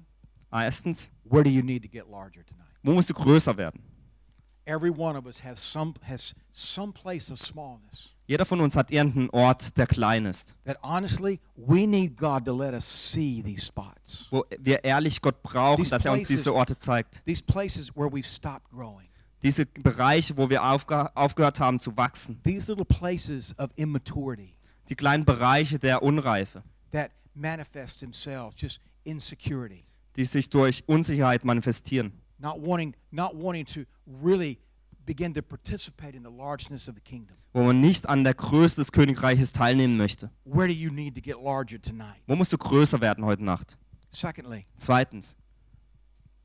Ah, 0.50 0.64
Erstens, 0.64 1.10
where 1.24 1.44
do 1.44 1.50
you 1.50 1.62
need 1.62 1.82
to 1.82 1.88
get 1.88 2.08
larger 2.10 2.44
tonight? 2.44 2.65
Wo 2.86 2.92
musst 2.92 3.10
du 3.10 3.14
größer 3.14 3.56
werden? 3.56 3.82
Jeder 8.28 8.44
von 8.44 8.60
uns 8.60 8.76
hat 8.76 8.90
irgendeinen 8.90 9.30
Ort, 9.30 9.78
der 9.78 9.86
klein 9.86 10.26
ist. 10.26 10.56
Wo 14.30 14.44
wir 14.58 14.84
ehrlich 14.84 15.20
Gott 15.20 15.42
brauchen, 15.42 15.84
These 15.84 15.90
dass 15.90 16.04
er 16.04 16.12
uns 16.12 16.28
diese 16.28 16.54
Orte 16.54 16.78
zeigt. 16.78 17.24
These 17.24 17.42
places 17.44 17.94
where 17.94 18.08
we've 18.08 18.26
stopped 18.26 18.70
growing. 18.70 19.08
Diese 19.42 19.66
Bereiche, 19.66 20.36
wo 20.36 20.48
wir 20.50 20.64
aufge 20.64 21.14
aufgehört 21.14 21.60
haben 21.60 21.78
zu 21.78 21.96
wachsen. 21.96 22.40
These 22.42 22.72
little 22.72 22.84
places 22.84 23.56
of 23.58 23.70
immaturity 23.76 24.54
Die 24.88 24.94
kleinen 24.94 25.24
Bereiche 25.24 25.78
der 25.78 26.02
Unreife, 26.02 26.62
that 26.92 27.10
manifest 27.34 28.00
themselves 28.00 28.56
just 28.60 28.80
insecurity, 29.04 29.84
die 30.16 30.24
sich 30.24 30.48
durch 30.50 30.82
Unsicherheit 30.86 31.44
manifestieren. 31.44 32.12
Not 32.38 32.58
wanting 32.60 32.94
not 33.10 33.34
wanting 33.34 33.64
to 33.66 33.80
really 34.22 34.58
begin 35.06 35.32
to 35.34 35.42
participate 35.42 36.16
in 36.16 36.22
the 36.24 36.30
largeness 36.30 36.88
of 36.88 36.94
the 36.96 37.00
kingdom. 37.00 37.36
Wo 37.52 37.62
man 37.62 37.80
nicht 37.80 38.08
an 38.08 38.24
der 38.24 38.34
Größe 38.34 38.76
des 38.76 38.92
Königreiches 38.92 39.52
teilnehmen 39.52 39.96
möchte. 39.96 40.30
Where 40.44 40.66
do 40.66 40.74
you 40.74 40.90
need 40.90 41.14
to 41.14 41.20
get 41.20 41.36
larger 41.42 41.80
tonight? 41.80 42.22
Wo 42.26 42.34
musst 42.36 42.52
du 42.52 42.58
größer 42.58 43.00
werden 43.00 43.24
heute 43.24 43.44
Nacht? 43.44 43.78
Secondly, 44.10 44.66
Zweitens, 44.76 45.36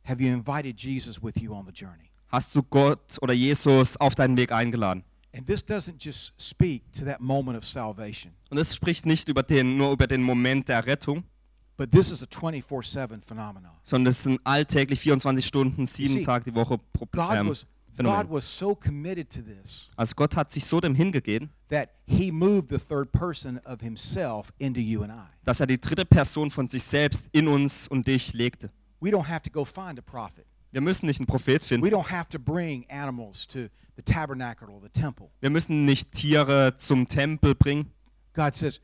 have 0.03 0.21
you 0.21 0.31
invited 0.33 0.79
Jesus 0.79 1.21
with 1.21 1.35
you 1.41 1.53
on 1.53 1.65
the 1.65 1.71
journey? 1.73 2.09
hast 2.27 2.55
du 2.55 2.63
Gott 2.63 3.17
oder 3.21 3.33
Jesus 3.33 3.97
auf 3.97 4.15
deinen 4.15 4.37
Weg 4.37 4.51
eingeladen? 4.51 5.03
And 5.33 5.47
this 5.47 5.63
doesn't 5.63 5.95
just 6.03 6.33
speak 6.37 6.91
to 6.93 7.05
that 7.05 7.21
moment 7.21 7.57
of 7.57 7.65
salvation, 7.65 8.33
Und 8.49 8.57
es 8.57 8.75
spricht 8.75 9.05
nicht 9.05 9.29
über 9.29 9.43
den, 9.43 9.77
nur 9.77 9.91
über 9.93 10.05
den 10.07 10.21
Moment 10.23 10.67
der 10.69 10.85
Rettung, 10.85 11.23
but 11.82 11.91
this 11.91 12.11
is 12.11 12.21
a 12.21 12.27
24/7 12.27 13.23
phenomenon. 13.25 13.71
sondern 13.84 14.11
es 14.11 14.21
sind 14.21 14.39
alltäglich 14.43 14.99
24 14.99 15.43
Stunden, 15.43 15.88
sieben 15.88 16.23
Tage 16.23 16.51
die 16.51 16.55
Woche 16.55 16.77
Pro 16.93 17.07
God 17.11 17.36
ähm, 17.36 17.55
Phänomen. 17.93 18.21
God 18.21 18.29
was 18.29 18.45
so 18.45 18.75
committed 18.75 19.32
to 19.32 19.41
this 19.41 19.89
Also 19.95 20.13
Gott 20.15 20.36
hat 20.36 20.51
sich 20.51 20.63
so 20.63 20.79
dem 20.79 20.93
hingegeben, 20.93 21.49
that 21.69 21.89
he 22.05 22.32
moved 22.32 22.69
the 22.69 22.77
third 22.77 23.11
person 23.11 23.59
of 23.65 23.82
himself 23.82 24.53
into 24.59 24.79
you 24.79 25.01
and 25.01 25.11
I. 25.11 25.25
dass 25.43 25.59
er 25.59 25.65
die 25.65 25.82
dritte 25.82 26.05
Person 26.05 26.51
von 26.51 26.69
sich 26.69 26.84
selbst 26.84 27.25
in 27.32 27.47
uns 27.47 27.88
und 27.88 28.05
dich 28.05 28.34
legte. 28.34 28.69
We 28.99 29.09
don't 29.09 29.27
have 29.27 29.41
to 29.41 29.49
go 29.49 29.65
find 29.65 29.97
a 29.97 30.03
prophet. 30.03 30.45
Wir 30.71 30.82
müssen 30.82 31.07
nicht 31.07 31.19
einen 31.19 31.25
Prophet 31.25 31.63
We 31.63 31.67
finden. 31.67 31.88
don't 31.88 32.11
have 32.11 32.29
to 32.29 32.38
bring 32.38 32.86
animals 32.91 33.47
to 33.47 33.61
the 33.95 34.03
tabernacle 34.03 34.69
or 34.69 34.79
the 34.82 34.89
temple. 34.89 35.32
Wir 35.39 35.49
müssen 35.49 35.84
nicht 35.86 36.11
Tiere 36.11 36.77
zum 36.77 37.07
Tempel 37.07 37.55
bringen. 37.55 37.91
God 38.34 38.55
says, 38.55 38.79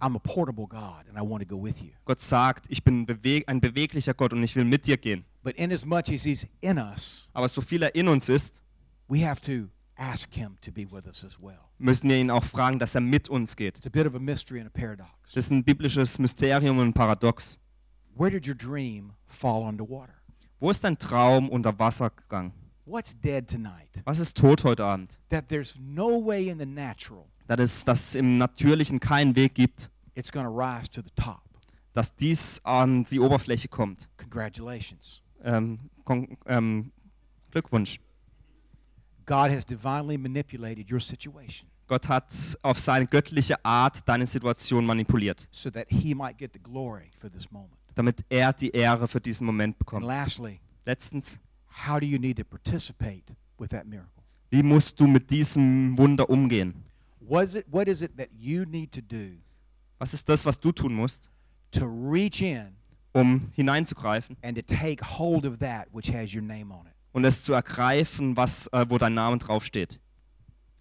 I'm 0.00 0.14
a 0.14 0.20
portable 0.20 0.66
God 0.68 1.06
and 1.08 1.18
I 1.18 1.22
want 1.22 1.42
to 1.42 1.46
go 1.48 1.56
with 1.60 1.82
you. 1.82 1.90
Gott 2.04 2.20
sagt, 2.20 2.66
ich 2.68 2.84
bin 2.84 3.04
bewe 3.06 3.42
ein 3.48 3.60
beweglicher 3.60 4.14
Gott 4.14 4.32
und 4.32 4.42
ich 4.44 4.54
will 4.54 4.64
mit 4.64 4.86
dir 4.86 4.96
gehen. 4.96 5.24
But 5.42 5.56
in 5.56 5.72
as 5.72 5.84
much 5.84 6.08
as 6.10 6.22
he's 6.24 6.46
in 6.60 6.78
us, 6.78 7.28
Aber 7.32 7.48
so 7.48 7.60
viel 7.60 7.82
er 7.82 7.94
in 7.94 8.06
uns 8.08 8.28
ist, 8.28 8.62
we 9.08 9.26
have 9.26 9.40
to 9.40 9.68
ask 9.96 10.32
him 10.32 10.56
to 10.60 10.70
be 10.70 10.84
with 10.90 11.06
us 11.06 11.24
as 11.24 11.36
well. 11.40 11.58
müssen 11.78 12.08
wir 12.08 12.16
ihn 12.16 12.30
auch 12.30 12.44
fragen, 12.44 12.78
dass 12.78 12.94
er 12.94 13.00
mit 13.00 13.28
uns 13.28 13.56
geht. 13.56 13.76
It's 13.76 13.86
a 13.86 13.90
bit 13.90 14.06
of 14.06 14.14
a 14.14 14.20
mystery 14.20 14.60
and 14.60 14.68
a 14.68 14.70
paradox. 14.78 15.10
Das 15.34 15.44
ist 15.46 15.50
ein 15.50 15.64
biblisches 15.64 16.18
Mysterium 16.18 16.78
und 16.78 16.88
ein 16.88 16.92
Paradox. 16.92 17.58
Where 18.14 18.30
did 18.30 18.46
your 18.46 18.54
dream 18.54 19.12
fall 19.26 19.62
underwater? 19.62 20.14
Wo 20.60 20.70
ist 20.70 20.82
dein 20.84 20.98
Traum 20.98 21.48
unter 21.48 21.76
Wasser 21.78 22.10
gegangen? 22.10 22.52
What's 22.84 23.14
dead 23.20 23.48
tonight? 23.48 23.88
Was 24.04 24.18
ist 24.18 24.36
tot 24.36 24.64
heute 24.64 24.84
Abend? 24.84 25.18
That 25.28 25.48
there's 25.48 25.78
no 25.80 26.18
way 26.24 26.48
in 26.48 26.58
the 26.58 26.66
natural 26.66 27.26
Dass 27.48 27.58
es, 27.60 27.84
dass 27.84 28.00
es 28.10 28.14
im 28.14 28.38
Natürlichen 28.38 29.00
keinen 29.00 29.34
Weg 29.34 29.54
gibt, 29.54 29.90
it's 30.14 30.30
going 30.30 30.46
to 30.46 30.52
rise 30.52 30.88
to 30.90 31.00
the 31.02 31.10
top. 31.16 31.40
dass 31.94 32.14
dies 32.14 32.60
an 32.64 33.02
die 33.04 33.18
Oberfläche 33.18 33.66
kommt. 33.68 34.08
Congratulations. 34.18 35.20
Ähm, 35.42 35.78
ähm, 36.46 36.92
Glückwunsch. 37.50 37.98
God 39.26 39.50
has 39.50 39.64
divinely 39.66 40.16
manipulated 40.16 40.90
your 40.90 41.00
situation 41.00 41.68
Gott 41.86 42.08
hat 42.08 42.32
auf 42.62 42.78
seine 42.78 43.06
göttliche 43.06 43.62
Art 43.64 44.06
deine 44.06 44.26
Situation 44.26 44.84
manipuliert, 44.84 45.48
so 45.50 45.70
that 45.70 45.86
he 45.88 46.14
might 46.14 46.36
get 46.38 46.52
the 46.52 46.58
glory 46.60 47.10
for 47.18 47.30
this 47.30 47.50
moment. 47.50 47.72
damit 47.94 48.24
er 48.28 48.52
die 48.52 48.70
Ehre 48.70 49.08
für 49.08 49.20
diesen 49.20 49.46
Moment 49.46 49.74
And 49.74 49.78
bekommt. 49.78 50.04
lastly, 50.06 50.60
Letztens, 50.84 51.38
how 51.86 51.98
do 51.98 52.06
you 52.06 52.18
need 52.18 52.36
to 52.36 52.44
participate 52.44 53.34
with 53.58 53.68
that 53.70 53.86
miracle? 53.86 54.22
Wie 54.50 54.62
musst 54.62 54.98
du 55.00 55.06
mit 55.06 55.30
diesem 55.30 55.96
Wunder 55.98 56.28
umgehen? 56.28 56.74
Was 57.20 57.54
it, 57.54 57.66
what 57.70 57.88
is 57.88 58.02
it 58.02 58.16
that 58.16 58.28
you 58.38 58.64
need 58.64 58.92
to 58.92 59.00
do 59.00 59.38
Was 59.98 60.14
ist 60.14 60.28
das, 60.28 60.46
was 60.46 60.58
du 60.58 60.72
tun 60.72 60.94
musst, 60.94 61.28
to 61.72 61.86
reach 61.86 62.40
in 62.40 62.76
um 63.14 63.50
hineinzugreifen 63.56 64.36
and 64.42 64.56
to 64.56 64.62
take 64.62 65.02
hold 65.02 65.44
of 65.44 65.58
that 65.58 65.88
which 65.92 66.08
has 66.08 66.34
your 66.34 66.42
name 66.42 66.72
on 66.72 66.86
it? 66.86 66.94
und 67.12 67.24
es 67.24 67.42
zu 67.42 67.52
ergreifen, 67.52 68.36
was, 68.36 68.68
äh, 68.68 68.86
wo 68.88 68.98
dein 68.98 69.14
Name 69.14 69.38
draufsteht? 69.38 70.00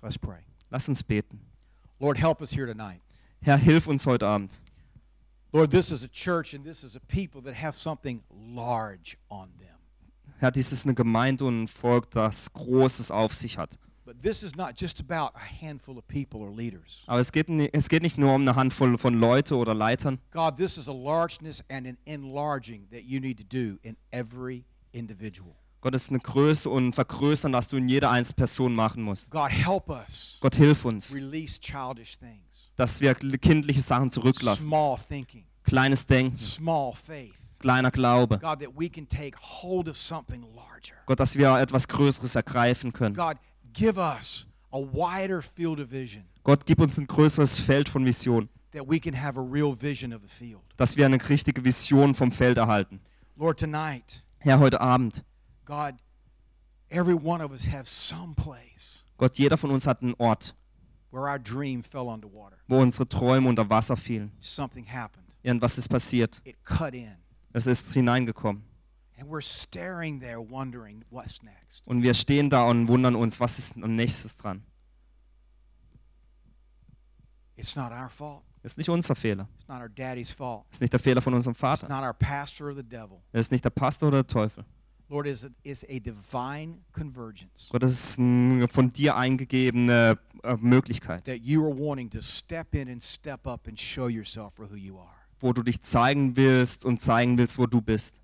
Let's 0.01 0.17
pray. 0.17 0.41
Lass 0.69 0.87
uns 0.87 1.03
beten. 1.03 1.39
Lord, 1.99 2.19
help 2.19 2.41
us 2.41 2.51
here 2.51 2.67
tonight. 2.67 3.01
Herr, 3.41 3.57
hilf 3.57 3.87
uns 3.87 4.05
heute 4.05 4.27
Abend. 4.27 4.61
Lord, 5.51 5.71
this 5.71 5.91
is 5.91 6.03
a 6.03 6.07
church 6.07 6.53
and 6.53 6.63
this 6.63 6.83
is 6.83 6.95
a 6.95 6.99
people 6.99 7.41
that 7.41 7.55
have 7.55 7.75
something 7.75 8.21
large 8.29 9.17
on 9.29 9.49
them. 9.59 9.77
Herr, 10.39 10.51
dies 10.51 10.71
ist 10.71 10.85
eine 10.85 10.93
Gemeinde 10.93 11.45
und 11.45 11.63
ein 11.63 11.67
Volk, 11.67 12.11
das 12.11 12.53
Großes 12.53 13.09
auf 13.09 13.33
sich 13.33 13.57
hat. 13.57 13.79
But 14.17 14.23
this 14.23 14.41
is 14.43 14.55
not 14.55 14.75
just 14.75 14.99
about 14.99 15.33
a 15.35 15.39
handful 15.65 15.97
of 15.97 16.07
people 16.07 16.41
or 16.41 16.49
leaders. 16.51 17.03
Aber 17.07 17.19
es 17.19 17.31
geht, 17.31 17.47
es 17.49 17.87
geht 17.89 18.01
nicht 18.01 18.17
nur 18.17 18.33
um 18.33 18.41
eine 18.41 18.55
Handvoll 18.55 18.97
von 18.97 19.13
Leute 19.19 19.55
oder 19.55 19.73
Leitern. 19.75 20.19
God, 20.31 20.57
this 20.57 20.77
is 20.77 20.87
a 20.87 20.93
largeness 20.93 21.63
and 21.69 21.85
an 21.87 21.97
enlarging 22.05 22.87
that 22.89 23.03
you 23.03 23.19
need 23.19 23.37
to 23.37 23.43
do 23.43 23.77
in 23.83 23.95
every 24.11 24.63
individual. 24.91 25.53
Gott 25.81 25.93
ist 25.93 26.09
eine 26.09 26.19
Größe 26.19 26.69
und 26.69 26.93
Vergrößern, 26.93 27.51
das 27.51 27.67
du 27.67 27.77
in 27.77 27.87
jeder 27.87 28.09
einzelnen 28.09 28.37
Person 28.37 28.73
machen 28.73 29.03
musst. 29.03 29.29
God, 29.29 29.51
help 29.51 29.89
us 29.89 30.37
Gott, 30.41 30.55
hilf 30.55 30.83
uns, 30.85 31.13
release 31.13 31.59
childish 31.59 32.17
things, 32.17 32.71
dass 32.75 32.99
wir 32.99 33.13
kindliche 33.13 33.81
Sachen 33.81 34.09
zurücklassen. 34.11 34.63
small 34.67 34.97
thinking, 34.97 35.45
Kleines 35.63 36.05
Denken, 36.07 36.35
small 36.35 36.93
faith. 36.93 37.33
kleiner 37.59 37.91
Glaube. 37.91 38.39
God, 38.39 38.59
that 38.59 38.71
we 38.75 38.89
can 38.89 39.07
take 39.07 39.37
hold 39.39 39.87
of 39.87 39.95
something 39.97 40.41
larger. 40.55 40.95
Gott, 41.05 41.19
dass 41.19 41.37
wir 41.37 41.59
etwas 41.59 41.87
Größeres 41.87 42.35
ergreifen 42.35 42.91
können. 42.91 43.15
God, 43.15 43.37
give 43.77 43.97
us 43.97 44.47
a 44.71 44.77
wider 44.79 45.41
field 45.41 45.79
of 45.79 45.89
vision 45.91 46.23
Gott, 46.43 46.65
gib 46.65 46.79
uns 46.79 46.97
ein 46.97 47.07
größeres 47.07 47.59
Feld 47.59 47.89
von 47.89 48.05
Vision, 48.05 48.47
that 48.71 48.87
we 48.87 48.99
can 48.99 49.13
have 49.13 49.37
a 49.37 49.41
real 49.43 49.73
vision 49.79 50.13
of 50.13 50.21
the 50.21 50.27
field. 50.29 50.61
dass 50.77 50.95
wir 50.97 51.05
eine 51.05 51.17
richtige 51.29 51.63
Vision 51.63 52.15
vom 52.15 52.31
Feld 52.31 52.57
erhalten. 52.57 52.99
Lord, 53.35 53.59
tonight, 53.59 54.23
Herr, 54.39 54.59
heute 54.59 54.79
Abend, 54.81 55.23
God, 55.65 55.95
every 56.89 57.13
one 57.15 57.43
of 57.43 57.51
us 57.51 57.67
have 57.67 57.85
some 57.85 58.33
place 58.35 59.03
Gott, 59.17 59.37
jeder 59.37 59.57
von 59.57 59.71
uns 59.71 59.85
hat 59.87 60.01
einen 60.01 60.13
Ort, 60.17 60.55
where 61.11 61.23
our 61.29 61.39
dream 61.39 61.83
fell 61.83 62.07
underwater. 62.07 62.57
wo 62.67 62.79
unsere 62.79 63.07
Träume 63.07 63.49
unter 63.49 63.69
Wasser 63.69 63.97
fielen. 63.97 64.31
Something 64.39 64.85
happened. 64.85 65.25
Irgendwas 65.43 65.77
ist 65.77 65.87
passiert. 65.89 66.41
It 66.45 66.55
cut 66.63 66.93
in. 66.93 67.15
Es 67.53 67.65
ist 67.67 67.93
hineingekommen. 67.93 68.63
And 69.19 69.27
we're 69.29 69.41
staring 69.41 70.19
there 70.19 70.39
wondering 70.39 71.03
what's 71.09 71.41
next. 71.41 71.81
Und 71.85 72.03
wir 72.03 72.13
stehen 72.13 72.49
da 72.49 72.65
und 72.65 72.87
wundern 72.87 73.15
uns, 73.15 73.39
was 73.39 73.57
ist 73.57 73.75
am 73.81 73.95
nächstes 73.95 74.37
dran. 74.37 74.63
It's 77.55 77.75
not 77.75 77.91
our 77.91 78.09
fault. 78.09 78.43
Ist 78.63 78.77
nicht 78.77 78.89
unser 78.89 79.15
Fehler. 79.15 79.47
It's 79.59 79.67
not 79.67 79.81
our 79.81 79.89
daddy's 79.89 80.31
fault. 80.31 80.65
Ist 80.71 80.81
nicht 80.81 80.93
der 80.93 80.99
Fehler 80.99 81.21
von 81.21 81.33
unserem 81.33 81.53
It's 81.53 81.59
Vater. 81.61 81.87
not 81.87 82.03
our 82.03 82.13
pastor 82.13 82.67
or 82.67 82.75
the 82.75 82.83
devil. 82.83 83.19
Ist 83.31 83.51
nicht 83.51 83.63
der 83.65 83.69
Pastor 83.71 84.09
oder 84.09 84.23
der 84.23 84.27
Teufel. 84.27 84.65
Lord, 85.09 85.25
is 85.25 85.47
is 85.63 85.85
a 85.85 85.99
divine 85.99 86.79
convergence 86.91 87.69
Gott, 87.69 87.81
das 87.81 87.93
ist 87.93 88.19
eine 88.19 88.67
von 88.67 88.89
dir 88.89 89.15
eingegebene 89.15 90.19
äh, 90.43 90.55
Möglichkeit, 90.57 91.23
that 91.23 91.39
you 91.39 91.63
are 91.65 91.73
wanting 91.73 92.09
to 92.09 92.19
step 92.21 92.75
in 92.75 92.89
and 92.89 93.01
step 93.01 93.47
up 93.47 93.67
and 93.69 93.79
show 93.79 94.09
yourself 94.09 94.55
for 94.55 94.69
who 94.69 94.75
you 94.75 94.99
are. 94.99 95.15
wo 95.39 95.53
du 95.53 95.63
dich 95.63 95.81
zeigen 95.81 96.35
willst 96.35 96.83
und 96.83 96.99
zeigen 97.01 97.37
willst, 97.37 97.57
wo 97.57 97.65
du 97.67 97.81
bist. 97.81 98.19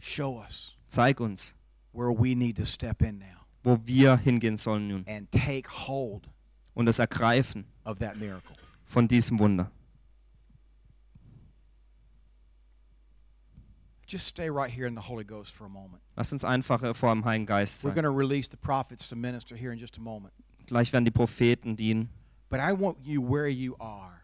Show 0.00 0.38
us 0.42 0.76
Zeig 0.88 1.20
uns, 1.20 1.54
where 1.92 2.10
we 2.10 2.34
need 2.34 2.56
to 2.56 2.64
step 2.64 3.02
in 3.02 3.18
now 3.18 3.40
wo 3.62 3.78
wir 3.84 4.16
hingehen 4.16 4.56
sollen 4.56 4.88
nun 4.88 5.04
and 5.06 5.30
take 5.30 5.68
hold 5.86 6.28
und 6.74 6.86
das 6.86 6.98
Ergreifen 6.98 7.66
of 7.84 7.98
that 7.98 8.16
miracle. 8.16 8.56
von 8.84 9.06
diesem 9.06 9.38
Wunder. 9.38 9.70
Just 14.06 14.26
stay 14.26 14.48
right 14.50 14.70
here 14.70 14.86
in 14.88 14.96
the 14.96 15.02
Holy 15.02 15.22
Ghost 15.24 15.54
for 15.54 15.66
a 15.66 15.68
moment. 15.68 16.02
Lass 16.16 16.32
uns 16.32 16.44
einfach 16.44 16.82
äh, 16.82 16.94
vor 16.94 17.14
dem 17.14 17.24
Heiligen 17.24 17.46
Geist 17.46 17.84
We're 17.84 17.94
sein. 17.94 18.02
going 18.02 18.04
to 18.04 18.10
release 18.10 18.48
the 18.50 18.56
prophets 18.56 19.08
to 19.08 19.14
minister 19.14 19.54
here 19.54 19.72
in 19.72 19.78
just 19.78 19.98
a 19.98 20.00
moment. 20.00 20.32
Gleich 20.66 20.92
werden 20.92 21.04
die 21.04 21.12
Propheten 21.12 21.76
dienen. 21.76 22.08
But 22.48 22.58
I 22.58 22.72
want 22.72 23.06
you 23.06 23.22
where 23.22 23.46
you 23.46 23.76
are. 23.78 24.20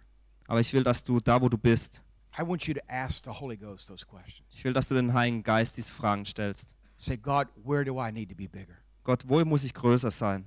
Aber 0.49 0.59
ich 0.61 0.73
will, 0.73 0.83
dass 0.83 1.05
du 1.05 1.21
da, 1.21 1.41
wo 1.41 1.49
du 1.49 1.57
bist, 1.57 2.03
I 2.39 2.43
want 2.43 2.67
you 2.69 2.75
to 2.75 2.81
ask 2.91 3.25
the 3.25 3.31
Holy 3.33 3.57
Ghost 3.57 3.89
those 3.89 4.05
questions. 4.05 4.47
ich 4.55 4.63
will, 4.65 4.73
dass 4.73 4.89
du 4.89 4.95
den 4.95 5.13
Heiligen 5.15 5.43
Geist 5.43 5.77
diese 5.77 5.93
Fragen 5.93 6.25
stellst. 6.27 6.75
Say, 6.99 7.17
God, 7.17 7.47
where 7.65 7.85
do 7.85 7.99
I 8.01 8.11
need 8.13 8.29
to 8.31 8.35
be 8.37 8.49
bigger? 8.49 8.77
Gott, 9.05 9.23
wo 9.27 9.45
muss 9.45 9.65
ich 9.65 9.73
größer 9.73 10.11
sein? 10.11 10.45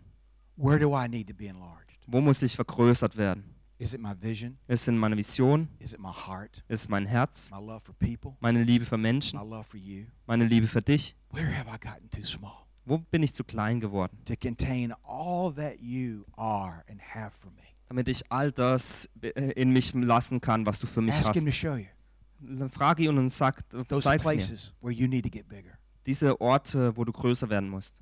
Where 0.56 0.80
do 0.80 0.96
I 0.96 1.08
need 1.08 1.28
to 1.30 1.34
be 1.34 1.48
enlarged? 1.48 1.98
Wo 2.08 2.22
muss 2.22 2.42
ich 2.44 2.56
vergrößert 2.56 3.16
werden? 3.18 3.56
Is 3.78 3.94
it 3.94 4.02
my 4.02 4.14
vision? 4.20 4.58
Ist 4.68 4.82
es 4.82 4.88
in 4.90 4.98
meine 4.98 5.16
Vision? 5.16 5.70
Is 5.80 5.94
it 5.94 6.00
my 6.02 6.12
heart? 6.12 6.64
Ist 6.68 6.82
es 6.82 6.90
mein 6.90 7.06
Herz? 7.06 7.50
My 7.50 7.60
love 7.66 7.80
for 7.80 7.96
people? 7.96 8.36
Meine 8.42 8.62
Liebe 8.64 8.86
für 8.86 8.98
My 8.98 9.04
Menschen? 9.04 9.40
love 9.40 9.64
for 9.64 9.80
you? 9.80 10.06
Meine 10.26 10.46
Liebe 10.46 10.68
für 10.68 10.82
dich? 10.82 11.16
Where 11.32 11.48
have 11.58 11.70
I 11.74 11.78
gotten 11.80 12.10
too 12.10 12.26
small 12.26 12.66
Wo 12.86 12.98
bin 12.98 13.24
ich 13.24 13.34
zu 13.34 13.44
klein 13.46 13.80
geworden? 13.80 14.18
to 14.26 14.36
contain 14.36 14.94
all 15.04 15.54
that 15.56 15.80
you 15.80 16.26
are 16.36 16.84
and 16.90 17.00
have 17.00 17.32
for 17.32 17.52
me? 17.52 17.64
Damit 17.90 18.08
ich 18.08 18.32
all 18.32 18.52
das 18.52 19.10
äh, 19.22 19.30
in 19.54 19.72
mich 19.72 19.94
lassen 19.94 20.40
kann, 20.42 20.66
was 20.66 20.80
du 20.80 20.88
für 20.88 21.02
mich 21.02 21.16
Ask 21.16 21.34
Him 21.34 21.44
to 21.44 21.50
hast. 21.50 21.56
show 21.58 21.76
you 21.76 22.70
Frage 22.70 23.04
ihn 23.04 23.18
und 23.18 23.30
sag, 23.30 23.68
those 23.90 24.02
zeig's 24.04 24.24
mir. 24.26 24.32
places 24.32 24.74
where 24.82 24.94
you 24.94 25.08
need 25.08 25.26
to 25.26 25.30
get 25.30 25.50
bigger. 25.50 25.72
Diese 26.06 26.40
Orte, 26.40 26.96
wo 26.96 27.04
du 27.04 27.12
größer 27.12 27.50
werden 27.50 27.70
musst. 27.70 28.00